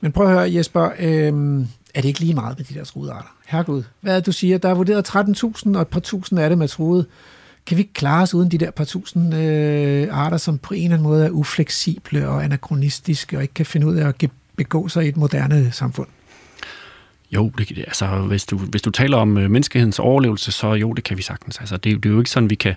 Men 0.00 0.12
prøv 0.12 0.26
at 0.26 0.32
høre, 0.32 0.54
Jesper, 0.54 0.90
øhm, 0.98 1.60
er 1.94 2.00
det 2.00 2.04
ikke 2.04 2.20
lige 2.20 2.34
meget 2.34 2.58
med 2.58 2.64
de 2.64 2.74
der 2.74 2.84
truede 2.84 3.12
arter? 3.12 3.28
Herregud, 3.46 3.82
hvad 4.00 4.16
det, 4.16 4.26
du 4.26 4.32
siger? 4.32 4.58
Der 4.58 4.68
er 4.68 4.74
vurderet 4.74 5.08
13.000, 5.08 5.76
og 5.76 5.82
et 5.82 5.88
par 5.88 6.00
tusind 6.00 6.40
af 6.40 6.50
dem 6.50 6.62
er 6.62 6.66
truet. 6.66 7.06
Kan 7.66 7.76
vi 7.76 7.82
ikke 7.82 7.92
klare 7.92 8.22
os 8.22 8.34
uden 8.34 8.50
de 8.50 8.58
der 8.58 8.70
par 8.70 8.84
tusind 8.84 9.34
øh, 9.34 10.08
arter, 10.10 10.36
som 10.36 10.58
på 10.58 10.74
en 10.74 10.84
eller 10.84 10.96
anden 10.96 11.08
måde 11.08 11.26
er 11.26 11.30
ufleksible 11.30 12.28
og 12.28 12.44
anakronistiske 12.44 13.36
og 13.36 13.42
ikke 13.42 13.54
kan 13.54 13.66
finde 13.66 13.86
ud 13.86 13.94
af 13.94 14.08
at 14.08 14.30
begå 14.56 14.88
sig 14.88 15.04
i 15.04 15.08
et 15.08 15.16
moderne 15.16 15.72
samfund? 15.72 16.08
Jo, 17.34 17.52
det, 17.58 17.78
altså, 17.78 18.06
hvis, 18.06 18.46
du, 18.46 18.58
hvis 18.58 18.82
du 18.82 18.90
taler 18.90 19.16
om 19.16 19.38
øh, 19.38 19.50
menneskehedens 19.50 19.98
overlevelse, 19.98 20.52
så 20.52 20.74
jo, 20.74 20.92
det 20.92 21.04
kan 21.04 21.16
vi 21.16 21.22
sagtens. 21.22 21.58
Altså, 21.58 21.76
det, 21.76 22.02
det 22.02 22.08
er 22.08 22.12
jo 22.12 22.18
ikke 22.18 22.30
sådan, 22.30 22.50
vi 22.50 22.54
kan, 22.54 22.74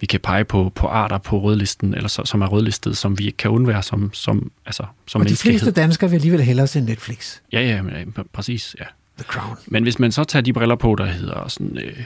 vi 0.00 0.06
kan 0.06 0.20
pege 0.20 0.44
på, 0.44 0.72
på 0.74 0.86
arter 0.86 1.18
på 1.18 1.38
rødlisten, 1.38 1.94
eller 1.94 2.08
så, 2.08 2.22
som 2.24 2.42
er 2.42 2.46
rødlistet, 2.46 2.96
som 2.96 3.18
vi 3.18 3.26
ikke 3.26 3.36
kan 3.36 3.50
undvære 3.50 3.82
som, 3.82 4.10
som, 4.12 4.50
altså, 4.66 4.84
som 5.06 5.20
Og 5.20 5.28
de 5.28 5.36
fleste 5.36 5.70
danskere 5.70 6.10
vil 6.10 6.16
alligevel 6.16 6.40
hellere 6.40 6.66
se 6.66 6.80
Netflix. 6.80 7.36
Ja, 7.52 7.60
ja, 7.60 7.82
men, 7.82 7.94
øh, 7.94 8.24
præcis, 8.32 8.76
ja. 8.80 8.84
The 9.18 9.24
Crown. 9.24 9.56
Men 9.66 9.82
hvis 9.82 9.98
man 9.98 10.12
så 10.12 10.24
tager 10.24 10.42
de 10.42 10.52
briller 10.52 10.76
på, 10.76 10.94
der 10.98 11.06
hedder 11.06 11.48
sådan... 11.48 11.78
Øh, 11.78 12.04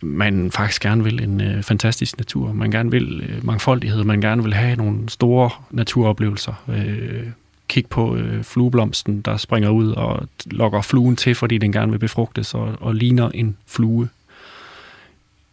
man 0.00 0.50
faktisk 0.50 0.82
gerne 0.82 1.04
vil 1.04 1.22
en 1.22 1.40
øh, 1.40 1.62
fantastisk 1.62 2.18
natur, 2.18 2.52
man 2.52 2.70
gerne 2.70 2.90
vil 2.90 3.22
øh, 3.28 3.46
mangfoldighed, 3.46 4.04
man 4.04 4.20
gerne 4.20 4.42
vil 4.42 4.54
have 4.54 4.76
nogle 4.76 5.08
store 5.08 5.50
naturoplevelser, 5.70 6.64
øh, 6.68 7.26
kigge 7.68 7.88
på 7.88 8.16
øh, 8.16 8.44
flueblomsten, 8.44 9.20
der 9.20 9.36
springer 9.36 9.70
ud 9.70 9.92
og 9.92 10.28
lokker 10.46 10.82
fluen 10.82 11.16
til, 11.16 11.34
fordi 11.34 11.58
den 11.58 11.72
gerne 11.72 11.92
vil 11.92 11.98
befrugtes 11.98 12.54
og, 12.54 12.76
og 12.80 12.94
ligner 12.94 13.28
en 13.28 13.56
flue. 13.66 14.08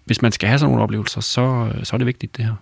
Hvis 0.06 0.21
man 0.21 0.32
skal 0.32 0.49
have 0.49 0.60
sådan 0.60 0.69
nogle 0.69 0.84
oplevelser, 0.84 1.21
så, 1.21 1.71
så 1.84 1.95
er 1.95 1.97
det 1.97 2.08
vigtigt, 2.08 2.38
det 2.38 2.45
her. 2.45 2.56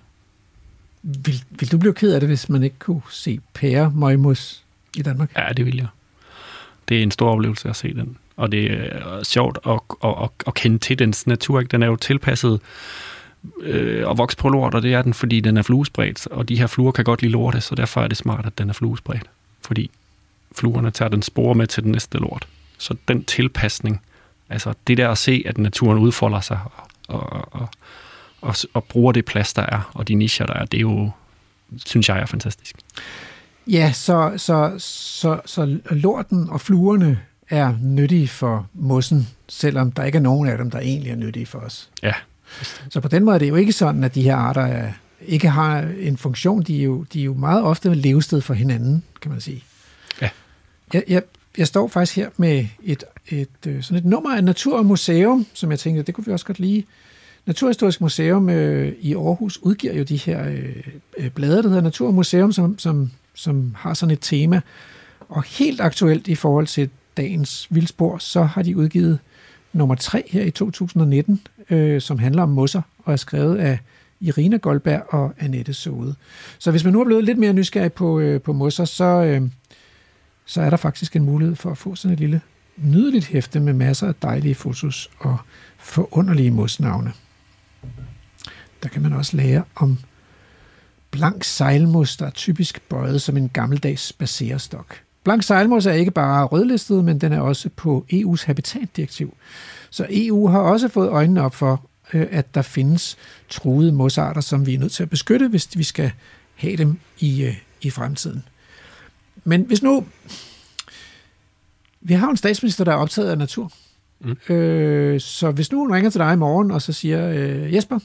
Vil, 1.03 1.43
vil 1.49 1.71
du 1.71 1.77
blive 1.77 1.93
ked 1.93 2.13
af 2.13 2.19
det, 2.19 2.29
hvis 2.29 2.49
man 2.49 2.63
ikke 2.63 2.79
kunne 2.79 3.01
se 3.09 3.39
pære 3.53 3.91
møgmus 3.95 4.63
i 4.97 5.01
Danmark? 5.01 5.31
Ja, 5.37 5.53
det 5.57 5.65
vil 5.65 5.75
jeg. 5.75 5.87
Det 6.89 6.99
er 6.99 7.03
en 7.03 7.11
stor 7.11 7.31
oplevelse 7.31 7.69
at 7.69 7.75
se 7.75 7.93
den. 7.93 8.17
Og 8.37 8.51
det 8.51 8.71
er 8.71 9.23
sjovt 9.23 9.59
at, 9.65 9.79
at, 10.03 10.15
at, 10.23 10.29
at 10.47 10.53
kende 10.53 10.77
til 10.77 10.99
dens 10.99 11.27
natur. 11.27 11.61
Den 11.61 11.83
er 11.83 11.87
jo 11.87 11.95
tilpasset 11.95 12.59
øh, 13.61 14.11
at 14.11 14.17
vokse 14.17 14.37
på 14.37 14.49
lort, 14.49 14.75
og 14.75 14.81
det 14.81 14.93
er 14.93 15.01
den, 15.01 15.13
fordi 15.13 15.39
den 15.39 15.57
er 15.57 15.61
fluespredt, 15.61 16.27
og 16.27 16.49
de 16.49 16.57
her 16.57 16.67
fluer 16.67 16.91
kan 16.91 17.05
godt 17.05 17.21
lide 17.21 17.31
lorte, 17.31 17.61
så 17.61 17.75
derfor 17.75 18.01
er 18.01 18.07
det 18.07 18.17
smart, 18.17 18.45
at 18.45 18.57
den 18.57 18.69
er 18.69 18.73
fluespredt 18.73 19.29
fordi 19.65 19.91
fluerne 20.55 20.91
tager 20.91 21.09
den 21.09 21.21
spore 21.21 21.55
med 21.55 21.67
til 21.67 21.83
den 21.83 21.91
næste 21.91 22.17
lort. 22.17 22.47
Så 22.77 22.95
den 23.07 23.23
tilpasning, 23.23 24.01
altså 24.49 24.73
det 24.87 24.97
der 24.97 25.09
at 25.09 25.17
se, 25.17 25.43
at 25.45 25.57
naturen 25.57 25.97
udfolder 25.97 26.41
sig 26.41 26.59
og, 27.07 27.33
og, 27.33 27.53
og, 27.53 27.67
og, 28.41 28.55
og 28.73 28.83
bruger 28.83 29.11
det 29.11 29.25
plads, 29.25 29.53
der 29.53 29.61
er, 29.61 29.91
og 29.93 30.07
de 30.07 30.15
nischer, 30.15 30.45
der 30.45 30.53
er, 30.53 30.65
det 30.65 30.77
er 30.77 30.81
jo, 30.81 31.11
synes 31.85 32.09
jeg 32.09 32.19
er 32.19 32.25
fantastisk. 32.25 32.75
Ja, 33.67 33.91
så, 33.91 34.33
så, 34.37 34.73
så, 34.77 35.41
så 35.45 35.79
lorten 35.89 36.49
og 36.49 36.61
fluerne 36.61 37.19
er 37.49 37.73
nyttige 37.81 38.27
for 38.27 38.67
mossen, 38.73 39.27
selvom 39.47 39.91
der 39.91 40.03
ikke 40.03 40.17
er 40.17 40.21
nogen 40.21 40.49
af 40.49 40.57
dem, 40.57 40.71
der 40.71 40.79
egentlig 40.79 41.11
er 41.11 41.15
nyttige 41.15 41.45
for 41.45 41.59
os. 41.59 41.89
Ja. 42.03 42.13
Så 42.89 43.01
på 43.01 43.07
den 43.07 43.25
måde 43.25 43.35
er 43.35 43.39
det 43.39 43.49
jo 43.49 43.55
ikke 43.55 43.73
sådan, 43.73 44.03
at 44.03 44.15
de 44.15 44.21
her 44.21 44.35
arter 44.35 44.61
er, 44.61 44.91
ikke 45.25 45.49
har 45.49 45.79
en 45.99 46.17
funktion. 46.17 46.63
De 46.63 46.79
er 46.79 46.83
jo, 46.83 47.05
de 47.13 47.19
er 47.19 47.23
jo 47.23 47.33
meget 47.33 47.63
ofte 47.63 47.93
levested 47.93 48.41
for 48.41 48.53
hinanden, 48.53 49.03
kan 49.21 49.31
man 49.31 49.41
sige. 49.41 49.63
Ja. 50.21 50.29
Jeg, 50.93 51.03
jeg, 51.07 51.23
jeg 51.57 51.67
står 51.67 51.87
faktisk 51.87 52.15
her 52.15 52.29
med 52.37 52.65
et, 52.83 53.03
et, 53.27 53.49
øh, 53.67 53.83
sådan 53.83 53.97
et 53.97 54.05
nummer 54.05 54.35
af 54.35 54.43
Natur 54.43 54.77
og 54.77 54.85
Museum, 54.85 55.45
som 55.53 55.71
jeg 55.71 55.79
tænkte, 55.79 56.03
det 56.03 56.15
kunne 56.15 56.25
vi 56.25 56.31
også 56.31 56.45
godt 56.45 56.59
lide. 56.59 56.83
Naturhistorisk 57.45 58.01
Museum 58.01 58.49
øh, 58.49 58.93
i 59.01 59.15
Aarhus 59.15 59.57
udgiver 59.61 59.93
jo 59.93 60.03
de 60.03 60.17
her 60.17 60.49
øh, 60.49 60.75
øh 61.17 61.29
blade, 61.29 61.63
der 61.63 61.69
hedder 61.69 61.81
Natur 61.81 62.07
og 62.07 62.13
Museum, 62.13 62.51
som, 62.51 62.79
som, 62.79 63.11
som 63.33 63.75
har 63.77 63.93
sådan 63.93 64.13
et 64.13 64.21
tema. 64.21 64.61
Og 65.29 65.43
helt 65.43 65.81
aktuelt 65.81 66.27
i 66.27 66.35
forhold 66.35 66.67
til 66.67 66.89
dagens 67.17 67.67
vildspor, 67.69 68.17
så 68.17 68.43
har 68.43 68.61
de 68.61 68.77
udgivet 68.77 69.19
nummer 69.73 69.95
3 69.95 70.23
her 70.27 70.43
i 70.43 70.51
2019, 70.51 71.41
øh, 71.69 72.01
som 72.01 72.19
handler 72.19 72.43
om 72.43 72.49
mosser 72.49 72.81
og 73.03 73.13
er 73.13 73.17
skrevet 73.17 73.57
af 73.57 73.79
Irina 74.21 74.57
Goldberg 74.57 75.13
og 75.13 75.33
Annette 75.39 75.73
Sode. 75.73 76.15
Så 76.59 76.71
hvis 76.71 76.83
man 76.83 76.93
nu 76.93 77.01
er 77.01 77.05
blevet 77.05 77.23
lidt 77.23 77.37
mere 77.37 77.53
nysgerrig 77.53 77.93
på, 77.93 78.19
øh, 78.19 78.41
på 78.41 78.53
mosser, 78.53 78.85
så, 78.85 79.05
øh, 79.05 79.41
så 80.45 80.61
er 80.61 80.69
der 80.69 80.77
faktisk 80.77 81.15
en 81.15 81.23
mulighed 81.23 81.55
for 81.55 81.71
at 81.71 81.77
få 81.77 81.95
sådan 81.95 82.13
et 82.13 82.19
lille 82.19 82.41
nydeligt 82.77 83.25
hæfte 83.25 83.59
med 83.59 83.73
masser 83.73 84.07
af 84.07 84.15
dejlige 84.15 84.55
fotos 84.55 85.09
og 85.19 85.37
forunderlige 85.77 86.51
mosnavne. 86.51 87.13
Der 88.83 88.89
kan 88.89 89.01
man 89.01 89.13
også 89.13 89.37
lære 89.37 89.63
om 89.75 89.97
blank 91.11 91.43
sejlmos, 91.43 92.17
der 92.17 92.25
er 92.25 92.29
typisk 92.29 92.81
bøjet 92.89 93.21
som 93.21 93.37
en 93.37 93.49
gammeldags 93.49 94.13
baserestok. 94.13 94.95
blank 95.23 95.43
sejlmos 95.43 95.85
er 95.85 95.91
ikke 95.91 96.11
bare 96.11 96.45
rødlistet, 96.45 97.05
men 97.05 97.21
den 97.21 97.33
er 97.33 97.39
også 97.39 97.69
på 97.75 98.05
EU's 98.13 98.45
habitatdirektiv. 98.45 99.33
Så 99.89 100.07
EU 100.09 100.47
har 100.47 100.59
også 100.59 100.87
fået 100.87 101.09
øjnene 101.09 101.41
op 101.41 101.55
for, 101.55 101.85
øh, 102.13 102.27
at 102.31 102.55
der 102.55 102.61
findes 102.61 103.17
truede 103.49 103.91
mosarter, 103.91 104.41
som 104.41 104.65
vi 104.65 104.73
er 104.73 104.79
nødt 104.79 104.91
til 104.91 105.03
at 105.03 105.09
beskytte, 105.09 105.47
hvis 105.47 105.69
vi 105.75 105.83
skal 105.83 106.11
have 106.55 106.77
dem 106.77 106.99
i, 107.19 107.43
øh, 107.43 107.57
i 107.81 107.89
fremtiden. 107.89 108.43
Men 109.43 109.61
hvis 109.61 109.83
nu... 109.83 110.05
Vi 112.01 112.13
har 112.13 112.27
jo 112.27 112.31
en 112.31 112.37
statsminister, 112.37 112.83
der 112.83 112.91
er 112.91 112.95
optaget 112.95 113.29
af 113.29 113.37
natur. 113.37 113.71
Mm. 114.19 114.55
Øh, 114.55 115.21
så 115.21 115.51
hvis 115.51 115.71
nu 115.71 115.79
hun 115.79 115.93
ringer 115.93 116.09
til 116.09 116.19
dig 116.19 116.33
i 116.33 116.35
morgen, 116.35 116.71
og 116.71 116.81
så 116.81 116.93
siger, 116.93 117.29
øh, 117.29 117.73
Jesper, 117.73 117.99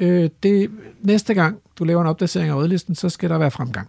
øh, 0.00 0.30
det, 0.42 0.70
næste 1.00 1.34
gang 1.34 1.58
du 1.78 1.84
laver 1.84 2.00
en 2.00 2.06
opdatering 2.06 2.50
af 2.50 2.54
rødlisten, 2.54 2.94
så 2.94 3.08
skal 3.08 3.30
der 3.30 3.38
være 3.38 3.50
fremgang. 3.50 3.88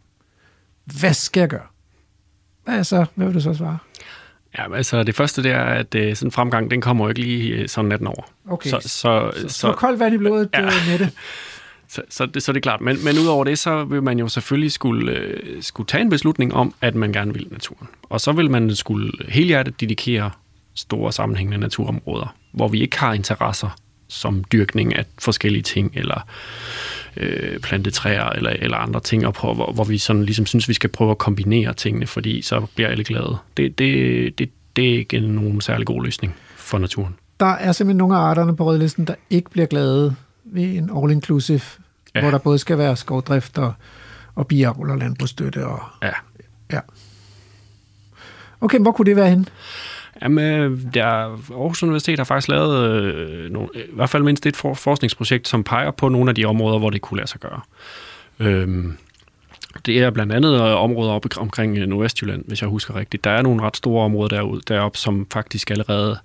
Hvad 0.99 1.14
skal 1.14 1.39
jeg 1.41 1.49
gøre? 1.49 1.68
Hvad, 2.64 2.84
så, 2.84 3.05
hvad 3.16 3.26
vil 3.26 3.36
du 3.36 3.41
så 3.41 3.53
svare? 3.53 3.78
Ja, 4.58 4.76
altså 4.76 5.03
det 5.03 5.16
første 5.16 5.43
det 5.43 5.51
er, 5.51 5.64
at 5.64 5.95
øh, 5.95 6.16
sådan 6.16 6.28
en 6.28 6.32
fremgang, 6.32 6.72
den 6.72 6.82
kommer 6.82 7.05
jo 7.05 7.10
ikke 7.10 7.22
lige 7.22 7.53
øh, 7.53 7.68
sådan 7.68 7.89
natten 7.89 8.08
over. 8.08 8.24
Okay, 8.49 8.70
så, 8.70 8.80
så, 8.82 9.32
så, 9.47 9.49
så 9.49 9.72
koldt 9.72 9.99
vand 9.99 10.16
i 10.16 10.18
blodet 10.18 10.49
ja. 10.53 10.62
med 10.62 10.99
det. 10.99 11.10
Så, 11.89 12.01
så, 12.10 12.26
det, 12.26 12.43
så 12.43 12.51
det 12.51 12.58
er 12.58 12.62
klart. 12.62 12.82
Men, 12.82 13.03
men 13.03 13.20
udover 13.20 13.43
det, 13.43 13.60
så 13.60 13.84
vil 13.84 14.03
man 14.03 14.20
jo 14.20 14.28
selvfølgelig 14.28 14.72
skulle, 14.72 15.12
øh, 15.12 15.64
skulle 15.64 15.88
tage 15.88 16.01
en 16.01 16.10
beslutning 16.10 16.53
om, 16.53 16.74
at 16.82 16.95
man 16.95 17.12
gerne 17.12 17.34
vil 17.34 17.47
naturen. 17.51 17.88
Og 18.03 18.22
så 18.22 18.32
vil 18.32 18.51
man 18.51 18.76
skulle 18.76 19.12
helhjertet 19.30 19.82
dedikere 19.82 20.32
store 20.76 21.12
sammenhængende 21.12 21.58
naturområder, 21.58 22.36
hvor 22.51 22.68
vi 22.68 22.82
ikke 22.82 22.99
har 22.99 23.14
interesser 23.14 23.70
som 24.08 24.43
dyrkning 24.51 24.95
af 24.95 25.05
forskellige 25.20 25.64
ting, 25.64 25.91
eller 25.95 26.28
øh, 27.20 27.59
plante 27.59 27.91
træer, 27.91 28.30
eller, 28.30 28.49
eller 28.49 28.78
andre 28.78 28.99
ting, 28.99 29.28
og 29.28 29.34
prøve, 29.34 29.55
hvor, 29.55 29.72
hvor 29.72 29.84
vi 29.84 29.97
sådan 29.97 30.24
ligesom 30.24 30.45
synes, 30.45 30.70
vi 30.70 30.74
skal 30.74 30.89
prøve 30.89 31.11
at 31.11 31.18
kombinere 31.18 31.74
tingene, 31.74 32.07
fordi 32.07 32.41
så 32.41 32.65
bliver 32.76 32.89
alle 32.89 33.03
glade. 33.03 33.38
Det, 33.57 33.80
det, 33.80 34.39
det, 34.39 34.49
det 34.76 34.89
er 34.89 34.97
ikke 34.97 35.20
nogen 35.20 35.61
særlig 35.61 35.88
god 35.88 36.03
løsning 36.03 36.36
for 36.55 36.78
naturen. 36.78 37.15
Der 37.39 37.45
er 37.45 37.72
simpelthen 37.72 37.97
nogle 37.97 38.15
af 38.15 38.20
arterne 38.20 38.55
på 38.55 38.65
rødlisten, 38.65 39.05
der 39.05 39.15
ikke 39.30 39.49
bliver 39.49 39.68
glade 39.68 40.15
ved 40.43 40.63
en 40.63 40.89
all-inclusive, 40.89 41.80
ja. 42.15 42.22
hvor 42.22 42.32
der 42.32 42.38
både 42.38 42.59
skal 42.59 42.78
være 42.78 42.95
skovdrift 42.95 43.57
og, 43.57 43.74
og 44.36 44.47
biavl 44.47 44.89
og 44.89 44.97
landbrugsstøtte. 44.97 45.65
Og, 45.65 45.80
ja. 46.03 46.11
ja. 46.72 46.80
Okay, 48.61 48.80
hvor 48.80 48.91
kunne 48.91 49.05
det 49.05 49.15
være 49.15 49.30
henne? 49.30 49.45
Jamen, 50.22 50.89
der, 50.93 51.03
Aarhus 51.03 51.84
Universitet 51.84 52.20
har 52.20 52.24
faktisk 52.24 52.47
lavet 52.47 53.01
øh, 53.03 53.51
nogle, 53.51 53.70
i 53.76 53.82
hvert 53.93 54.09
fald 54.09 54.24
mindst 54.24 54.45
et 54.45 54.55
for, 54.55 54.74
forskningsprojekt, 54.74 55.47
som 55.47 55.63
peger 55.63 55.91
på 55.91 56.09
nogle 56.09 56.30
af 56.32 56.36
de 56.36 56.45
områder, 56.45 56.80
hvor 56.80 56.89
det 56.89 57.01
kunne 57.01 57.18
lade 57.18 57.28
sig 57.28 57.39
gøre. 57.39 57.61
Øhm, 58.39 58.97
det 59.86 59.99
er 59.99 60.09
blandt 60.09 60.34
andet 60.34 60.53
øh, 60.53 60.82
områder 60.82 61.11
op 61.11 61.26
omkring 61.38 61.78
øh, 61.78 61.88
Nordvestjylland, 61.88 62.43
hvis 62.47 62.61
jeg 62.61 62.70
husker 62.70 62.95
rigtigt. 62.95 63.24
Der 63.24 63.32
er 63.32 63.41
nogle 63.41 63.61
ret 63.61 63.78
store 63.78 64.05
områder 64.05 64.38
derude, 64.38 64.61
deroppe, 64.68 64.97
som 64.97 65.28
faktisk 65.32 65.72
allerede 65.72 66.18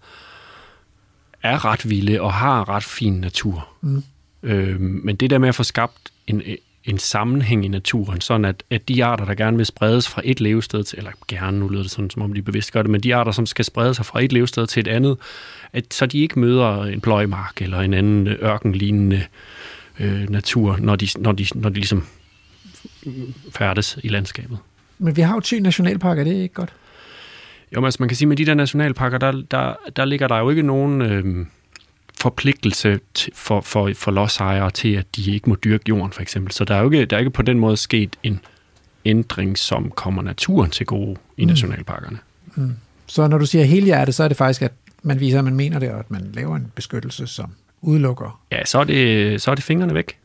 er 1.43 1.65
ret 1.65 1.91
vilde 1.91 2.21
og 2.21 2.33
har 2.33 2.69
ret 2.69 2.85
fin 2.85 3.13
natur. 3.13 3.69
Mm. 3.81 4.03
Øhm, 4.43 5.01
men 5.05 5.17
det 5.17 5.31
der 5.31 5.39
med 5.39 5.49
at 5.49 5.55
få 5.55 5.63
skabt 5.63 6.13
en, 6.27 6.43
en 6.85 6.99
sammenhæng 6.99 7.65
i 7.65 7.69
naturen, 7.69 8.21
sådan 8.21 8.45
at, 8.45 8.63
at 8.71 8.89
de 8.89 9.05
arter, 9.05 9.25
der 9.25 9.35
gerne 9.35 9.57
vil 9.57 9.67
spredes 9.67 10.09
fra 10.09 10.23
et 10.25 10.41
levested 10.41 10.85
til, 10.85 10.99
eller 10.99 11.11
gerne, 11.29 11.59
nu 11.59 11.69
lyder 11.69 11.83
det 11.83 11.91
sådan, 11.91 12.11
som 12.11 12.23
om 12.23 12.33
de 12.33 12.43
bevidst 12.43 12.73
gør 12.73 12.83
det, 12.83 12.91
men 12.91 13.01
de 13.01 13.15
arter, 13.15 13.33
som 13.33 13.47
skal 13.47 13.65
sprede 13.65 13.95
sig 13.95 14.07
fra 14.07 14.23
et 14.23 14.33
levested 14.33 14.67
til 14.67 14.81
et 14.81 14.89
andet, 14.89 15.17
at, 15.73 15.95
så 15.95 16.07
de 16.07 16.19
ikke 16.19 16.39
møder 16.39 16.85
en 16.85 17.01
pløjemark 17.01 17.63
eller 17.63 17.81
en 17.81 17.95
anden 17.95 18.29
ørkenlignende 18.29 19.25
øh, 20.01 20.31
natur, 20.31 20.77
når 20.81 20.97
de, 20.97 21.09
når, 21.19 21.33
de, 21.33 21.47
når 21.55 21.69
de 21.69 21.75
ligesom 21.75 22.07
færdes 23.53 23.99
i 24.03 24.09
landskabet. 24.09 24.59
Men 24.99 25.17
vi 25.17 25.23
har 25.23 25.35
jo 25.35 25.41
10 25.41 25.61
nationalparker, 25.61 26.25
det 26.25 26.37
er 26.37 26.43
ikke 26.43 26.55
godt? 26.55 26.73
Jo, 27.75 27.81
men 27.81 27.85
altså 27.85 27.97
man 28.01 28.09
kan 28.09 28.17
sige, 28.17 28.29
med 28.29 28.37
de 28.37 28.47
der 28.47 28.55
nationalparker, 28.55 29.19
der, 29.19 29.43
der, 29.51 29.75
der 29.97 30.05
ligger 30.05 30.29
der 30.29 30.39
jo 30.39 30.51
ikke 30.51 30.63
nogen... 30.63 31.03
Øh, 31.03 31.47
forpligtelse 32.23 33.01
for, 33.35 33.61
for, 33.61 33.91
for 33.97 34.11
lodsejere 34.11 34.71
til, 34.71 34.95
at 34.95 35.17
de 35.17 35.35
ikke 35.35 35.49
må 35.49 35.57
dyrke 35.65 35.85
jorden, 35.89 36.13
for 36.13 36.23
eksempel. 36.23 36.53
Så 36.53 36.65
der 36.65 36.75
er 36.75 36.81
jo 36.81 36.91
ikke, 36.91 37.05
der 37.05 37.17
er 37.17 37.19
ikke 37.19 37.31
på 37.31 37.43
den 37.43 37.59
måde 37.59 37.77
sket 37.77 38.17
en 38.23 38.41
ændring, 39.05 39.59
som 39.59 39.91
kommer 39.91 40.23
naturen 40.23 40.71
til 40.71 40.87
gode 40.87 41.17
i 41.37 41.45
mm. 41.45 41.49
nationalparkerne. 41.49 42.19
Mm. 42.55 42.77
Så 43.07 43.29
når 43.29 43.39
du 43.39 43.47
siger 43.47 43.65
helhjertet, 43.65 44.15
så 44.15 44.25
er 44.25 44.29
det 44.29 44.37
faktisk, 44.37 44.63
at 44.63 44.73
man 45.03 45.21
viser, 45.21 45.39
at 45.39 45.45
man 45.45 45.55
mener 45.55 45.79
det, 45.79 45.91
og 45.91 45.99
at 45.99 46.11
man 46.11 46.31
laver 46.35 46.57
en 46.57 46.73
beskyttelse, 46.75 47.27
som 47.27 47.51
udelukker. 47.81 48.41
Ja, 48.53 48.65
så 48.65 48.79
er 48.79 48.85
det, 48.85 49.43
så 49.43 49.51
er 49.51 49.55
det 49.55 49.65
fingrene 49.65 49.95
væk. 49.95 50.19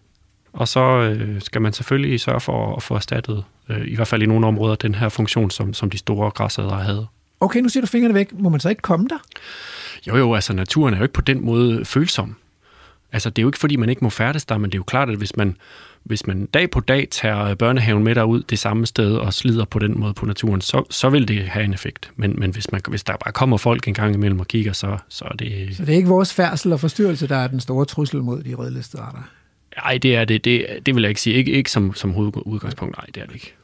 Og 0.53 0.67
så 0.67 0.81
øh, 0.81 1.41
skal 1.41 1.61
man 1.61 1.73
selvfølgelig 1.73 2.19
sørge 2.19 2.39
for 2.39 2.75
at 2.75 2.83
få 2.83 2.95
erstattet, 2.95 3.43
øh, 3.69 3.87
i 3.87 3.95
hvert 3.95 4.07
fald 4.07 4.21
i 4.21 4.25
nogle 4.25 4.47
områder, 4.47 4.75
den 4.75 4.95
her 4.95 5.09
funktion, 5.09 5.51
som, 5.51 5.73
som 5.73 5.89
de 5.89 5.97
store 5.97 6.31
græsædere 6.31 6.83
havde. 6.83 7.07
Okay, 7.39 7.59
nu 7.59 7.69
siger 7.69 7.81
du 7.81 7.87
fingrene 7.87 8.13
væk. 8.13 8.39
Må 8.39 8.49
man 8.49 8.59
så 8.59 8.69
ikke 8.69 8.81
komme 8.81 9.07
der? 9.07 9.17
Jo, 10.07 10.17
jo, 10.17 10.33
altså 10.33 10.53
naturen 10.53 10.93
er 10.93 10.97
jo 10.97 11.03
ikke 11.03 11.13
på 11.13 11.21
den 11.21 11.45
måde 11.45 11.85
følsom. 11.85 12.35
Altså, 13.11 13.29
det 13.29 13.39
er 13.39 13.43
jo 13.43 13.49
ikke, 13.49 13.59
fordi 13.59 13.75
man 13.75 13.89
ikke 13.89 14.03
må 14.03 14.09
færdes 14.09 14.45
der, 14.45 14.57
men 14.57 14.69
det 14.71 14.75
er 14.75 14.79
jo 14.79 14.83
klart, 14.83 15.09
at 15.09 15.17
hvis 15.17 15.35
man, 15.35 15.57
hvis 16.03 16.27
man 16.27 16.45
dag 16.45 16.69
på 16.69 16.79
dag 16.79 17.07
tager 17.11 17.55
børnehaven 17.55 18.03
med 18.03 18.15
derud 18.15 18.43
det 18.43 18.59
samme 18.59 18.85
sted 18.85 19.15
og 19.15 19.33
slider 19.33 19.65
på 19.65 19.79
den 19.79 19.99
måde 19.99 20.13
på 20.13 20.25
naturen, 20.25 20.61
så, 20.61 20.83
så 20.89 21.09
vil 21.09 21.27
det 21.27 21.43
have 21.43 21.65
en 21.65 21.73
effekt. 21.73 22.11
Men, 22.15 22.35
men 22.37 22.51
hvis, 22.51 22.71
man, 22.71 22.81
hvis 22.87 23.03
der 23.03 23.13
bare 23.23 23.33
kommer 23.33 23.57
folk 23.57 23.87
en 23.87 23.93
gang 23.93 24.15
imellem 24.15 24.39
og 24.39 24.47
kigger, 24.47 24.73
så, 24.73 24.97
så 25.09 25.25
er 25.25 25.35
det... 25.35 25.75
Så 25.75 25.85
det 25.85 25.93
er 25.93 25.97
ikke 25.97 26.09
vores 26.09 26.33
færdsel 26.33 26.73
og 26.73 26.79
forstyrrelse, 26.79 27.27
der 27.27 27.35
er 27.35 27.47
den 27.47 27.59
store 27.59 27.85
trussel 27.85 28.23
mod 28.23 28.43
de 28.43 28.53
rødlistede 28.53 29.03
arter? 29.03 29.29
Nej, 29.83 29.97
det 29.97 30.15
er 30.15 30.25
det. 30.25 30.45
Det, 30.45 30.65
det 30.85 30.95
vil 30.95 31.01
jeg 31.01 31.09
ikke 31.09 31.21
sige. 31.21 31.35
Ikke, 31.35 31.51
ikke 31.51 31.71
som, 31.71 31.93
som 31.93 32.11
hovedudgangspunkt. 32.11 32.97
Nej, 32.97 33.05
det 33.15 33.21
er 33.21 33.25
det 33.25 33.33
ikke. 33.33 33.56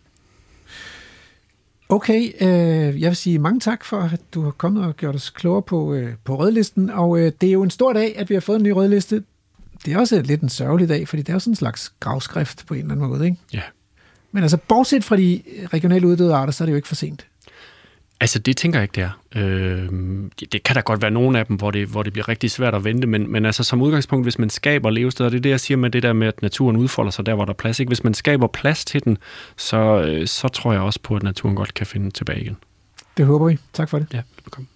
Okay, 1.94 2.32
øh, 2.42 3.02
jeg 3.02 3.10
vil 3.10 3.16
sige 3.16 3.40
mange 3.40 3.60
tak 3.60 3.86
for, 3.86 4.00
at 4.00 4.22
du 4.34 4.42
har 4.42 4.52
kommet 4.52 4.86
og 4.86 4.96
gjort 4.96 5.16
os 5.16 5.30
klogere 5.30 5.62
på, 5.62 5.94
øh, 5.94 6.14
på 6.24 6.36
rødlisten. 6.36 6.90
Og 6.90 7.20
øh, 7.20 7.32
det 7.42 7.50
er 7.50 7.54
jo 7.54 7.64
en 7.64 7.70
stor 7.70 7.94
dag, 7.94 8.18
at 8.18 8.30
vi 8.30 8.36
har 8.36 8.42
fået 8.42 8.58
en 8.58 8.64
ny 8.64 8.70
rødliste. 8.70 9.24
Det 9.86 9.94
er 9.94 9.98
også 9.98 10.22
lidt 10.22 10.42
en 10.42 10.50
sørgelig 10.50 10.90
dag, 10.90 11.08
fordi 11.08 11.22
det 11.22 11.30
er 11.30 11.34
jo 11.34 11.40
sådan 11.40 11.52
en 11.52 11.56
slags 11.56 11.94
gravskrift 12.00 12.66
på 12.68 12.74
en 12.74 12.80
eller 12.80 12.92
anden 12.92 13.10
måde, 13.10 13.26
ikke? 13.26 13.38
Ja. 13.54 13.62
Men 14.32 14.44
altså, 14.44 14.58
bortset 14.58 15.04
fra 15.04 15.18
de 15.18 15.42
regionale 15.74 16.08
uddøde 16.08 16.36
arter, 16.36 16.54
så 16.54 16.64
er 16.64 16.66
det 16.66 16.72
jo 16.72 16.76
ikke 16.76 16.88
for 16.88 16.96
sent. 16.96 17.28
Altså, 18.24 18.40
det 18.40 18.58
tænker 18.58 18.80
jeg 18.80 18.84
ikke, 18.84 18.96
det 18.96 19.04
er. 19.04 19.42
Øh, 19.42 19.90
det 20.52 20.64
kan 20.64 20.76
da 20.76 20.82
godt 20.82 21.02
være 21.02 21.12
nogle 21.12 21.40
af 21.40 21.46
dem, 21.46 21.56
hvor 21.56 21.72
det, 21.72 21.88
hvor 21.88 22.04
det 22.04 22.14
bliver 22.14 22.30
rigtig 22.30 22.52
svært 22.52 22.76
at 22.76 22.84
vente, 22.84 23.08
men, 23.08 23.32
men 23.32 23.46
altså 23.46 23.64
som 23.64 23.82
udgangspunkt, 23.82 24.26
hvis 24.26 24.40
man 24.40 24.50
skaber 24.50 24.90
levesteder, 24.90 25.30
det 25.30 25.38
er 25.38 25.42
det, 25.42 25.50
jeg 25.50 25.60
siger 25.60 25.78
med 25.78 25.90
det 25.90 26.04
der 26.04 26.14
med, 26.14 26.28
at 26.28 26.42
naturen 26.42 26.78
udfolder 26.78 27.12
sig 27.12 27.26
der, 27.26 27.34
hvor 27.34 27.46
der 27.46 27.54
er 27.54 27.58
plads. 27.58 27.80
Ikke? 27.80 27.90
Hvis 27.90 28.04
man 28.04 28.14
skaber 28.14 28.48
plads 28.48 28.86
til 28.86 29.04
den, 29.04 29.18
så, 29.58 29.78
øh, 29.78 30.28
så 30.28 30.48
tror 30.48 30.72
jeg 30.72 30.82
også 30.82 31.00
på, 31.04 31.16
at 31.16 31.24
naturen 31.24 31.56
godt 31.56 31.74
kan 31.74 31.88
finde 31.88 32.12
tilbage 32.12 32.42
igen. 32.42 32.58
Det 33.18 33.26
håber 33.26 33.48
vi. 33.48 33.60
Tak 33.74 33.90
for 33.90 34.00
det. 34.00 34.08
Ja, 34.14 34.22
velkommen. 34.46 34.68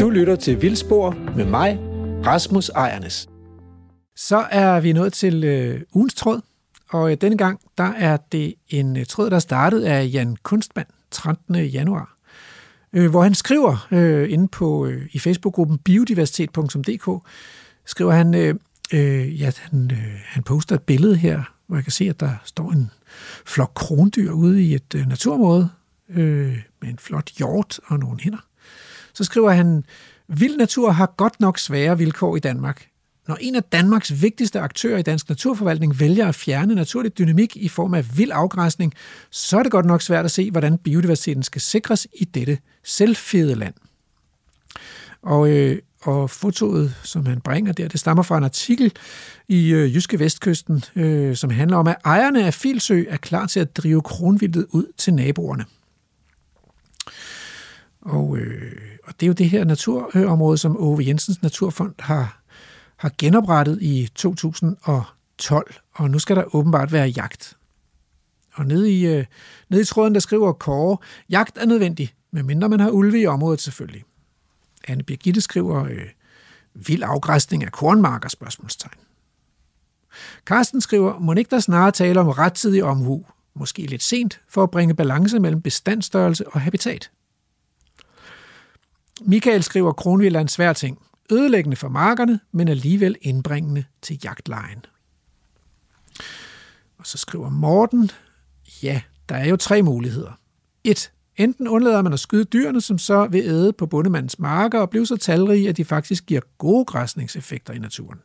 Du 0.00 0.10
lytter 0.10 0.36
til 0.36 0.62
Vildspor 0.62 1.16
med 1.36 1.44
mig, 1.44 1.78
Rasmus 2.26 2.68
Ejernes. 2.68 3.28
Så 4.16 4.44
er 4.50 4.80
vi 4.80 4.92
nået 4.92 5.12
til 5.12 5.44
øh, 5.44 5.80
ugens 5.92 6.14
tråd, 6.14 6.40
og 6.90 7.10
øh, 7.10 7.16
denne 7.20 7.38
gang 7.38 7.60
der 7.78 7.92
er 7.98 8.16
det 8.32 8.54
en 8.68 8.96
øh, 8.96 9.06
tråd, 9.06 9.30
der 9.30 9.38
startede 9.38 9.88
af 9.88 10.10
Jan 10.12 10.36
Kunstmand 10.42 10.86
13. 11.14 11.54
januar, 11.54 12.16
øh, 12.92 13.10
hvor 13.10 13.22
han 13.22 13.34
skriver 13.34 13.86
øh, 13.90 14.32
inde 14.32 14.48
på 14.48 14.86
øh, 14.86 15.08
i 15.12 15.18
Facebook-gruppen 15.18 15.78
biodiversitet.dk, 15.78 17.28
skriver 17.86 18.12
han, 18.12 18.34
øh, 18.34 18.54
øh, 18.92 19.40
ja, 19.40 19.50
han, 19.56 19.90
øh, 19.92 20.20
han 20.24 20.42
poster 20.42 20.74
et 20.74 20.82
billede 20.82 21.16
her, 21.16 21.42
hvor 21.66 21.76
jeg 21.76 21.84
kan 21.84 21.92
se, 21.92 22.04
at 22.04 22.20
der 22.20 22.30
står 22.44 22.72
en 22.72 22.90
flok 23.46 23.72
krondyr 23.74 24.32
ude 24.32 24.62
i 24.62 24.74
et 24.74 24.94
øh, 24.94 25.06
naturområde 25.06 25.68
øh, 26.08 26.58
med 26.82 26.88
en 26.88 26.98
flot 26.98 27.30
hjort 27.38 27.80
og 27.86 27.98
nogle 27.98 28.20
hænder. 28.20 28.44
Så 29.14 29.24
skriver 29.24 29.50
han, 29.50 29.84
Vild 30.28 30.56
natur 30.56 30.90
har 30.90 31.14
godt 31.16 31.40
nok 31.40 31.58
svære 31.58 31.98
vilkår 31.98 32.36
i 32.36 32.40
Danmark. 32.40 32.88
Når 33.28 33.38
en 33.40 33.54
af 33.54 33.62
Danmarks 33.62 34.22
vigtigste 34.22 34.60
aktører 34.60 34.98
i 34.98 35.02
dansk 35.02 35.28
naturforvaltning 35.28 36.00
vælger 36.00 36.28
at 36.28 36.34
fjerne 36.34 36.74
naturlig 36.74 37.18
dynamik 37.18 37.56
i 37.56 37.68
form 37.68 37.94
af 37.94 38.18
vild 38.18 38.30
afgræsning, 38.34 38.94
så 39.30 39.58
er 39.58 39.62
det 39.62 39.72
godt 39.72 39.86
nok 39.86 40.02
svært 40.02 40.24
at 40.24 40.30
se, 40.30 40.50
hvordan 40.50 40.78
biodiversiteten 40.78 41.42
skal 41.42 41.60
sikres 41.60 42.06
i 42.14 42.24
dette 42.24 42.58
selvfede 42.82 43.54
land. 43.54 43.74
Og, 45.22 45.50
øh, 45.50 45.78
og 46.02 46.30
fotoet, 46.30 46.94
som 47.02 47.26
han 47.26 47.40
bringer 47.40 47.72
der, 47.72 47.88
det 47.88 48.00
stammer 48.00 48.22
fra 48.22 48.38
en 48.38 48.44
artikel 48.44 48.92
i 49.48 49.72
øh, 49.72 49.94
Jyske 49.94 50.18
Vestkysten, 50.18 50.84
øh, 50.96 51.36
som 51.36 51.50
handler 51.50 51.76
om, 51.76 51.86
at 51.86 51.96
ejerne 52.04 52.46
af 52.46 52.54
Filsø 52.54 53.04
er 53.08 53.16
klar 53.16 53.46
til 53.46 53.60
at 53.60 53.76
drive 53.76 54.02
kronvildet 54.02 54.66
ud 54.70 54.86
til 54.96 55.14
naboerne. 55.14 55.64
Og, 58.00 58.38
øh, 58.38 58.72
og 59.04 59.14
det 59.20 59.26
er 59.26 59.28
jo 59.28 59.32
det 59.32 59.50
her 59.50 59.64
naturområde, 59.64 60.58
som 60.58 60.76
Ove 60.76 61.06
Jensens 61.06 61.42
Naturfond 61.42 61.94
har 61.98 62.43
har 63.04 63.12
genoprettet 63.18 63.82
i 63.82 64.08
2012, 64.14 65.74
og 65.92 66.10
nu 66.10 66.18
skal 66.18 66.36
der 66.36 66.54
åbenbart 66.54 66.92
være 66.92 67.08
jagt. 67.08 67.56
Og 68.54 68.66
nede 68.66 68.92
i, 68.92 69.06
øh, 69.06 69.24
nede 69.68 69.82
i 69.82 69.84
tråden, 69.84 70.14
der 70.14 70.20
skriver 70.20 70.52
Kåre, 70.52 70.96
jagt 71.30 71.58
er 71.58 71.66
nødvendig, 71.66 72.14
medmindre 72.30 72.68
man 72.68 72.80
har 72.80 72.90
ulve 72.90 73.20
i 73.20 73.26
området 73.26 73.60
selvfølgelig. 73.60 74.04
Anne 74.88 75.02
Birgitte 75.02 75.40
skriver, 75.40 75.84
øh, 75.84 76.06
vild 76.74 77.02
afgræsning 77.02 77.64
af 77.64 77.72
kornmarker, 77.72 78.28
spørgsmålstegn. 78.28 78.98
Karsten 80.46 80.80
skriver, 80.80 81.18
må 81.18 81.32
ikke 81.32 81.50
der 81.50 81.60
snarere 81.60 81.92
tale 81.92 82.20
om 82.20 82.28
rettidig 82.28 82.84
omhu, 82.84 83.26
måske 83.54 83.86
lidt 83.86 84.02
sent, 84.02 84.40
for 84.48 84.62
at 84.62 84.70
bringe 84.70 84.94
balance 84.94 85.38
mellem 85.38 85.62
bestandsstørrelse 85.62 86.48
og 86.48 86.60
habitat. 86.60 87.10
Michael 89.20 89.62
skriver, 89.62 89.92
Kronvilland 89.92 90.32
kronvild 90.32 90.36
er 90.36 90.40
en 90.40 90.48
svær 90.48 90.72
ting. 90.72 90.98
Ødelæggende 91.32 91.76
for 91.76 91.88
markerne, 91.88 92.40
men 92.52 92.68
alligevel 92.68 93.16
indbringende 93.22 93.84
til 94.02 94.20
jagtlejen. 94.24 94.84
Og 96.98 97.06
så 97.06 97.18
skriver 97.18 97.50
Morten, 97.50 98.10
ja, 98.82 99.02
der 99.28 99.34
er 99.34 99.46
jo 99.46 99.56
tre 99.56 99.82
muligheder. 99.82 100.32
1. 100.84 101.12
Enten 101.36 101.68
undlader 101.68 102.02
man 102.02 102.12
at 102.12 102.20
skyde 102.20 102.44
dyrene, 102.44 102.80
som 102.80 102.98
så 102.98 103.26
vil 103.26 103.40
æde 103.44 103.72
på 103.72 103.86
bundemandens 103.86 104.38
marker 104.38 104.80
og 104.80 104.90
blive 104.90 105.06
så 105.06 105.16
talrige, 105.16 105.68
at 105.68 105.76
de 105.76 105.84
faktisk 105.84 106.26
giver 106.26 106.40
gode 106.58 106.84
græsningseffekter 106.84 107.72
i 107.72 107.78
naturen. 107.78 108.18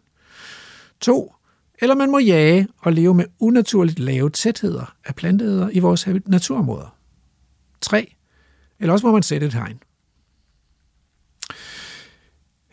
2. 0.99 1.33
Eller 1.81 1.95
man 1.95 2.11
må 2.11 2.19
jage 2.19 2.67
og 2.77 2.93
leve 2.93 3.13
med 3.13 3.25
unaturligt 3.39 3.99
lave 3.99 4.29
tætheder 4.29 4.95
af 5.05 5.15
planteæder 5.15 5.69
i 5.69 5.79
vores 5.79 6.07
naturområder. 6.25 6.95
3. 7.81 8.15
Eller 8.79 8.93
også 8.93 9.05
må 9.05 9.13
man 9.13 9.23
sætte 9.23 9.47
et 9.47 9.53
hegn. 9.53 9.79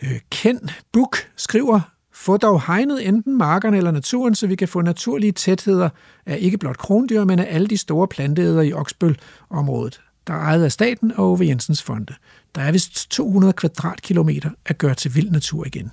Øh, 0.03 0.21
Ken 0.31 0.71
Buk 0.93 1.17
skriver, 1.37 1.81
få 2.13 2.37
dog 2.37 2.63
hegnet 2.67 3.09
enten 3.09 3.39
markerne 3.39 3.77
eller 3.77 3.91
naturen, 3.91 4.35
så 4.35 4.47
vi 4.47 4.55
kan 4.55 4.69
få 4.69 4.81
naturlige 4.81 5.33
tætheder 5.33 5.89
af 6.27 6.39
ikke 6.41 6.59
blot 6.59 6.79
krondyr, 6.79 7.25
men 7.25 7.39
af 7.39 7.47
alle 7.49 7.67
de 7.67 7.77
store 7.77 8.09
planteæder 8.09 8.63
i 8.63 8.73
Oksbøl-området, 8.73 10.01
der 10.27 10.35
er 10.35 10.39
ejet 10.39 10.65
af 10.65 10.73
staten 10.73 11.13
og 11.17 11.31
Ove 11.31 11.47
Jensens 11.47 11.83
Fonde. 11.83 12.15
Der 12.55 12.63
er 12.63 12.73
vist 12.73 13.11
200 13.11 13.53
kvadratkilometer 13.53 14.51
at 14.67 14.79
gøre 14.79 14.95
til 14.95 15.15
vild 15.15 15.31
natur 15.31 15.67
igen. 15.67 15.91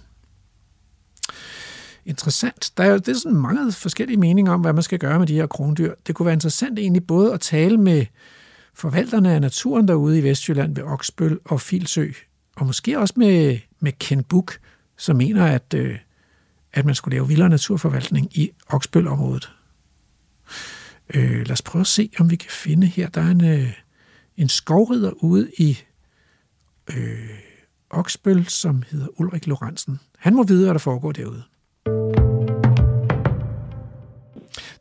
Interessant. 2.06 2.72
Der 2.78 2.84
er 2.84 2.88
jo 2.88 2.98
det 2.98 3.08
er 3.08 3.14
sådan 3.14 3.38
mange 3.38 3.72
forskellige 3.72 4.18
meninger 4.18 4.52
om, 4.52 4.62
hvad 4.62 4.74
man 4.74 4.84
skal 4.84 5.00
gøre 5.00 5.20
med 5.20 5.28
de 5.28 5.34
her 5.34 5.48
krondyr. 5.48 5.94
Det 6.08 6.16
kunne 6.16 6.26
være 6.26 6.34
interessant 6.34 6.80
egentlig 6.80 7.08
både 7.08 7.34
at 7.34 7.40
tale 7.40 7.78
med 7.78 8.06
forvalterne 8.74 9.34
af 9.34 9.42
naturen 9.42 9.88
derude 9.88 10.20
i 10.20 10.24
Vestjylland 10.24 10.76
ved 10.76 10.84
Oksbøl 10.84 11.40
og 11.46 11.62
Filsø, 11.62 12.12
og 12.56 12.66
måske 12.66 13.00
også 13.00 13.14
med, 13.18 13.60
med 13.80 13.92
Ken 13.92 14.24
Buk, 14.24 14.58
som 14.98 15.16
mener, 15.16 15.46
at, 15.46 15.74
øh, 15.76 15.98
at 16.74 16.86
man 16.86 16.96
skulle 16.96 17.16
lave 17.16 17.28
vildere 17.28 17.50
naturforvaltning 17.50 18.38
i 18.38 18.52
Oksbøl-området. 18.70 19.52
Øh, 21.14 21.38
lad 21.38 21.52
os 21.52 21.62
prøve 21.62 21.82
at 21.82 21.88
se, 21.88 22.10
om 22.20 22.30
vi 22.30 22.36
kan 22.36 22.52
finde 22.52 22.88
her. 22.88 23.10
Der 23.10 23.22
er 23.22 23.32
en, 23.32 23.44
øh, 23.46 23.74
en 24.38 24.50
skovrider 24.50 25.12
ude 25.24 25.52
i 25.58 25.78
øh, 26.90 27.30
Oksbøl, 27.90 28.46
som 28.48 28.84
hedder 28.92 29.08
Ulrik 29.20 29.48
Lorentzen. 29.48 30.00
Han 30.18 30.36
må 30.36 30.44
vide, 30.44 30.64
hvad 30.64 30.74
der 30.74 30.80
foregår 30.80 31.12
derude. 31.12 31.44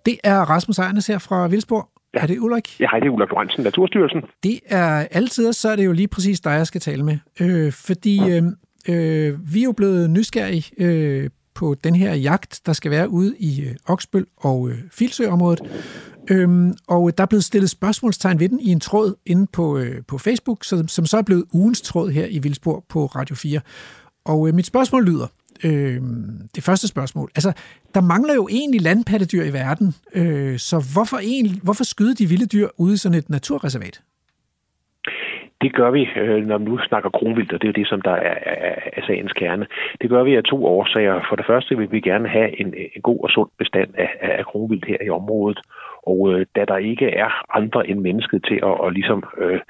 Det 0.06 0.18
er 0.24 0.40
Rasmus 0.40 0.78
Ejnes 0.78 1.06
her 1.06 1.18
fra 1.18 1.48
Vildsborg. 1.48 1.91
Ja. 2.14 2.20
Er 2.22 2.26
det 2.26 2.38
Ulrik? 2.38 2.80
Ja, 2.80 2.86
hej, 2.90 2.98
det 2.98 3.06
er 3.06 3.10
Ulrik 3.10 3.30
Lorentzen, 3.30 3.64
Naturstyrelsen. 3.64 4.22
Det 4.42 4.60
er 4.66 5.06
altid, 5.10 5.52
så 5.52 5.68
er 5.68 5.76
det 5.76 5.84
jo 5.84 5.92
lige 5.92 6.08
præcis 6.08 6.40
dig, 6.40 6.50
jeg 6.50 6.66
skal 6.66 6.80
tale 6.80 7.02
med. 7.02 7.18
Øh, 7.40 7.72
fordi 7.72 8.20
øh, 8.30 8.42
øh, 8.88 9.54
vi 9.54 9.60
er 9.60 9.64
jo 9.64 9.72
blevet 9.72 10.10
nysgerrige 10.10 10.70
øh, 10.78 11.30
på 11.54 11.74
den 11.84 11.94
her 11.94 12.14
jagt, 12.14 12.60
der 12.66 12.72
skal 12.72 12.90
være 12.90 13.08
ude 13.08 13.34
i 13.38 13.60
øh, 13.60 13.74
Oksbøl 13.86 14.26
og 14.36 14.68
øh, 14.68 14.78
Filsø-området. 14.90 15.60
Øhm, 16.30 16.74
og 16.88 17.18
der 17.18 17.22
er 17.22 17.26
blevet 17.26 17.44
stillet 17.44 17.70
spørgsmålstegn 17.70 18.40
ved 18.40 18.48
den 18.48 18.60
i 18.60 18.68
en 18.68 18.80
tråd 18.80 19.14
inde 19.26 19.46
på, 19.52 19.78
øh, 19.78 20.02
på 20.08 20.18
Facebook, 20.18 20.64
som, 20.64 20.88
som 20.88 21.06
så 21.06 21.18
er 21.18 21.22
blevet 21.22 21.44
ugens 21.52 21.82
tråd 21.82 22.10
her 22.10 22.26
i 22.30 22.38
Vildsborg 22.38 22.84
på 22.88 23.06
Radio 23.06 23.36
4. 23.36 23.60
Og 24.24 24.48
øh, 24.48 24.54
mit 24.54 24.66
spørgsmål 24.66 25.04
lyder, 25.04 25.26
øh, 25.66 26.00
det 26.54 26.62
første 26.64 26.88
spørgsmål. 26.88 27.28
Altså, 27.34 27.52
der 27.94 28.00
mangler 28.00 28.34
jo 28.34 28.48
egentlig 28.50 28.80
landpattedyr 28.80 29.44
i 29.44 29.52
verden, 29.52 29.88
øh, 30.14 30.58
så 30.58 30.76
hvorfor, 30.94 31.18
egentlig, 31.18 31.62
hvorfor 31.62 31.84
skyde 31.84 32.14
de 32.14 32.26
vilde 32.26 32.46
dyr 32.46 32.68
ude 32.78 32.94
i 32.94 32.96
sådan 32.96 33.18
et 33.18 33.30
naturreservat? 33.30 34.02
Det 35.62 35.74
gør 35.74 35.90
vi, 35.90 36.02
øh, 36.16 36.46
når 36.46 36.58
vi 36.58 36.64
nu 36.64 36.78
snakker 36.78 37.10
kronvildt, 37.10 37.52
og 37.52 37.62
det 37.62 37.68
er 37.68 37.72
det, 37.72 37.88
som 37.88 38.00
der 38.02 38.10
er, 38.10 38.36
er, 38.46 38.74
er 38.96 39.02
sagens 39.06 39.32
kerne. 39.32 39.66
Det 40.00 40.10
gør 40.10 40.22
vi 40.22 40.36
af 40.36 40.44
to 40.44 40.66
årsager. 40.66 41.26
For 41.28 41.36
det 41.36 41.46
første 41.46 41.76
vil 41.78 41.92
vi 41.92 42.00
gerne 42.00 42.28
have 42.28 42.60
en, 42.60 42.74
en 42.96 43.02
god 43.02 43.20
og 43.24 43.30
sund 43.30 43.50
bestand 43.58 43.90
af, 43.94 44.10
af 44.20 44.44
kronvildt 44.44 44.84
her 44.84 44.96
i 45.06 45.08
området. 45.08 45.60
Og 46.06 46.18
øh, 46.32 46.46
da 46.56 46.64
der 46.64 46.76
ikke 46.76 47.08
er 47.24 47.56
andre 47.58 47.88
end 47.90 48.00
mennesket 48.00 48.44
til 48.48 48.58
at, 48.70 48.74
at 48.86 48.92
ligesom, 48.92 49.24
øh, 49.38 49.60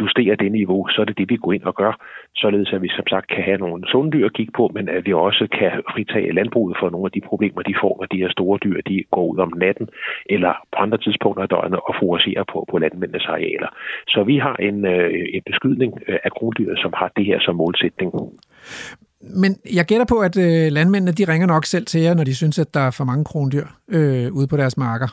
justere 0.00 0.36
det 0.36 0.52
niveau, 0.52 0.88
så 0.88 1.00
er 1.00 1.04
det 1.04 1.18
det, 1.18 1.30
vi 1.30 1.36
går 1.36 1.52
ind 1.52 1.62
og 1.62 1.74
gør, 1.74 1.92
således 2.36 2.72
at 2.72 2.82
vi 2.82 2.88
som 2.88 3.06
sagt 3.06 3.26
kan 3.28 3.44
have 3.44 3.58
nogle 3.58 3.82
sunde 3.90 4.10
dyr 4.12 4.26
at 4.26 4.32
kigge 4.32 4.52
på, 4.56 4.70
men 4.74 4.88
at 4.88 5.06
vi 5.06 5.12
også 5.12 5.48
kan 5.58 5.70
fritage 5.92 6.32
landbruget 6.34 6.76
for 6.80 6.90
nogle 6.90 7.06
af 7.06 7.12
de 7.12 7.28
problemer, 7.30 7.62
de 7.62 7.74
får, 7.82 7.96
når 8.00 8.06
de 8.06 8.22
her 8.22 8.30
store 8.30 8.58
dyr 8.64 8.80
de 8.88 9.04
går 9.10 9.26
ud 9.32 9.38
om 9.38 9.52
natten 9.56 9.88
eller 10.26 10.52
på 10.72 10.76
andre 10.84 10.98
tidspunkter 10.98 11.42
af 11.42 11.48
døgnet 11.48 11.80
og 11.88 11.94
foragerer 12.00 12.44
på, 12.52 12.58
på 12.70 12.78
landmændenes 12.78 13.26
arealer. 13.26 13.70
Så 14.08 14.24
vi 14.24 14.36
har 14.38 14.56
en, 14.56 14.86
øh, 14.86 15.10
en 15.36 15.42
beskydning 15.46 15.92
øh, 16.08 16.18
af 16.24 16.30
krondyr, 16.36 16.76
som 16.76 16.92
har 16.96 17.12
det 17.16 17.24
her 17.26 17.38
som 17.40 17.56
målsætning. 17.56 18.10
Men 19.42 19.50
jeg 19.78 19.84
gætter 19.84 20.06
på, 20.08 20.18
at 20.28 20.34
øh, 20.46 20.72
landmændene 20.78 21.12
de 21.12 21.32
ringer 21.32 21.46
nok 21.46 21.64
selv 21.64 21.86
til 21.86 22.00
jer, 22.00 22.14
når 22.14 22.24
de 22.24 22.34
synes, 22.34 22.58
at 22.58 22.74
der 22.74 22.80
er 22.80 22.90
for 22.90 23.04
mange 23.04 23.24
krondyr 23.24 23.66
øh, 23.96 24.26
ude 24.32 24.48
på 24.50 24.56
deres 24.56 24.76
marker. 24.76 25.10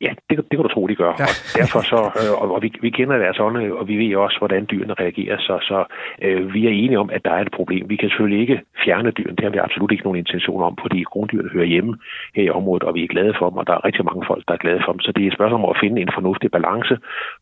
Ja, 0.00 0.12
det, 0.28 0.36
det 0.48 0.54
kan 0.56 0.66
du 0.66 0.68
tro, 0.68 0.86
de 0.86 0.94
gør. 0.94 1.12
Ja. 1.18 1.24
Og 1.24 1.58
derfor 1.60 1.80
så, 1.92 2.00
øh, 2.20 2.52
og, 2.54 2.62
vi, 2.62 2.68
vi 2.86 2.90
kender 2.90 3.16
deres 3.24 3.38
ånde, 3.40 3.60
og 3.78 3.88
vi 3.88 3.96
ved 4.02 4.16
også, 4.16 4.38
hvordan 4.38 4.66
dyrene 4.70 4.94
reagerer, 5.02 5.38
så, 5.38 5.54
så 5.70 5.78
øh, 6.26 6.54
vi 6.54 6.60
er 6.66 6.70
enige 6.70 6.98
om, 7.04 7.10
at 7.16 7.24
der 7.24 7.32
er 7.38 7.42
et 7.42 7.52
problem. 7.58 7.84
Vi 7.92 7.96
kan 7.96 8.08
selvfølgelig 8.08 8.40
ikke 8.44 8.60
fjerne 8.84 9.10
dyrene, 9.10 9.36
det 9.36 9.44
har 9.44 9.54
vi 9.56 9.66
absolut 9.66 9.92
ikke 9.92 10.04
nogen 10.04 10.22
intention 10.24 10.62
om, 10.62 10.74
fordi 10.84 10.98
grunddyrene 11.12 11.50
hører 11.54 11.72
hjemme 11.74 11.92
her 12.36 12.44
i 12.48 12.50
området, 12.58 12.82
og 12.88 12.94
vi 12.94 13.02
er 13.04 13.14
glade 13.14 13.34
for 13.38 13.46
dem, 13.50 13.56
og 13.60 13.66
der 13.66 13.74
er 13.78 13.84
rigtig 13.88 14.04
mange 14.10 14.24
folk, 14.30 14.42
der 14.48 14.54
er 14.54 14.62
glade 14.64 14.80
for 14.84 14.92
dem. 14.92 15.00
Så 15.00 15.10
det 15.16 15.22
er 15.22 15.28
et 15.28 15.38
spørgsmål 15.38 15.60
om 15.60 15.70
at 15.74 15.80
finde 15.84 15.98
en 16.04 16.12
fornuftig 16.18 16.50
balance, 16.58 16.94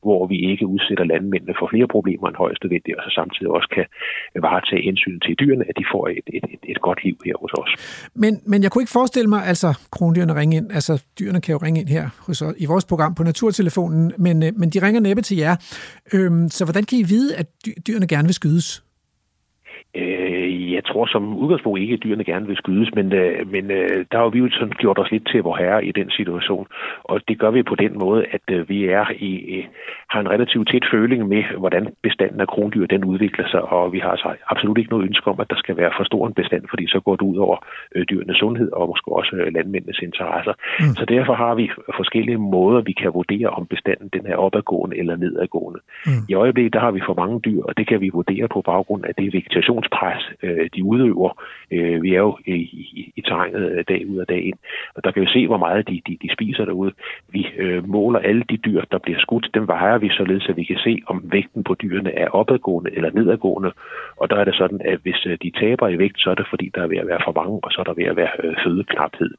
hvor 0.07 0.20
vi 0.32 0.38
ikke 0.50 0.66
udsætter 0.74 1.05
landmændene 1.12 1.55
for 1.59 1.66
flere 1.72 1.88
problemer 1.94 2.26
end 2.28 2.36
højst 2.44 2.61
nødvendigt, 2.64 2.96
og 2.98 3.02
så 3.07 3.11
samtidig 3.20 3.50
også 3.57 3.68
kan 3.76 3.86
varetage 4.46 4.82
hensyn 4.88 5.18
til 5.24 5.34
dyrene, 5.40 5.64
at 5.70 5.74
de 5.80 5.84
får 5.92 6.05
et, 6.09 6.26
et, 6.36 6.44
et, 6.55 6.62
et 6.72 6.80
godt 6.86 7.00
liv 7.07 7.16
her 7.26 7.36
hos 7.42 7.52
os. 7.62 7.70
Men, 8.22 8.32
men 8.50 8.59
jeg 8.62 8.70
kunne 8.70 8.82
ikke 8.84 8.98
forestille 9.00 9.28
mig, 9.34 9.40
altså 9.52 9.68
krondyrene 9.96 10.34
ringe 10.40 10.57
ind, 10.59 10.68
altså 10.78 10.92
dyrene 11.18 11.40
kan 11.44 11.52
jo 11.55 11.59
ringe 11.66 11.80
ind 11.80 11.88
her 11.88 12.07
hos 12.26 12.43
os, 12.45 12.55
i 12.59 12.64
vores 12.64 12.84
program 12.84 13.14
på 13.14 13.22
Naturtelefonen, 13.22 14.12
men, 14.18 14.42
øh, 14.42 14.53
men 14.57 14.70
de 14.70 14.82
ringer 14.82 15.01
næppe 15.01 15.22
til 15.22 15.36
jer. 15.36 15.57
Øhm, 16.12 16.51
så 16.51 16.64
hvordan 16.64 16.84
kan 16.84 16.99
I 16.99 17.03
vide, 17.03 17.36
at 17.36 17.47
dyrene 17.86 18.07
gerne 18.07 18.28
vil 18.28 18.34
skydes? 18.34 18.84
Øh, 19.95 20.72
jeg 20.72 20.84
tror 20.84 21.07
som 21.07 21.36
udgangspunkt 21.36 21.80
ikke, 21.80 21.95
at 21.95 22.03
dyrene 22.05 22.24
gerne 22.24 22.47
vil 22.47 22.57
skydes, 22.57 22.95
men, 22.95 23.12
øh, 23.12 23.53
men 23.53 23.70
øh, 23.70 24.05
der 24.12 24.18
har 24.18 24.28
vi 24.28 24.38
jo 24.38 24.49
sådan 24.51 24.74
gjort 24.78 24.99
os 24.99 25.11
lidt 25.11 25.26
til 25.28 25.42
vores 25.42 25.61
herre 25.61 25.84
i 25.84 25.92
den 25.92 26.11
situation. 26.11 26.66
Og 27.05 27.20
det 27.28 27.38
gør 27.38 27.51
vi 27.51 27.62
på 27.62 27.74
den 27.74 27.99
måde, 27.99 28.24
at 28.30 28.47
øh, 28.51 28.68
vi 28.68 28.84
er 28.84 29.07
i, 29.18 29.32
øh, 29.57 29.64
har 30.11 30.20
en 30.20 30.30
relativt 30.30 30.68
tæt 30.70 30.86
føling 30.92 31.28
med, 31.28 31.42
hvordan 31.59 31.84
bestanden 32.03 32.40
af 32.40 32.49
krondyr 32.49 32.86
den 32.86 33.05
udvikler 33.05 33.49
sig, 33.49 33.62
og 33.62 33.92
vi 33.92 33.99
har 33.99 34.11
altså 34.11 34.28
absolut 34.53 34.78
ikke 34.78 34.90
noget 34.90 35.07
ønske 35.07 35.30
om, 35.30 35.40
at 35.40 35.51
der 35.51 35.57
skal 35.57 35.76
være 35.76 35.92
for 35.97 36.05
stor 36.05 36.26
en 36.26 36.34
bestand, 36.34 36.64
fordi 36.70 36.84
så 36.86 37.01
går 37.01 37.16
det 37.16 37.22
ud 37.22 37.36
over 37.36 37.57
øh, 37.95 38.05
dyrenes 38.11 38.36
sundhed 38.36 38.72
og 38.72 38.88
måske 38.88 39.12
også 39.12 39.36
øh, 39.36 39.55
landmændenes 39.55 39.99
interesser. 39.99 40.55
Mm. 40.80 40.95
Så 40.99 41.05
derfor 41.05 41.34
har 41.34 41.55
vi 41.55 41.70
forskellige 41.97 42.38
måder, 42.38 42.80
vi 42.80 42.92
kan 42.92 43.14
vurdere, 43.14 43.49
om 43.49 43.66
bestanden 43.66 44.09
den 44.12 44.26
er 44.26 44.36
opadgående 44.36 44.99
eller 44.99 45.16
nedadgående. 45.16 45.80
Mm. 46.07 46.22
I 46.28 46.34
øjeblikket 46.34 46.72
der 46.72 46.80
har 46.80 46.90
vi 46.90 47.01
for 47.07 47.14
mange 47.14 47.40
dyr, 47.40 47.62
og 47.62 47.76
det 47.76 47.86
kan 47.88 48.01
vi 48.01 48.09
vurdere 48.09 48.49
på 48.49 48.61
baggrund 48.61 49.05
af 49.05 49.14
det 49.14 49.32
vegetationspres, 49.85 50.22
øh, 50.43 50.70
de 50.74 50.85
udøver. 50.85 51.43
Øh, 51.70 52.03
vi 52.03 52.14
er 52.14 52.18
jo 52.18 52.39
i, 52.47 52.53
i, 52.53 53.12
i 53.16 53.20
terrænet 53.20 53.72
øh, 53.72 53.85
dag 53.89 54.07
ud 54.09 54.18
og 54.18 54.28
dag 54.28 54.43
ind, 54.45 54.59
og 54.95 55.05
der 55.05 55.11
kan 55.11 55.22
vi 55.22 55.26
se, 55.26 55.47
hvor 55.47 55.57
meget 55.57 55.89
de, 55.89 56.01
de, 56.07 56.18
de 56.22 56.32
spiser 56.32 56.64
derude. 56.64 56.93
Vi 57.28 57.47
øh, 57.59 57.89
måler 57.89 58.18
alle 58.18 58.45
de 58.51 58.57
dyr, 58.57 58.82
der 58.93 58.99
bliver 58.99 59.18
skudt, 59.18 59.51
dem 59.55 59.68
vejer 59.68 59.99
vi 59.99 60.09
således, 60.09 60.47
at 60.49 60.57
vi 60.57 60.64
kan 60.64 60.78
se, 60.85 60.99
om 61.07 61.22
vægten 61.32 61.64
på 61.64 61.74
dyrene 61.74 62.12
er 62.12 62.28
opadgående 62.28 62.91
eller 62.97 63.11
nedadgående. 63.11 63.72
Og 64.16 64.30
der 64.30 64.37
er 64.37 64.45
det 64.45 64.55
sådan, 64.55 64.80
at 64.85 64.99
hvis 65.03 65.26
øh, 65.26 65.39
de 65.43 65.51
taber 65.51 65.89
i 65.89 65.99
vægt, 65.99 66.20
så 66.20 66.30
er 66.30 66.35
det 66.35 66.47
fordi, 66.51 66.70
der 66.74 66.82
er 66.82 66.87
ved 66.87 66.99
at 66.99 67.07
være 67.07 67.24
for 67.24 67.32
mange, 67.32 67.61
og 67.62 67.70
så 67.72 67.80
er 67.80 67.85
der 67.85 67.95
ved 67.95 68.05
at 68.05 68.16
være 68.16 68.35
øh, 68.45 68.55
fødeknaphed. 68.64 69.35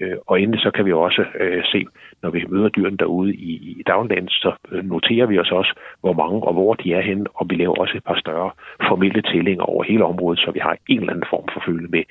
Øh, 0.00 0.16
og 0.26 0.40
endelig 0.40 0.60
så 0.60 0.70
kan 0.70 0.84
vi 0.84 0.92
også 0.92 1.24
øh, 1.40 1.62
se, 1.72 1.86
når 2.22 2.30
vi 2.30 2.44
møder 2.48 2.68
dyrene 2.68 2.96
derude 2.96 3.34
i, 3.34 3.52
i 3.80 3.82
dagligdagen, 3.86 4.28
så 4.28 4.52
øh, 4.72 4.84
noterer 4.84 5.26
vi 5.26 5.38
os 5.38 5.50
også, 5.50 5.72
hvor 6.00 6.12
mange 6.12 6.38
og 6.48 6.52
hvor 6.52 6.74
de 6.74 6.92
er 6.92 7.00
henne, 7.00 7.26
og 7.34 7.46
vi 7.50 7.54
laver 7.54 7.74
også 7.74 7.96
et 7.96 8.04
par 8.04 8.18
større 8.20 8.50
formelle 8.88 9.22
tællinger 9.22 9.64
over 9.64 9.84
hele 9.84 10.04
området, 10.04 10.40
så 10.40 10.50
vi 10.50 10.60
har 10.62 10.76
en 10.88 11.00
eller 11.00 11.12
anden 11.12 11.30
form 11.30 11.48
for 11.52 11.62
følge 11.66 11.88
med, 11.88 12.02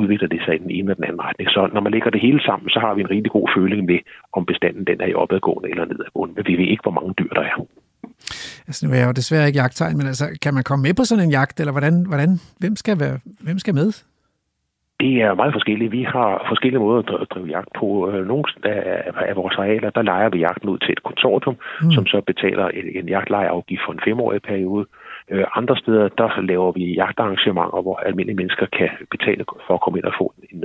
udvikler 0.00 0.28
det 0.28 0.40
sig 0.44 0.54
i 0.54 0.62
den 0.64 0.70
ene 0.70 0.86
eller 0.86 0.94
den 0.94 1.04
anden 1.04 1.24
retning. 1.28 1.50
Så 1.50 1.70
når 1.74 1.80
man 1.80 1.92
lægger 1.92 2.10
det 2.10 2.20
hele 2.20 2.40
sammen, 2.48 2.68
så 2.68 2.78
har 2.84 2.94
vi 2.94 3.00
en 3.00 3.10
rigtig 3.10 3.32
god 3.32 3.48
føling 3.56 3.82
med, 3.86 3.98
om 4.36 4.42
bestanden 4.50 4.84
den 4.90 5.00
er 5.00 5.06
i 5.06 5.14
opadgående 5.14 5.70
eller 5.70 5.84
nedadgående. 5.84 6.34
Men 6.36 6.44
vi 6.48 6.54
ved 6.60 6.68
ikke, 6.72 6.84
hvor 6.86 6.96
mange 6.98 7.14
dyr 7.18 7.32
der 7.38 7.44
er. 7.50 7.56
Altså, 8.68 8.86
nu 8.86 8.92
er 8.92 8.98
jeg 8.98 9.06
jo 9.06 9.12
desværre 9.20 9.46
ikke 9.46 9.60
jagttegn, 9.62 9.96
men 9.96 10.06
altså, 10.06 10.26
kan 10.42 10.54
man 10.54 10.64
komme 10.64 10.82
med 10.82 10.94
på 10.94 11.04
sådan 11.04 11.24
en 11.24 11.30
jagt, 11.30 11.60
eller 11.60 11.72
hvordan, 11.72 12.06
hvordan, 12.06 12.30
hvem, 12.58 12.76
skal 12.76 13.00
være, 13.00 13.18
hvem 13.46 13.58
skal 13.58 13.74
med? 13.74 13.88
Det 15.00 15.14
er 15.22 15.34
meget 15.34 15.52
forskelligt. 15.52 15.92
Vi 15.92 16.02
har 16.02 16.44
forskellige 16.48 16.80
måder 16.80 17.20
at 17.22 17.30
drive 17.30 17.46
jagt 17.46 17.68
på. 17.78 18.10
Øh, 18.10 18.26
nogle 18.26 18.44
af 19.28 19.36
vores 19.36 19.56
arealer, 19.56 19.90
der 19.90 20.02
leger 20.02 20.28
vi 20.28 20.38
jagten 20.38 20.68
ud 20.68 20.78
til 20.78 20.92
et 20.92 21.02
konsortium, 21.02 21.56
mm. 21.82 21.90
som 21.90 22.06
så 22.06 22.20
betaler 22.20 22.68
en 22.68 23.08
jagtlejeafgift 23.08 23.82
for 23.84 23.92
en 23.92 24.00
femårig 24.04 24.42
periode. 24.42 24.86
Øh, 25.30 25.44
andre 25.54 25.76
steder, 25.76 26.08
der 26.08 26.40
laver 26.40 26.72
vi 26.72 26.84
jagtarrangementer, 26.94 27.82
hvor 27.82 27.96
almindelige 27.96 28.36
mennesker 28.36 28.66
kan 28.78 28.90
betale 29.10 29.44
for 29.66 29.74
at 29.74 29.80
komme 29.80 29.98
ind 29.98 30.06
og 30.06 30.14
få 30.18 30.34
en, 30.38 30.64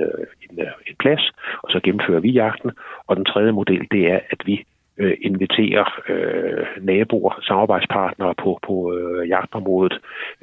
en, 0.50 0.58
en 0.88 0.96
plads, 0.98 1.24
og 1.62 1.68
så 1.70 1.80
gennemfører 1.84 2.20
vi 2.20 2.30
jagten. 2.30 2.70
Og 3.06 3.16
den 3.16 3.24
tredje 3.24 3.52
model, 3.52 3.86
det 3.90 4.12
er, 4.12 4.20
at 4.30 4.40
vi 4.46 4.64
øh, 5.02 5.14
inviterer 5.28 5.86
øh, 6.12 6.64
naboer, 6.90 7.32
samarbejdspartnere 7.48 8.34
på, 8.42 8.50
på 8.66 8.74
øh, 8.96 9.28
jagtområdet 9.28 9.94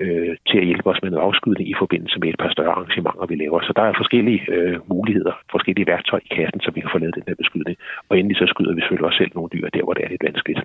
øh, 0.03 0.31
til 0.49 0.57
at 0.61 0.65
hjælpe 0.69 0.89
os 0.89 0.99
med 1.03 1.09
noget 1.11 1.25
afskydning 1.27 1.69
i 1.69 1.75
forbindelse 1.81 2.17
med 2.19 2.29
et 2.29 2.39
par 2.43 2.51
større 2.55 2.71
arrangementer, 2.77 3.25
vi 3.31 3.35
laver. 3.43 3.59
Så 3.67 3.71
der 3.75 3.83
er 3.89 3.93
forskellige 4.01 4.41
øh, 4.55 4.75
muligheder, 4.93 5.33
forskellige 5.51 5.87
værktøjer 5.91 6.23
i 6.29 6.33
kassen, 6.37 6.59
så 6.61 6.69
vi 6.75 6.79
kan 6.81 6.89
få 6.93 6.97
lavet 6.97 7.15
den 7.15 7.23
her 7.27 7.35
beskydning. 7.43 7.77
Og 8.09 8.13
endelig 8.19 8.37
så 8.37 8.45
skyder 8.53 8.73
vi 8.75 8.81
selvfølgelig 8.81 9.07
også 9.09 9.17
selv 9.21 9.31
nogle 9.35 9.49
dyr 9.53 9.67
der, 9.75 9.83
hvor 9.83 9.93
det 9.93 10.03
er 10.05 10.09
lidt 10.13 10.23
vanskeligt. 10.29 10.61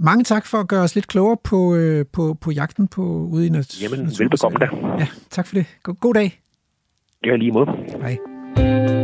Mange 0.00 0.24
tak 0.24 0.44
for 0.50 0.58
at 0.58 0.68
gøre 0.68 0.82
os 0.82 0.94
lidt 0.94 1.08
klogere 1.08 1.36
på, 1.50 1.58
øh, 1.80 2.04
på, 2.16 2.22
på 2.44 2.50
jagten 2.50 2.88
på 2.96 3.02
ude 3.34 3.46
i 3.46 3.50
nat- 3.50 3.82
Jamen, 3.82 4.00
velbekomme 4.20 4.58
da. 4.58 4.68
Ja, 5.02 5.06
tak 5.30 5.46
for 5.46 5.54
det. 5.54 5.66
God, 5.82 5.94
god 6.00 6.14
dag. 6.14 6.28
Ja, 7.26 7.36
lige 7.36 7.52
måde. 7.52 7.66
Hej. 8.02 8.97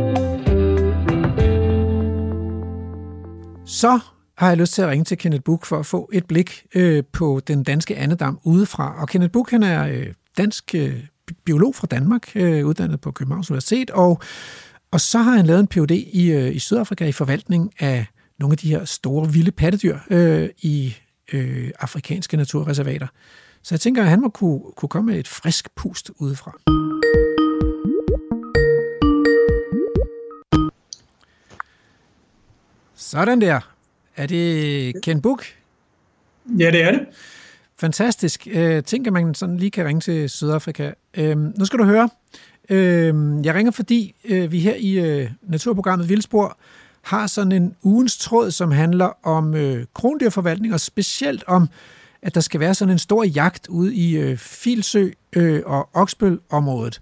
Så 3.67 3.99
har 4.37 4.47
jeg 4.47 4.57
lyst 4.57 4.73
til 4.73 4.81
at 4.81 4.87
ringe 4.87 5.05
til 5.05 5.17
Kenneth 5.17 5.43
Buch 5.43 5.65
for 5.65 5.79
at 5.79 5.85
få 5.85 6.09
et 6.13 6.25
blik 6.25 6.65
øh, 6.75 7.03
på 7.13 7.41
den 7.47 7.63
danske 7.63 7.97
andedam 7.97 8.39
udefra. 8.43 9.01
Og 9.01 9.07
Kenneth 9.07 9.31
Buch, 9.31 9.51
han 9.51 9.63
er 9.63 9.87
øh, 9.87 10.07
dansk 10.37 10.75
øh, 10.75 11.03
biolog 11.45 11.75
fra 11.75 11.87
Danmark, 11.87 12.31
øh, 12.35 12.65
uddannet 12.65 13.01
på 13.01 13.11
Københavns 13.11 13.51
Universitet, 13.51 13.91
og, 13.91 14.21
og 14.91 15.01
så 15.01 15.19
har 15.19 15.31
han 15.31 15.45
lavet 15.45 15.59
en 15.59 15.67
Ph.D. 15.67 15.91
i, 15.91 16.31
øh, 16.31 16.55
i 16.55 16.59
Sydafrika 16.59 17.07
i 17.07 17.11
forvaltning 17.11 17.71
af 17.79 18.05
nogle 18.39 18.53
af 18.53 18.57
de 18.57 18.69
her 18.69 18.85
store 18.85 19.31
vilde 19.31 19.51
pattedyr 19.51 19.97
øh, 20.09 20.49
i 20.57 20.95
øh, 21.33 21.71
afrikanske 21.79 22.37
naturreservater. 22.37 23.07
Så 23.63 23.75
jeg 23.75 23.79
tænker, 23.79 24.03
at 24.03 24.09
han 24.09 24.21
må 24.21 24.29
kunne, 24.29 24.61
kunne 24.77 24.89
komme 24.89 25.11
med 25.11 25.19
et 25.19 25.27
frisk 25.27 25.75
pust 25.75 26.11
udefra. 26.19 26.84
Sådan 32.95 33.41
der. 33.41 33.59
Er 34.15 34.27
det 34.27 35.01
Ken 35.03 35.21
Buk? 35.21 35.45
Ja, 36.59 36.71
det 36.71 36.83
er 36.83 36.91
det. 36.91 37.07
Fantastisk. 37.77 38.47
Øh, 38.51 38.83
tænker 38.83 39.11
man 39.11 39.35
sådan 39.35 39.57
lige 39.57 39.71
kan 39.71 39.85
ringe 39.85 40.01
til 40.01 40.29
Sydafrika. 40.29 40.91
Øh, 41.17 41.37
nu 41.37 41.65
skal 41.65 41.79
du 41.79 41.83
høre. 41.83 42.09
Øh, 42.69 43.15
jeg 43.45 43.55
ringer, 43.55 43.71
fordi 43.71 44.15
øh, 44.25 44.51
vi 44.51 44.59
her 44.59 44.75
i 44.75 44.91
øh, 44.91 45.31
naturprogrammet 45.41 46.09
Vildspor 46.09 46.57
har 47.01 47.27
sådan 47.27 47.51
en 47.51 47.75
ugens 47.83 48.17
tråd, 48.17 48.51
som 48.51 48.71
handler 48.71 49.25
om 49.27 49.55
øh, 49.55 49.85
krondyrforvaltning, 49.93 50.73
og 50.73 50.79
specielt 50.79 51.43
om, 51.47 51.69
at 52.21 52.35
der 52.35 52.41
skal 52.41 52.59
være 52.59 52.75
sådan 52.75 52.91
en 52.91 52.99
stor 52.99 53.23
jagt 53.23 53.67
ude 53.67 53.95
i 53.95 54.17
øh, 54.17 54.37
Filsø 54.37 55.09
øh, 55.33 55.61
og 55.65 55.89
Oksbøl-området. 55.93 57.01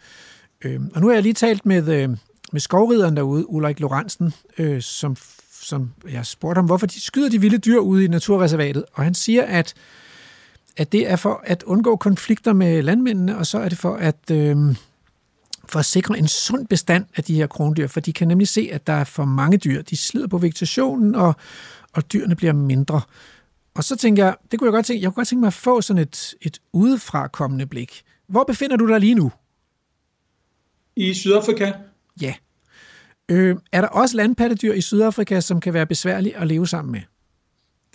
Øh, 0.61 0.79
og 0.95 1.01
nu 1.01 1.07
har 1.07 1.13
jeg 1.13 1.23
lige 1.23 1.33
talt 1.33 1.65
med, 1.65 1.87
øh, 1.87 2.09
med 2.51 2.59
skovrideren 2.59 3.17
derude, 3.17 3.49
Ulrik 3.49 3.79
Lorentzen, 3.79 4.33
øh, 4.57 4.81
som, 4.81 5.15
som 5.63 5.91
jeg 6.11 6.25
spurgte 6.25 6.57
ham, 6.57 6.65
hvorfor 6.65 6.87
de 6.87 7.01
skyder 7.01 7.29
de 7.29 7.41
vilde 7.41 7.57
dyr 7.57 7.79
ude 7.79 8.05
i 8.05 8.07
naturreservatet. 8.07 8.85
Og 8.93 9.03
han 9.03 9.13
siger, 9.13 9.43
at, 9.43 9.73
at 10.77 10.91
det 10.91 11.09
er 11.11 11.15
for 11.15 11.43
at 11.45 11.63
undgå 11.63 11.95
konflikter 11.95 12.53
med 12.53 12.81
landmændene, 12.81 13.37
og 13.37 13.47
så 13.47 13.59
er 13.59 13.69
det 13.69 13.77
for 13.77 13.95
at... 13.95 14.31
Øh, 14.31 14.75
for 15.65 15.79
at 15.79 15.85
sikre 15.85 16.17
en 16.17 16.27
sund 16.27 16.67
bestand 16.67 17.05
af 17.15 17.23
de 17.23 17.35
her 17.35 17.47
krondyr, 17.47 17.87
for 17.87 17.99
de 17.99 18.13
kan 18.13 18.27
nemlig 18.27 18.47
se, 18.47 18.69
at 18.71 18.87
der 18.87 18.93
er 18.93 19.03
for 19.03 19.25
mange 19.25 19.57
dyr. 19.57 19.81
De 19.81 19.97
slider 19.97 20.27
på 20.27 20.37
vegetationen, 20.37 21.15
og, 21.15 21.35
og 21.93 22.13
dyrene 22.13 22.35
bliver 22.35 22.53
mindre. 22.53 23.01
Og 23.73 23.83
så 23.83 23.95
tænker 23.95 24.25
jeg, 24.25 24.35
det 24.51 24.59
kunne 24.59 24.67
jeg 24.67 24.73
godt 24.73 24.85
tænke, 24.85 25.01
jeg 25.01 25.07
kunne 25.07 25.15
godt 25.15 25.27
tænke 25.27 25.39
mig 25.39 25.47
at 25.47 25.53
få 25.53 25.81
sådan 25.81 26.01
et, 26.01 26.35
et 26.41 26.59
udefra 26.73 27.27
kommende 27.27 27.65
blik. 27.65 28.03
Hvor 28.27 28.43
befinder 28.43 28.75
du 28.77 28.87
dig 28.87 28.99
lige 28.99 29.15
nu? 29.15 29.31
I 30.95 31.13
Sydafrika? 31.13 31.71
Ja. 32.21 32.33
Øh, 33.33 33.55
er 33.71 33.81
der 33.81 33.87
også 33.87 34.17
landpattedyr 34.17 34.73
i 34.73 34.81
Sydafrika, 34.81 35.39
som 35.39 35.59
kan 35.59 35.73
være 35.73 35.85
besværlige 35.85 36.37
at 36.37 36.47
leve 36.47 36.67
sammen 36.67 36.91
med? 36.91 37.01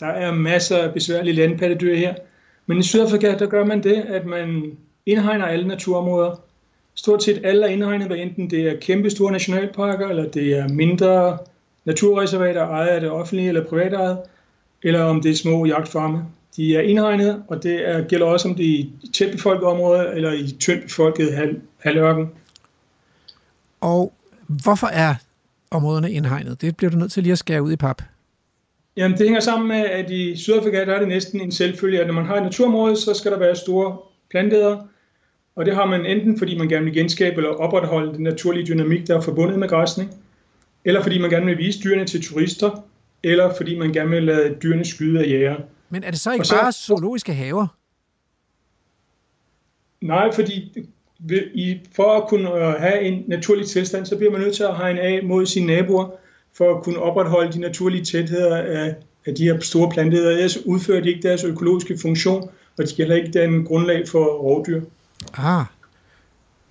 Der 0.00 0.06
er 0.06 0.32
masser 0.32 0.78
af 0.78 0.94
besværlige 0.94 1.34
landpattedyr 1.34 1.96
her. 1.96 2.14
Men 2.66 2.78
i 2.78 2.82
Sydafrika, 2.82 3.38
der 3.38 3.46
gør 3.46 3.64
man 3.64 3.82
det, 3.82 3.94
at 3.94 4.26
man 4.26 4.76
indhegner 5.06 5.46
alle 5.46 5.68
naturområder. 5.68 6.40
Stort 6.94 7.22
set 7.22 7.40
alle 7.44 7.66
er 7.66 7.70
indhegnet, 7.70 8.06
hvad 8.06 8.16
enten 8.16 8.50
det 8.50 8.68
er 8.68 8.80
kæmpe 8.80 9.10
store 9.10 9.32
nationalparker, 9.32 10.08
eller 10.08 10.28
det 10.28 10.58
er 10.58 10.68
mindre 10.68 11.38
naturreservater 11.84 12.68
ejet 12.68 12.88
af 12.88 13.00
det 13.00 13.10
offentlige 13.10 13.48
eller 13.48 13.64
private 13.64 14.16
eller 14.82 15.02
om 15.02 15.20
det 15.20 15.30
er 15.30 15.36
små 15.36 15.66
jagtfarme. 15.66 16.24
De 16.56 16.76
er 16.76 16.80
indhegnet, 16.80 17.42
og 17.48 17.62
det 17.62 17.88
er, 17.88 18.04
gælder 18.08 18.26
også 18.26 18.48
om 18.48 18.54
det 18.54 18.64
er 18.64 18.78
i 18.78 18.92
tæt 19.14 19.32
befolkede 19.32 19.66
områder 19.66 20.02
eller 20.02 20.32
i 20.32 20.56
tyndt 20.60 20.82
befolket 20.82 21.34
hal, 21.34 21.60
halvørken. 21.78 22.30
Og 23.80 24.12
hvorfor 24.46 24.86
er 24.86 25.14
områderne 25.70 26.12
indhegnet? 26.12 26.60
Det 26.60 26.76
bliver 26.76 26.90
du 26.90 26.96
nødt 26.96 27.12
til 27.12 27.22
lige 27.22 27.32
at 27.32 27.38
skære 27.38 27.62
ud 27.62 27.72
i 27.72 27.76
pap. 27.76 28.02
Jamen, 28.96 29.18
det 29.18 29.26
hænger 29.26 29.40
sammen 29.40 29.68
med, 29.68 29.76
at 29.76 30.10
i 30.10 30.36
Sydafrika 30.36 30.84
der 30.84 30.94
er 30.94 30.98
det 30.98 31.08
næsten 31.08 31.40
en 31.40 31.52
selvfølge, 31.52 32.00
at 32.00 32.06
når 32.06 32.14
man 32.14 32.26
har 32.26 32.36
et 32.36 32.42
naturområde, 32.42 32.96
så 32.96 33.14
skal 33.14 33.32
der 33.32 33.38
være 33.38 33.56
store 33.56 33.98
planteder, 34.30 34.86
og 35.56 35.66
det 35.66 35.74
har 35.74 35.86
man 35.86 36.06
enten, 36.06 36.38
fordi 36.38 36.58
man 36.58 36.68
gerne 36.68 36.84
vil 36.84 36.94
genskabe 36.94 37.36
eller 37.36 37.50
opretholde 37.50 38.14
den 38.14 38.22
naturlige 38.22 38.66
dynamik, 38.66 39.06
der 39.06 39.16
er 39.16 39.20
forbundet 39.20 39.58
med 39.58 39.68
græsning, 39.68 40.14
eller 40.84 41.02
fordi 41.02 41.18
man 41.18 41.30
gerne 41.30 41.46
vil 41.46 41.58
vise 41.58 41.80
dyrene 41.84 42.04
til 42.04 42.22
turister, 42.22 42.84
eller 43.22 43.54
fordi 43.54 43.78
man 43.78 43.92
gerne 43.92 44.10
vil 44.10 44.22
lade 44.22 44.56
dyrene 44.62 44.84
skyde 44.84 45.20
af 45.20 45.26
jæger. 45.26 45.56
Men 45.90 46.04
er 46.04 46.10
det 46.10 46.20
så 46.20 46.32
ikke 46.32 46.44
så, 46.44 46.54
bare 46.54 46.72
zoologiske 46.72 47.34
haver? 47.34 47.66
Nej, 50.00 50.32
fordi 50.34 50.86
i, 51.54 51.80
for 51.96 52.22
at 52.22 52.28
kunne 52.28 52.54
øh, 52.54 52.74
have 52.80 53.00
en 53.00 53.24
naturlig 53.26 53.66
tilstand, 53.66 54.06
så 54.06 54.16
bliver 54.16 54.32
man 54.32 54.40
nødt 54.40 54.56
til 54.56 54.62
at 54.62 54.76
hegne 54.76 55.00
af 55.00 55.20
mod 55.24 55.46
sine 55.46 55.66
naboer, 55.66 56.10
for 56.56 56.76
at 56.76 56.84
kunne 56.84 56.98
opretholde 56.98 57.52
de 57.52 57.60
naturlige 57.60 58.04
tætheder 58.04 58.56
af, 58.56 58.94
af 59.26 59.34
de 59.34 59.44
her 59.44 59.60
store 59.60 59.90
planteheder. 59.90 60.30
Ellers 60.30 60.66
udfører 60.66 61.00
de 61.00 61.08
ikke 61.08 61.28
deres 61.28 61.44
økologiske 61.44 61.98
funktion, 62.02 62.50
og 62.78 62.84
de 62.84 62.86
skal 62.86 62.96
heller 62.96 63.16
ikke 63.16 63.42
den 63.42 63.64
grundlag 63.64 64.08
for 64.08 64.24
rovdyr. 64.24 64.82
Ah. 65.34 65.64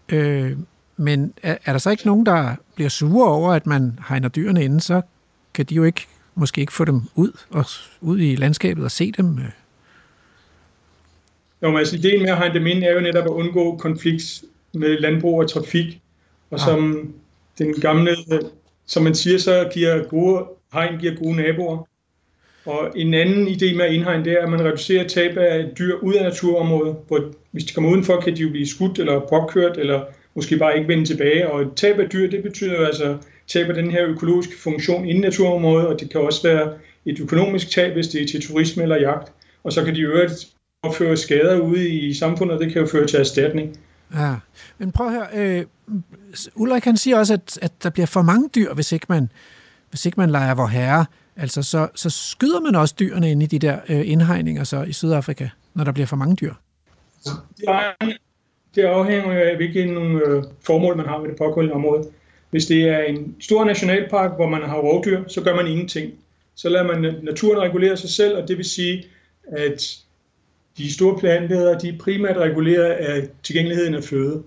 Øh, 0.10 0.52
men 0.98 1.34
er, 1.43 1.58
er 1.66 1.72
der 1.72 1.80
så 1.80 1.89
ikke 1.89 2.06
nogen, 2.06 2.26
der 2.26 2.56
bliver 2.76 2.89
sure 2.89 3.32
over, 3.32 3.52
at 3.52 3.66
man 3.68 4.00
hegner 4.10 4.30
dyrene 4.30 4.64
inde, 4.64 4.82
så 4.82 5.02
kan 5.54 5.66
de 5.66 5.76
jo 5.76 5.84
ikke 5.84 6.08
måske 6.36 6.62
ikke 6.62 6.74
få 6.74 6.86
dem 6.86 7.02
ud 7.16 7.32
og 7.50 7.66
ud 8.02 8.20
i 8.20 8.36
landskabet 8.36 8.84
og 8.84 8.91
se 8.91 9.12
dem? 9.12 9.38
Øh? 9.38 9.66
Jo, 11.64 11.70
men 11.70 11.78
altså 11.78 11.95
ideen 11.95 12.22
med 12.22 12.30
at 12.30 12.38
hegne 12.38 12.53
dem 12.53 12.68
ind 12.68 12.84
er 12.84 12.93
jo 12.93 12.99
netop 12.99 13.26
at 13.26 13.32
undgå 13.32 13.78
konflikt 13.78 14.43
med 14.74 14.97
landbrug 14.99 15.39
og 15.39 15.49
trafik. 15.49 16.01
Og 16.51 16.60
ah. 16.60 16.66
som 16.66 17.14
den 17.58 17.74
gamle, 17.74 18.16
som 18.86 19.03
man 19.03 19.16
siger, 19.16 19.38
så 19.38 19.70
giver 19.74 20.03
gode 20.03 20.45
hegn 20.74 20.99
giver 20.99 21.16
gode 21.16 21.36
naboer. 21.36 21.88
Og 22.66 22.91
en 22.95 23.14
anden 23.14 23.47
idé 23.47 23.76
med 23.76 23.86
at 23.86 23.93
indhegne, 23.93 24.26
det 24.26 24.34
er, 24.34 24.43
at 24.43 24.49
man 24.49 24.66
reducerer 24.66 25.08
tab 25.08 25.38
af 25.38 25.70
dyr 25.80 25.95
ud 25.95 26.14
af 26.14 26.24
naturområdet. 26.24 26.95
Hvor 27.08 27.24
hvis 27.51 27.64
de 27.64 27.74
kommer 27.74 27.91
udenfor, 27.91 28.22
kan 28.22 28.36
de 28.36 28.41
jo 28.41 28.49
blive 28.49 28.68
skudt 28.68 28.99
eller 28.99 29.20
påkørt, 29.20 29.78
eller 29.78 30.01
måske 30.34 30.58
bare 30.58 30.78
ikke 30.78 30.88
vende 30.88 31.05
tilbage. 31.05 31.51
Og 31.51 31.76
tab 31.76 31.99
af 31.99 32.10
dyr, 32.10 32.30
det 32.30 32.43
betyder 32.43 32.80
jo 32.80 32.86
altså 32.86 33.18
tab 33.47 33.70
af 33.70 33.76
den 33.76 33.91
her 33.91 34.08
økologiske 34.08 34.58
funktion 34.58 35.05
inden 35.05 35.22
naturområdet, 35.22 35.88
og 35.88 35.99
det 35.99 36.10
kan 36.10 36.22
også 36.22 36.47
være 36.47 36.74
et 37.05 37.20
økonomisk 37.20 37.70
tab, 37.70 37.93
hvis 37.93 38.08
det 38.08 38.22
er 38.22 38.28
til 38.28 38.41
turisme 38.41 38.84
eller 38.84 38.97
jagt. 38.97 39.32
Og 39.64 39.74
så 39.74 39.84
kan 39.84 39.95
de 39.95 40.01
øvrigt 40.01 40.47
opføre 40.84 41.18
skader 41.18 41.60
ude 41.60 41.90
i 41.90 42.14
samfundet, 42.14 42.56
og 42.56 42.64
det 42.64 42.74
kan 42.74 42.82
jo 42.82 42.88
føre 42.88 43.08
til 43.08 43.20
erstatning. 43.20 43.78
Ja, 44.16 44.36
men 44.78 44.92
prøv 44.92 45.08
at 45.08 45.14
høre, 45.14 45.28
øh, 45.36 45.66
Ulrik 46.56 46.84
han 46.84 46.98
siger 46.98 47.18
også, 47.18 47.34
at, 47.34 47.60
at 47.62 47.84
der 47.84 47.90
bliver 47.90 48.06
for 48.06 48.22
mange 48.22 48.50
dyr, 48.56 48.74
hvis 48.74 48.92
ikke 48.92 49.06
man, 49.10 49.30
hvis 49.90 50.06
ikke 50.06 50.20
man 50.20 50.30
leger 50.30 50.56
vor 50.56 50.68
herre. 50.68 51.06
Altså, 51.36 51.64
så, 51.64 51.88
så 51.96 52.10
skyder 52.10 52.60
man 52.60 52.76
også 52.76 52.96
dyrene 53.00 53.32
inde 53.32 53.44
i 53.44 53.48
de 53.48 53.60
der 53.60 53.80
øh, 53.90 54.12
indhegninger 54.12 54.64
så 54.64 54.84
i 54.84 54.94
Sydafrika, 54.94 55.50
når 55.74 55.84
der 55.84 55.92
bliver 55.92 56.08
for 56.08 56.16
mange 56.16 56.36
dyr? 56.36 56.54
Det 58.76 58.84
afhænger 58.84 59.32
af, 59.32 59.56
hvilke 59.56 59.84
øh, 59.84 60.44
formål 60.66 60.98
man 60.98 61.06
har 61.06 61.18
med 61.18 61.30
det 61.30 61.38
pågående 61.38 61.74
område. 61.74 62.04
Hvis 62.50 62.66
det 62.66 62.90
er 62.90 63.00
en 63.00 63.36
stor 63.40 63.66
nationalpark, 63.66 64.36
hvor 64.36 64.50
man 64.50 64.62
har 64.62 64.78
rovdyr, 64.78 65.24
så 65.28 65.42
gør 65.42 65.56
man 65.56 65.68
ingenting. 65.68 66.14
Så 66.56 66.70
lader 66.70 66.88
man 66.88 67.16
naturen 67.24 67.60
regulere 67.60 67.98
sig 67.98 68.10
selv, 68.10 68.38
og 68.38 68.48
det 68.48 68.58
vil 68.58 68.66
sige, 68.66 69.06
at 69.52 69.98
de 70.78 70.94
store 70.94 71.20
planteder, 71.20 71.80
de 71.80 71.90
er 71.90 71.98
primært 72.00 72.38
reguleret 72.38 72.84
af 72.84 73.28
tilgængeligheden 73.44 73.96
af 73.96 74.04
føde. 74.04 74.44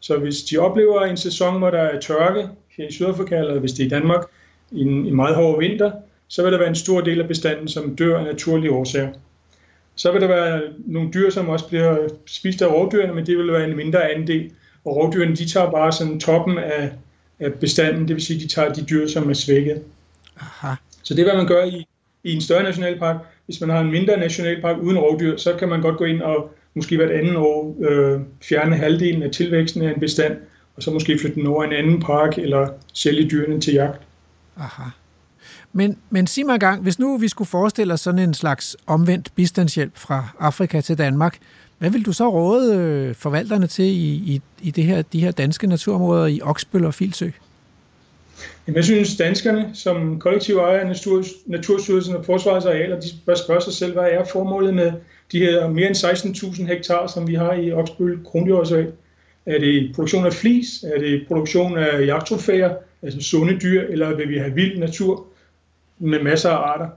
Så 0.00 0.16
hvis 0.16 0.42
de 0.42 0.58
oplever 0.58 1.02
en 1.02 1.16
sæson, 1.16 1.58
hvor 1.58 1.70
der 1.70 1.78
er 1.78 2.00
tørke 2.00 2.48
her 2.76 2.88
i 2.88 2.92
Sydafrika, 2.92 3.38
eller 3.38 3.58
hvis 3.58 3.72
det 3.72 3.82
er 3.82 3.86
i 3.86 3.88
Danmark, 3.88 4.24
i 4.70 4.80
en, 4.80 5.06
en 5.06 5.16
meget 5.16 5.34
hård 5.34 5.58
vinter, 5.58 5.92
så 6.28 6.42
vil 6.42 6.52
der 6.52 6.58
være 6.58 6.68
en 6.68 6.74
stor 6.74 7.00
del 7.00 7.20
af 7.20 7.28
bestanden, 7.28 7.68
som 7.68 7.96
dør 7.96 8.18
af 8.18 8.24
naturlige 8.24 8.72
årsager. 8.72 9.08
Så 9.94 10.12
vil 10.12 10.20
der 10.20 10.26
være 10.26 10.62
nogle 10.86 11.10
dyr, 11.14 11.30
som 11.30 11.48
også 11.48 11.68
bliver 11.68 12.08
spist 12.26 12.62
af 12.62 12.66
rovdyrene, 12.66 13.14
men 13.14 13.26
det 13.26 13.38
vil 13.38 13.52
være 13.52 13.68
en 13.68 13.76
mindre 13.76 14.10
andel. 14.12 14.50
Og 14.84 14.96
rovdyrene, 14.96 15.36
de 15.36 15.48
tager 15.48 15.70
bare 15.70 15.92
sådan 15.92 16.20
toppen 16.20 16.58
af, 16.58 16.90
af 17.40 17.54
bestanden, 17.54 18.08
det 18.08 18.16
vil 18.16 18.24
sige, 18.24 18.40
de 18.40 18.48
tager 18.48 18.72
de 18.72 18.82
dyr, 18.82 19.06
som 19.06 19.30
er 19.30 19.34
svækket. 19.34 19.82
Aha. 20.40 20.74
Så 21.02 21.14
det 21.14 21.20
er, 21.20 21.26
hvad 21.26 21.36
man 21.36 21.46
gør 21.46 21.64
i, 21.64 21.86
i 22.24 22.34
en 22.34 22.40
større 22.40 22.62
nationalpark. 22.62 23.16
Hvis 23.48 23.60
man 23.60 23.70
har 23.70 23.80
en 23.80 23.90
mindre 23.90 24.16
nationalpark 24.16 24.76
uden 24.82 24.98
rovdyr, 24.98 25.36
så 25.36 25.56
kan 25.58 25.68
man 25.68 25.80
godt 25.80 25.96
gå 25.96 26.04
ind 26.04 26.22
og 26.22 26.50
måske 26.74 26.96
hvert 26.96 27.10
andet 27.10 27.36
år 27.36 27.76
øh, 27.80 28.20
fjerne 28.42 28.76
halvdelen 28.76 29.22
af 29.22 29.30
tilvæksten 29.30 29.82
af 29.82 29.92
en 29.94 30.00
bestand, 30.00 30.36
og 30.76 30.82
så 30.82 30.90
måske 30.90 31.18
flytte 31.18 31.34
den 31.34 31.46
over 31.46 31.64
en 31.64 31.72
anden 31.72 32.00
park, 32.00 32.38
eller 32.38 32.68
sælge 32.92 33.30
dyrene 33.30 33.60
til 33.60 33.74
jagt. 33.74 34.02
Aha. 34.56 34.82
Men, 35.72 35.96
men 36.10 36.26
sig 36.26 36.46
mig 36.46 36.60
gang, 36.60 36.82
hvis 36.82 36.98
nu 36.98 37.18
vi 37.18 37.28
skulle 37.28 37.48
forestille 37.48 37.94
os 37.94 38.00
sådan 38.00 38.18
en 38.18 38.34
slags 38.34 38.76
omvendt 38.86 39.32
bistandshjælp 39.34 39.96
fra 39.96 40.28
Afrika 40.38 40.80
til 40.80 40.98
Danmark, 40.98 41.38
hvad 41.78 41.90
vil 41.90 42.06
du 42.06 42.12
så 42.12 42.28
råde 42.28 42.76
øh, 42.76 43.14
forvalterne 43.14 43.66
til 43.66 43.84
i, 43.84 44.14
i, 44.14 44.40
i 44.62 44.70
det 44.70 44.84
her, 44.84 45.02
de 45.02 45.20
her 45.20 45.30
danske 45.30 45.66
naturområder 45.66 46.26
i 46.26 46.40
Oksbøl 46.42 46.84
og 46.84 46.94
Filsø? 46.94 47.30
Jamen, 48.66 48.76
jeg 48.76 48.84
synes, 48.84 49.16
danskerne 49.16 49.70
som 49.74 50.20
kollektiv 50.20 50.56
ejer 50.56 50.80
af 50.80 50.86
Natur, 50.86 51.22
Naturstyrelsen 51.46 52.16
og 52.16 52.24
Forsvarets 52.24 52.66
arealer, 52.66 53.00
de 53.00 53.06
bør 53.26 53.34
spørge 53.34 53.60
sig 53.60 53.72
selv, 53.72 53.92
hvad 53.92 54.04
er 54.10 54.24
formålet 54.24 54.74
med 54.74 54.92
de 55.32 55.38
her 55.38 55.68
mere 55.68 55.86
end 55.86 55.96
16.000 55.96 56.66
hektar, 56.66 57.06
som 57.06 57.26
vi 57.28 57.34
har 57.34 57.52
i 57.52 57.72
Oksbøl 57.72 58.18
Krondyrsø? 58.24 58.84
Er 59.46 59.58
det 59.58 59.92
produktion 59.94 60.26
af 60.26 60.32
flis? 60.32 60.82
Er 60.94 60.98
det 60.98 61.24
produktion 61.28 61.78
af 61.78 62.06
jagttrofæer, 62.06 62.74
altså 63.02 63.20
sunde 63.20 63.58
dyr, 63.60 63.82
eller 63.82 64.16
vil 64.16 64.28
vi 64.28 64.38
have 64.38 64.54
vild 64.54 64.78
natur 64.78 65.26
med 65.98 66.22
masser 66.22 66.50
af 66.50 66.56
arter? 66.72 66.88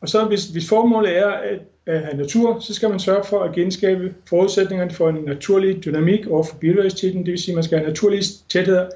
Og 0.00 0.08
så 0.08 0.24
hvis, 0.24 0.44
hvis 0.44 0.68
formålet 0.68 1.18
er 1.18 1.26
at, 1.28 1.58
at 1.86 2.00
have 2.00 2.16
natur, 2.16 2.60
så 2.60 2.74
skal 2.74 2.90
man 2.90 3.00
sørge 3.00 3.24
for 3.24 3.42
at 3.42 3.54
genskabe 3.54 4.14
forudsætningerne 4.28 4.90
for 4.90 5.08
en 5.08 5.24
naturlig 5.26 5.84
dynamik 5.84 6.26
over 6.26 6.44
for 6.44 6.56
biodiversiteten, 6.56 7.24
det 7.26 7.30
vil 7.30 7.38
sige, 7.38 7.52
at 7.52 7.54
man 7.54 7.64
skal 7.64 7.78
have 7.78 7.88
naturlige 7.88 8.22
tætheder, 8.48 8.88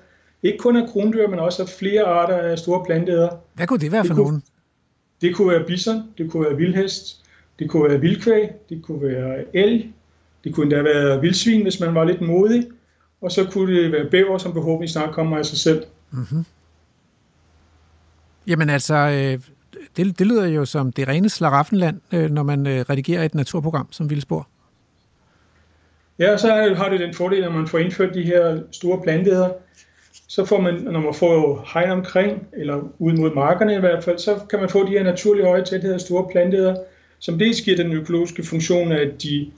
ikke 0.42 0.58
kun 0.58 0.76
af 0.76 0.88
krondyr, 0.88 1.28
men 1.28 1.38
også 1.38 1.62
af 1.62 1.68
flere 1.68 2.02
arter 2.02 2.36
af 2.36 2.58
store 2.58 2.84
planteæder. 2.84 3.28
Hvad 3.54 3.66
kunne 3.66 3.78
det 3.78 3.92
være 3.92 4.04
for 4.04 4.14
det 4.14 4.16
kunne, 4.16 4.24
nogen? 4.24 4.42
Det 5.20 5.36
kunne 5.36 5.48
være 5.48 5.64
bison, 5.66 6.02
det 6.18 6.30
kunne 6.30 6.44
være 6.44 6.56
vildhest, 6.56 7.24
det 7.58 7.70
kunne 7.70 7.88
være 7.88 8.00
vildkvæg, 8.00 8.48
det 8.68 8.82
kunne 8.82 9.02
være 9.02 9.56
elg, 9.56 9.86
det 10.44 10.54
kunne 10.54 10.64
endda 10.64 10.82
være 10.82 11.20
vildsvin, 11.20 11.62
hvis 11.62 11.80
man 11.80 11.94
var 11.94 12.04
lidt 12.04 12.20
modig, 12.20 12.68
og 13.20 13.32
så 13.32 13.44
kunne 13.52 13.76
det 13.76 13.92
være 13.92 14.10
bæver, 14.10 14.38
som 14.38 14.52
forhåbentlig 14.52 14.90
snart 14.90 15.14
kommer 15.14 15.38
af 15.38 15.46
sig 15.46 15.58
selv. 15.58 15.84
Mm-hmm. 16.10 16.44
Jamen 18.46 18.70
altså, 18.70 18.94
øh, 18.94 19.40
det, 19.96 20.18
det 20.18 20.26
lyder 20.26 20.46
jo 20.46 20.64
som 20.64 20.92
det 20.92 21.08
rene 21.08 21.28
slaraffenland, 21.28 22.00
øh, 22.12 22.30
når 22.30 22.42
man 22.42 22.66
øh, 22.66 22.80
redigerer 22.80 23.24
et 23.24 23.34
naturprogram 23.34 23.88
som 23.90 24.10
Vildspor. 24.10 24.48
Ja, 26.18 26.36
så 26.36 26.74
har 26.76 26.88
det 26.88 27.00
den 27.00 27.14
fordel, 27.14 27.44
at 27.44 27.54
man 27.54 27.66
får 27.66 27.78
indført 27.78 28.14
de 28.14 28.22
her 28.22 28.60
store 28.72 29.02
planteder, 29.02 29.50
så 30.26 30.44
får 30.44 30.60
man, 30.60 30.74
når 30.74 31.00
man 31.00 31.14
får 31.14 31.68
hegn 31.74 31.90
omkring, 31.90 32.46
eller 32.52 32.82
ud 32.98 33.12
mod 33.12 33.34
markerne 33.34 33.74
i 33.74 33.80
hvert 33.80 34.04
fald, 34.04 34.18
så 34.18 34.40
kan 34.50 34.60
man 34.60 34.68
få 34.68 34.86
de 34.86 34.90
her 34.90 35.02
naturlige 35.02 35.46
høje 35.46 35.64
tætheder 35.64 35.94
af 35.94 36.00
store 36.00 36.28
planteder, 36.30 36.76
som 37.18 37.38
dels 37.38 37.60
giver 37.60 37.76
den 37.76 37.92
økologiske 37.92 38.42
funktion, 38.42 38.92
at 38.92 39.22
de, 39.22 39.50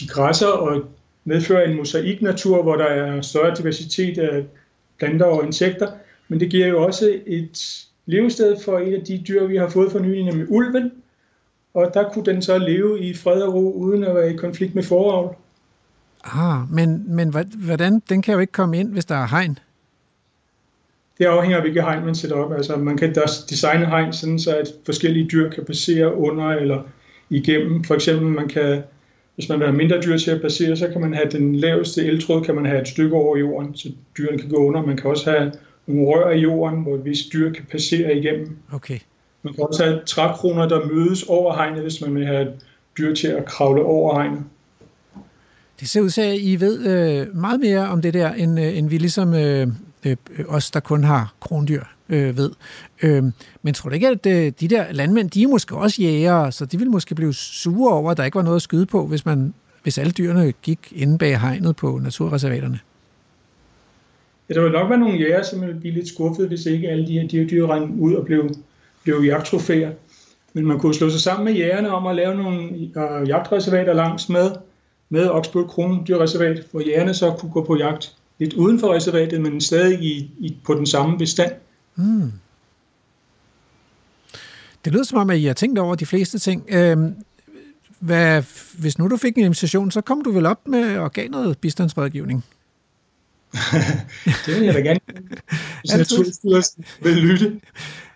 de 0.00 0.08
græsser 0.08 0.46
og 0.46 0.84
medfører 1.24 1.68
en 1.68 1.76
mosaiknatur, 1.76 2.62
hvor 2.62 2.76
der 2.76 2.84
er 2.84 3.20
større 3.20 3.54
diversitet 3.56 4.18
af 4.18 4.44
planter 4.98 5.26
og 5.26 5.44
insekter, 5.44 5.88
men 6.28 6.40
det 6.40 6.50
giver 6.50 6.66
jo 6.66 6.82
også 6.82 7.18
et 7.26 7.86
levested 8.06 8.56
for 8.64 8.78
et 8.78 8.94
af 8.94 9.04
de 9.04 9.22
dyr, 9.28 9.46
vi 9.46 9.56
har 9.56 9.68
fået 9.68 9.92
for 9.92 9.98
nylig, 9.98 10.24
nemlig 10.24 10.50
ulven, 10.50 10.92
og 11.74 11.90
der 11.94 12.08
kunne 12.12 12.24
den 12.24 12.42
så 12.42 12.58
leve 12.58 13.00
i 13.00 13.14
fred 13.14 13.42
og 13.42 13.54
ro, 13.54 13.72
uden 13.72 14.04
at 14.04 14.14
være 14.14 14.32
i 14.32 14.36
konflikt 14.36 14.74
med 14.74 14.82
foravl. 14.82 15.36
Ah, 16.24 16.72
men, 16.72 17.04
men 17.16 17.34
hvordan? 17.56 18.02
Den 18.08 18.22
kan 18.22 18.34
jo 18.34 18.40
ikke 18.40 18.52
komme 18.52 18.78
ind, 18.78 18.92
hvis 18.92 19.04
der 19.04 19.14
er 19.14 19.26
hegn. 19.26 19.58
Det 21.20 21.26
afhænger 21.26 21.56
af, 21.56 21.62
hvilke 21.62 21.82
hegn 21.82 22.04
man 22.04 22.14
sætter 22.14 22.36
op. 22.36 22.52
Altså, 22.52 22.76
man 22.76 22.96
kan 22.96 23.14
designe 23.50 23.86
hegn 23.86 24.12
sådan, 24.12 24.38
så 24.38 24.56
at 24.56 24.68
forskellige 24.84 25.28
dyr 25.32 25.50
kan 25.50 25.64
passere 25.64 26.14
under 26.14 26.48
eller 26.48 26.82
igennem. 27.30 27.84
For 27.84 27.94
eksempel, 27.94 28.26
man 28.26 28.48
kan, 28.48 28.82
hvis 29.34 29.48
man 29.48 29.58
vil 29.58 29.66
have 29.66 29.76
mindre 29.76 30.00
dyr 30.00 30.16
til 30.16 30.30
at 30.30 30.40
passere, 30.40 30.76
så 30.76 30.88
kan 30.88 31.00
man 31.00 31.14
have 31.14 31.28
den 31.30 31.56
laveste 31.56 32.06
eltråd, 32.06 32.44
kan 32.44 32.54
man 32.54 32.66
have 32.66 32.80
et 32.80 32.88
stykke 32.88 33.16
over 33.16 33.36
jorden, 33.36 33.76
så 33.76 33.88
dyrene 34.18 34.38
kan 34.38 34.48
gå 34.48 34.56
under. 34.56 34.86
Man 34.86 34.96
kan 34.96 35.10
også 35.10 35.30
have 35.30 35.52
nogle 35.86 36.06
rør 36.06 36.30
i 36.30 36.40
jorden, 36.40 36.82
hvor 36.82 36.94
et 36.94 37.04
vist 37.04 37.32
dyr 37.32 37.52
kan 37.52 37.64
passere 37.70 38.16
igennem. 38.16 38.56
Okay. 38.72 38.98
Man 39.42 39.54
kan 39.54 39.64
også 39.64 39.84
have 39.84 40.00
trækroner, 40.06 40.68
der 40.68 40.86
mødes 40.86 41.22
over 41.22 41.54
hegnet, 41.54 41.82
hvis 41.82 42.00
man 42.00 42.14
vil 42.14 42.26
have 42.26 42.42
et 42.42 42.52
dyr 42.98 43.14
til 43.14 43.28
at 43.28 43.44
kravle 43.44 43.82
over 43.82 44.14
hegnet. 44.14 44.44
Det 45.80 45.88
ser 45.88 46.00
ud 46.00 46.10
til, 46.10 46.22
at 46.22 46.38
I 46.40 46.60
ved 46.60 46.86
øh, 46.86 47.36
meget 47.36 47.60
mere 47.60 47.88
om 47.88 48.02
det 48.02 48.14
der, 48.14 48.32
end, 48.32 48.60
øh, 48.60 48.78
end 48.78 48.88
vi 48.88 48.98
ligesom 48.98 49.34
øh, 49.34 49.66
Øh, 50.04 50.16
øh, 50.38 50.44
os, 50.48 50.70
der 50.70 50.80
kun 50.80 51.04
har 51.04 51.34
krondyr, 51.40 51.82
øh, 52.08 52.36
ved. 52.36 52.50
Øh, 53.02 53.24
men 53.62 53.74
tror 53.74 53.90
du 53.90 53.94
ikke, 53.94 54.08
at 54.08 54.26
øh, 54.26 54.52
de 54.60 54.68
der 54.68 54.92
landmænd, 54.92 55.30
de 55.30 55.42
er 55.42 55.48
måske 55.48 55.76
også 55.76 56.02
jægere, 56.02 56.52
så 56.52 56.64
de 56.64 56.78
ville 56.78 56.90
måske 56.90 57.14
blive 57.14 57.34
sure 57.34 57.94
over, 57.94 58.10
at 58.10 58.16
der 58.16 58.24
ikke 58.24 58.36
var 58.36 58.42
noget 58.42 58.56
at 58.56 58.62
skyde 58.62 58.86
på, 58.86 59.06
hvis, 59.06 59.26
man, 59.26 59.54
hvis 59.82 59.98
alle 59.98 60.12
dyrene 60.12 60.52
gik 60.62 60.92
inde 60.96 61.18
bag 61.18 61.40
hegnet 61.40 61.76
på 61.76 62.00
naturreservaterne? 62.02 62.78
Ja, 64.48 64.54
der 64.54 64.60
ville 64.60 64.78
nok 64.78 64.90
være 64.90 64.98
nogle 64.98 65.18
jæger, 65.18 65.42
som 65.42 65.60
ville 65.60 65.80
blive 65.80 65.94
lidt 65.94 66.08
skuffet, 66.08 66.48
hvis 66.48 66.66
ikke 66.66 66.88
alle 66.88 67.06
de 67.06 67.12
her 67.12 67.28
dyr, 67.28 67.48
dyr 67.48 67.66
rendte 67.66 68.00
ud 68.00 68.14
og 68.14 68.24
blev, 68.24 68.50
blev 69.02 69.22
jagttrofæer. 69.24 69.90
Men 70.52 70.66
man 70.66 70.78
kunne 70.78 70.94
slå 70.94 71.10
sig 71.10 71.20
sammen 71.20 71.44
med 71.44 71.52
jægerne 71.52 71.90
om 71.90 72.06
at 72.06 72.16
lave 72.16 72.34
nogle 72.34 72.62
øh, 72.72 73.28
jagtreservater 73.28 73.92
langs 73.92 74.28
med, 74.28 74.50
med 75.08 75.28
Oksbøl 75.28 75.64
Kronedyrreservat, 75.64 76.66
hvor 76.70 76.80
jægerne 76.80 77.14
så 77.14 77.34
kunne 77.38 77.52
gå 77.52 77.64
på 77.64 77.76
jagt 77.76 78.16
lidt 78.40 78.54
uden 78.54 78.80
for 78.80 78.94
reservatet, 78.94 79.40
men 79.40 79.60
stadig 79.60 80.02
i, 80.02 80.30
i, 80.38 80.56
på 80.64 80.74
den 80.74 80.86
samme 80.86 81.18
bestand. 81.18 81.52
Mm. 81.96 82.32
Det 84.84 84.92
lyder 84.92 85.04
som 85.04 85.18
om, 85.18 85.30
at 85.30 85.38
I 85.38 85.44
har 85.44 85.54
tænkt 85.54 85.78
over 85.78 85.94
de 85.94 86.06
fleste 86.06 86.38
ting. 86.38 86.64
Øhm, 86.68 87.14
hvad, 87.98 88.42
hvis 88.78 88.98
nu 88.98 89.08
du 89.08 89.16
fik 89.16 89.36
en 89.36 89.44
invitation, 89.44 89.90
så 89.90 90.00
kom 90.00 90.24
du 90.24 90.32
vel 90.32 90.46
op 90.46 90.68
med 90.68 90.98
og 90.98 91.12
gav 91.12 91.28
noget 91.28 91.58
bistandsrådgivning? 91.58 92.44
det 94.46 94.54
vil 94.56 94.64
jeg 94.64 94.74
da 94.74 94.80
gerne. 94.80 95.00
Hvis 95.80 95.96
Naturstyrelsen 95.96 96.84
vil 97.02 97.16
lytte. 97.16 97.60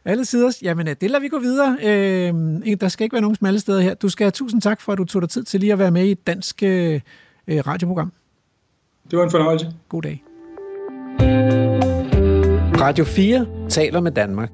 Alle 0.04 0.24
sider. 0.24 0.58
Jamen, 0.62 0.86
det 0.86 1.10
lader 1.10 1.20
vi 1.20 1.28
gå 1.28 1.38
videre. 1.38 1.78
Øh, 1.82 2.80
der 2.80 2.88
skal 2.88 3.04
ikke 3.04 3.12
være 3.14 3.22
nogen 3.22 3.36
smalle 3.36 3.60
steder 3.60 3.80
her. 3.80 3.94
Du 3.94 4.08
skal 4.08 4.24
have 4.24 4.30
tusind 4.30 4.62
tak 4.62 4.80
for, 4.80 4.92
at 4.92 4.98
du 4.98 5.04
tog 5.04 5.22
dig 5.22 5.30
tid 5.30 5.44
til 5.44 5.60
lige 5.60 5.72
at 5.72 5.78
være 5.78 5.90
med 5.90 6.04
i 6.06 6.10
et 6.10 6.26
dansk 6.26 6.62
øh, 6.62 7.00
radioprogram. 7.48 8.12
Det 9.10 9.18
var 9.18 9.24
en 9.24 9.30
fornøjelse. 9.30 9.72
God 9.88 10.02
dag. 10.02 10.24
Radio 12.80 13.04
4 13.04 13.46
taler 13.68 14.00
med 14.00 14.12
Danmark. 14.12 14.50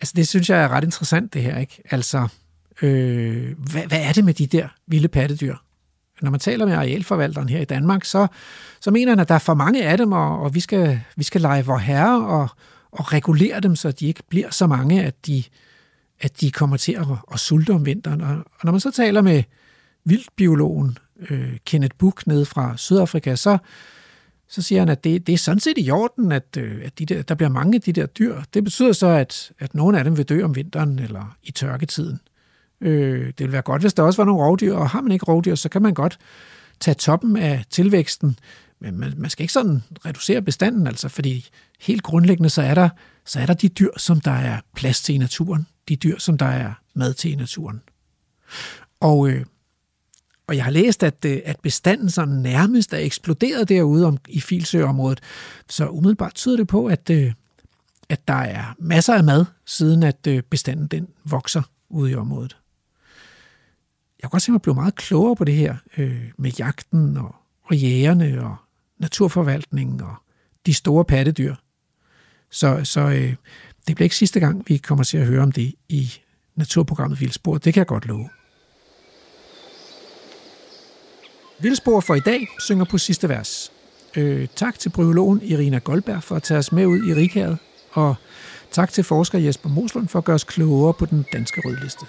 Altså, 0.00 0.12
det 0.16 0.28
synes 0.28 0.50
jeg 0.50 0.62
er 0.62 0.68
ret 0.68 0.84
interessant, 0.84 1.34
det 1.34 1.42
her, 1.42 1.58
ikke? 1.58 1.82
Altså, 1.90 2.28
øh, 2.82 3.58
hvad, 3.58 3.82
hvad 3.86 4.00
er 4.00 4.12
det 4.12 4.24
med 4.24 4.34
de 4.34 4.46
der 4.46 4.68
vilde 4.86 5.08
pattedyr? 5.08 5.56
Når 6.22 6.30
man 6.30 6.40
taler 6.40 6.66
med 6.66 6.74
arealforvalteren 6.74 7.48
her 7.48 7.60
i 7.60 7.64
Danmark, 7.64 8.04
så, 8.04 8.26
så 8.80 8.90
mener 8.90 9.12
han, 9.12 9.20
at 9.20 9.28
der 9.28 9.34
er 9.34 9.38
for 9.38 9.54
mange 9.54 9.84
af 9.84 9.98
dem, 9.98 10.12
og, 10.12 10.40
og 10.40 10.54
vi, 10.54 10.60
skal, 10.60 11.00
vi 11.16 11.24
skal 11.24 11.40
lege 11.40 11.66
vor 11.66 11.78
herre 11.78 12.26
og, 12.26 12.48
og 12.92 13.12
regulere 13.12 13.60
dem, 13.60 13.76
så 13.76 13.92
de 13.92 14.06
ikke 14.06 14.22
bliver 14.28 14.50
så 14.50 14.66
mange, 14.66 15.04
at 15.04 15.26
de, 15.26 15.44
at 16.20 16.40
de 16.40 16.50
kommer 16.50 16.76
til 16.76 16.92
at, 16.92 17.06
at 17.32 17.40
sulte 17.40 17.70
om 17.70 17.86
vinteren. 17.86 18.20
Og, 18.20 18.36
og 18.36 18.64
når 18.64 18.70
man 18.72 18.80
så 18.80 18.90
taler 18.90 19.22
med 19.22 19.42
vildbiologen 20.04 20.98
øh, 21.30 21.56
Kenneth 21.64 21.96
Buch 21.98 22.28
nede 22.28 22.46
fra 22.46 22.76
Sydafrika, 22.76 23.36
så, 23.36 23.58
så 24.48 24.62
siger 24.62 24.80
han, 24.80 24.88
at 24.88 25.04
det, 25.04 25.26
det 25.26 25.32
er 25.32 25.38
sådan 25.38 25.60
set 25.60 25.74
i 25.76 25.90
orden, 25.90 26.32
at, 26.32 26.56
øh, 26.58 26.82
at 26.84 26.98
de 26.98 27.06
der, 27.06 27.22
der 27.22 27.34
bliver 27.34 27.50
mange 27.50 27.74
af 27.74 27.80
de 27.80 27.92
der 27.92 28.06
dyr. 28.06 28.42
Det 28.54 28.64
betyder 28.64 28.92
så, 28.92 29.06
at, 29.06 29.52
at 29.58 29.74
nogle 29.74 29.98
af 29.98 30.04
dem 30.04 30.16
vil 30.16 30.28
dø 30.28 30.44
om 30.44 30.56
vinteren 30.56 30.98
eller 30.98 31.36
i 31.42 31.50
tørketiden. 31.50 32.20
Øh, 32.80 33.26
det 33.26 33.40
vil 33.40 33.52
være 33.52 33.62
godt, 33.62 33.82
hvis 33.82 33.94
der 33.94 34.02
også 34.02 34.22
var 34.22 34.26
nogle 34.26 34.44
rovdyr, 34.44 34.74
og 34.74 34.90
har 34.90 35.00
man 35.00 35.12
ikke 35.12 35.24
rovdyr, 35.24 35.54
så 35.54 35.68
kan 35.68 35.82
man 35.82 35.94
godt 35.94 36.18
tage 36.80 36.94
toppen 36.94 37.36
af 37.36 37.64
tilvæksten, 37.70 38.38
men 38.80 38.98
man, 38.98 39.14
man 39.16 39.30
skal 39.30 39.42
ikke 39.42 39.52
sådan 39.52 39.82
reducere 40.06 40.42
bestanden, 40.42 40.86
altså, 40.86 41.08
fordi 41.08 41.48
helt 41.80 42.02
grundlæggende, 42.02 42.50
så 42.50 42.62
er, 42.62 42.74
der, 42.74 42.88
så 43.24 43.40
er 43.40 43.46
der 43.46 43.54
de 43.54 43.68
dyr, 43.68 43.90
som 43.96 44.20
der 44.20 44.30
er 44.30 44.60
plads 44.74 45.02
til 45.02 45.14
i 45.14 45.18
naturen. 45.18 45.66
De 45.88 45.96
dyr, 45.96 46.18
som 46.18 46.38
der 46.38 46.46
er 46.46 46.72
mad 46.94 47.14
til 47.14 47.32
i 47.32 47.34
naturen. 47.34 47.82
Og, 49.00 49.28
øh, 49.28 49.44
og 50.52 50.56
jeg 50.56 50.64
har 50.64 50.70
læst, 50.70 51.02
at, 51.02 51.24
øh, 51.24 51.40
at 51.44 51.60
bestanden 51.60 52.10
sådan 52.10 52.34
nærmest 52.34 52.92
er 52.92 52.98
eksploderet 52.98 53.68
derude 53.68 54.06
om, 54.06 54.18
i 54.28 54.40
Filsøområdet. 54.40 55.20
Så 55.68 55.88
umiddelbart 55.88 56.34
tyder 56.34 56.56
det 56.56 56.68
på, 56.68 56.86
at, 56.86 57.10
øh, 57.10 57.32
at 58.08 58.28
der 58.28 58.34
er 58.34 58.74
masser 58.78 59.14
af 59.14 59.24
mad, 59.24 59.44
siden 59.66 60.02
at 60.02 60.26
øh, 60.26 60.42
bestanden 60.42 60.86
den 60.86 61.08
vokser 61.24 61.62
ude 61.88 62.10
i 62.10 62.14
området. 62.14 62.56
Jeg 64.18 64.22
kan 64.22 64.30
godt 64.30 64.42
se 64.42 64.52
mig 64.52 64.62
blive 64.62 64.74
meget 64.74 64.94
klogere 64.94 65.36
på 65.36 65.44
det 65.44 65.54
her 65.54 65.76
øh, 65.96 66.30
med 66.38 66.50
jagten 66.58 67.16
og, 67.16 67.34
og 67.64 67.76
jægerne 67.76 68.44
og 68.44 68.56
naturforvaltningen 68.98 70.00
og 70.00 70.14
de 70.66 70.74
store 70.74 71.04
pattedyr. 71.04 71.54
Så, 72.50 72.80
så 72.84 73.00
øh, 73.00 73.34
det 73.88 73.96
bliver 73.96 74.04
ikke 74.04 74.16
sidste 74.16 74.40
gang, 74.40 74.64
vi 74.66 74.76
kommer 74.76 75.04
til 75.04 75.18
at 75.18 75.26
høre 75.26 75.42
om 75.42 75.52
det 75.52 75.74
i 75.88 76.12
naturprogrammet 76.56 77.20
Vildspor. 77.20 77.58
Det 77.58 77.74
kan 77.74 77.80
jeg 77.80 77.86
godt 77.86 78.06
love. 78.06 78.28
Vildspor 81.62 82.00
for 82.00 82.14
i 82.14 82.20
dag 82.20 82.48
synger 82.58 82.84
på 82.84 82.98
sidste 82.98 83.28
vers. 83.28 83.72
Øh, 84.16 84.48
tak 84.56 84.78
til 84.78 84.88
bryologen 84.88 85.40
Irina 85.42 85.78
Goldberg 85.78 86.22
for 86.22 86.36
at 86.36 86.42
tage 86.42 86.58
os 86.58 86.72
med 86.72 86.86
ud 86.86 87.08
i 87.08 87.14
Rikhavet, 87.14 87.58
og 87.92 88.14
tak 88.70 88.92
til 88.92 89.04
forsker 89.04 89.38
Jesper 89.38 89.68
Moslund 89.68 90.08
for 90.08 90.18
at 90.18 90.24
gøre 90.24 90.34
os 90.34 90.44
klogere 90.44 90.94
på 90.94 91.06
den 91.06 91.24
danske 91.32 91.62
rødliste. 91.64 92.06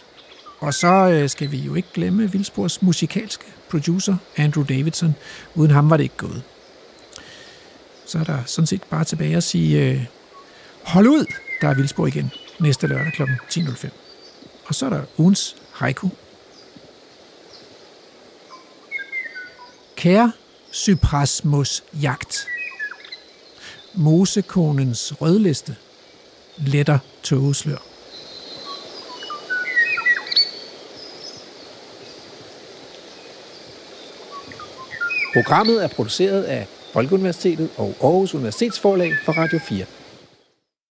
Og 0.60 0.74
så 0.74 0.88
øh, 0.88 1.30
skal 1.30 1.52
vi 1.52 1.58
jo 1.58 1.76
ikke 1.76 1.88
glemme 1.94 2.32
Vildspors 2.32 2.82
musikalske 2.82 3.44
producer, 3.70 4.16
Andrew 4.38 4.64
Davidson. 4.64 5.16
Uden 5.56 5.72
ham 5.72 5.90
var 5.90 5.98
det 5.98 6.04
ikke 6.04 6.18
gået. 6.18 6.44
Så 8.06 8.20
er 8.20 8.24
der 8.24 8.38
sådan 8.46 8.68
set 8.68 8.84
bare 8.84 9.04
tilbage 9.04 9.38
at 9.38 9.44
sige 9.44 9.92
øh, 9.92 10.06
Hold 10.84 11.08
ud, 11.08 11.26
der 11.62 11.70
er 11.70 11.74
Vildspor 11.74 12.08
igen 12.08 12.32
næste 12.60 12.88
lørdag 12.88 13.14
kl. 13.14 13.24
10.05. 13.24 13.90
Og 14.66 14.76
så 14.76 14.86
er 14.86 14.90
der 14.90 15.02
ugens 15.18 15.56
haiku. 15.74 16.10
Kære 20.04 20.32
Cyprasmus 20.74 21.84
jagt. 22.02 22.48
Mosekonens 23.94 25.22
rødliste. 25.22 25.76
Letter 26.58 27.00
tågeslør. 27.24 27.78
Programmet 35.34 35.84
er 35.84 35.88
produceret 35.88 36.44
af 36.44 36.68
Folkeuniversitetet 36.94 37.70
og 37.78 37.96
Aarhus 38.04 38.34
Universitetsforlag 38.34 39.12
for 39.26 39.32
Radio 39.32 39.60
4. 39.60 39.86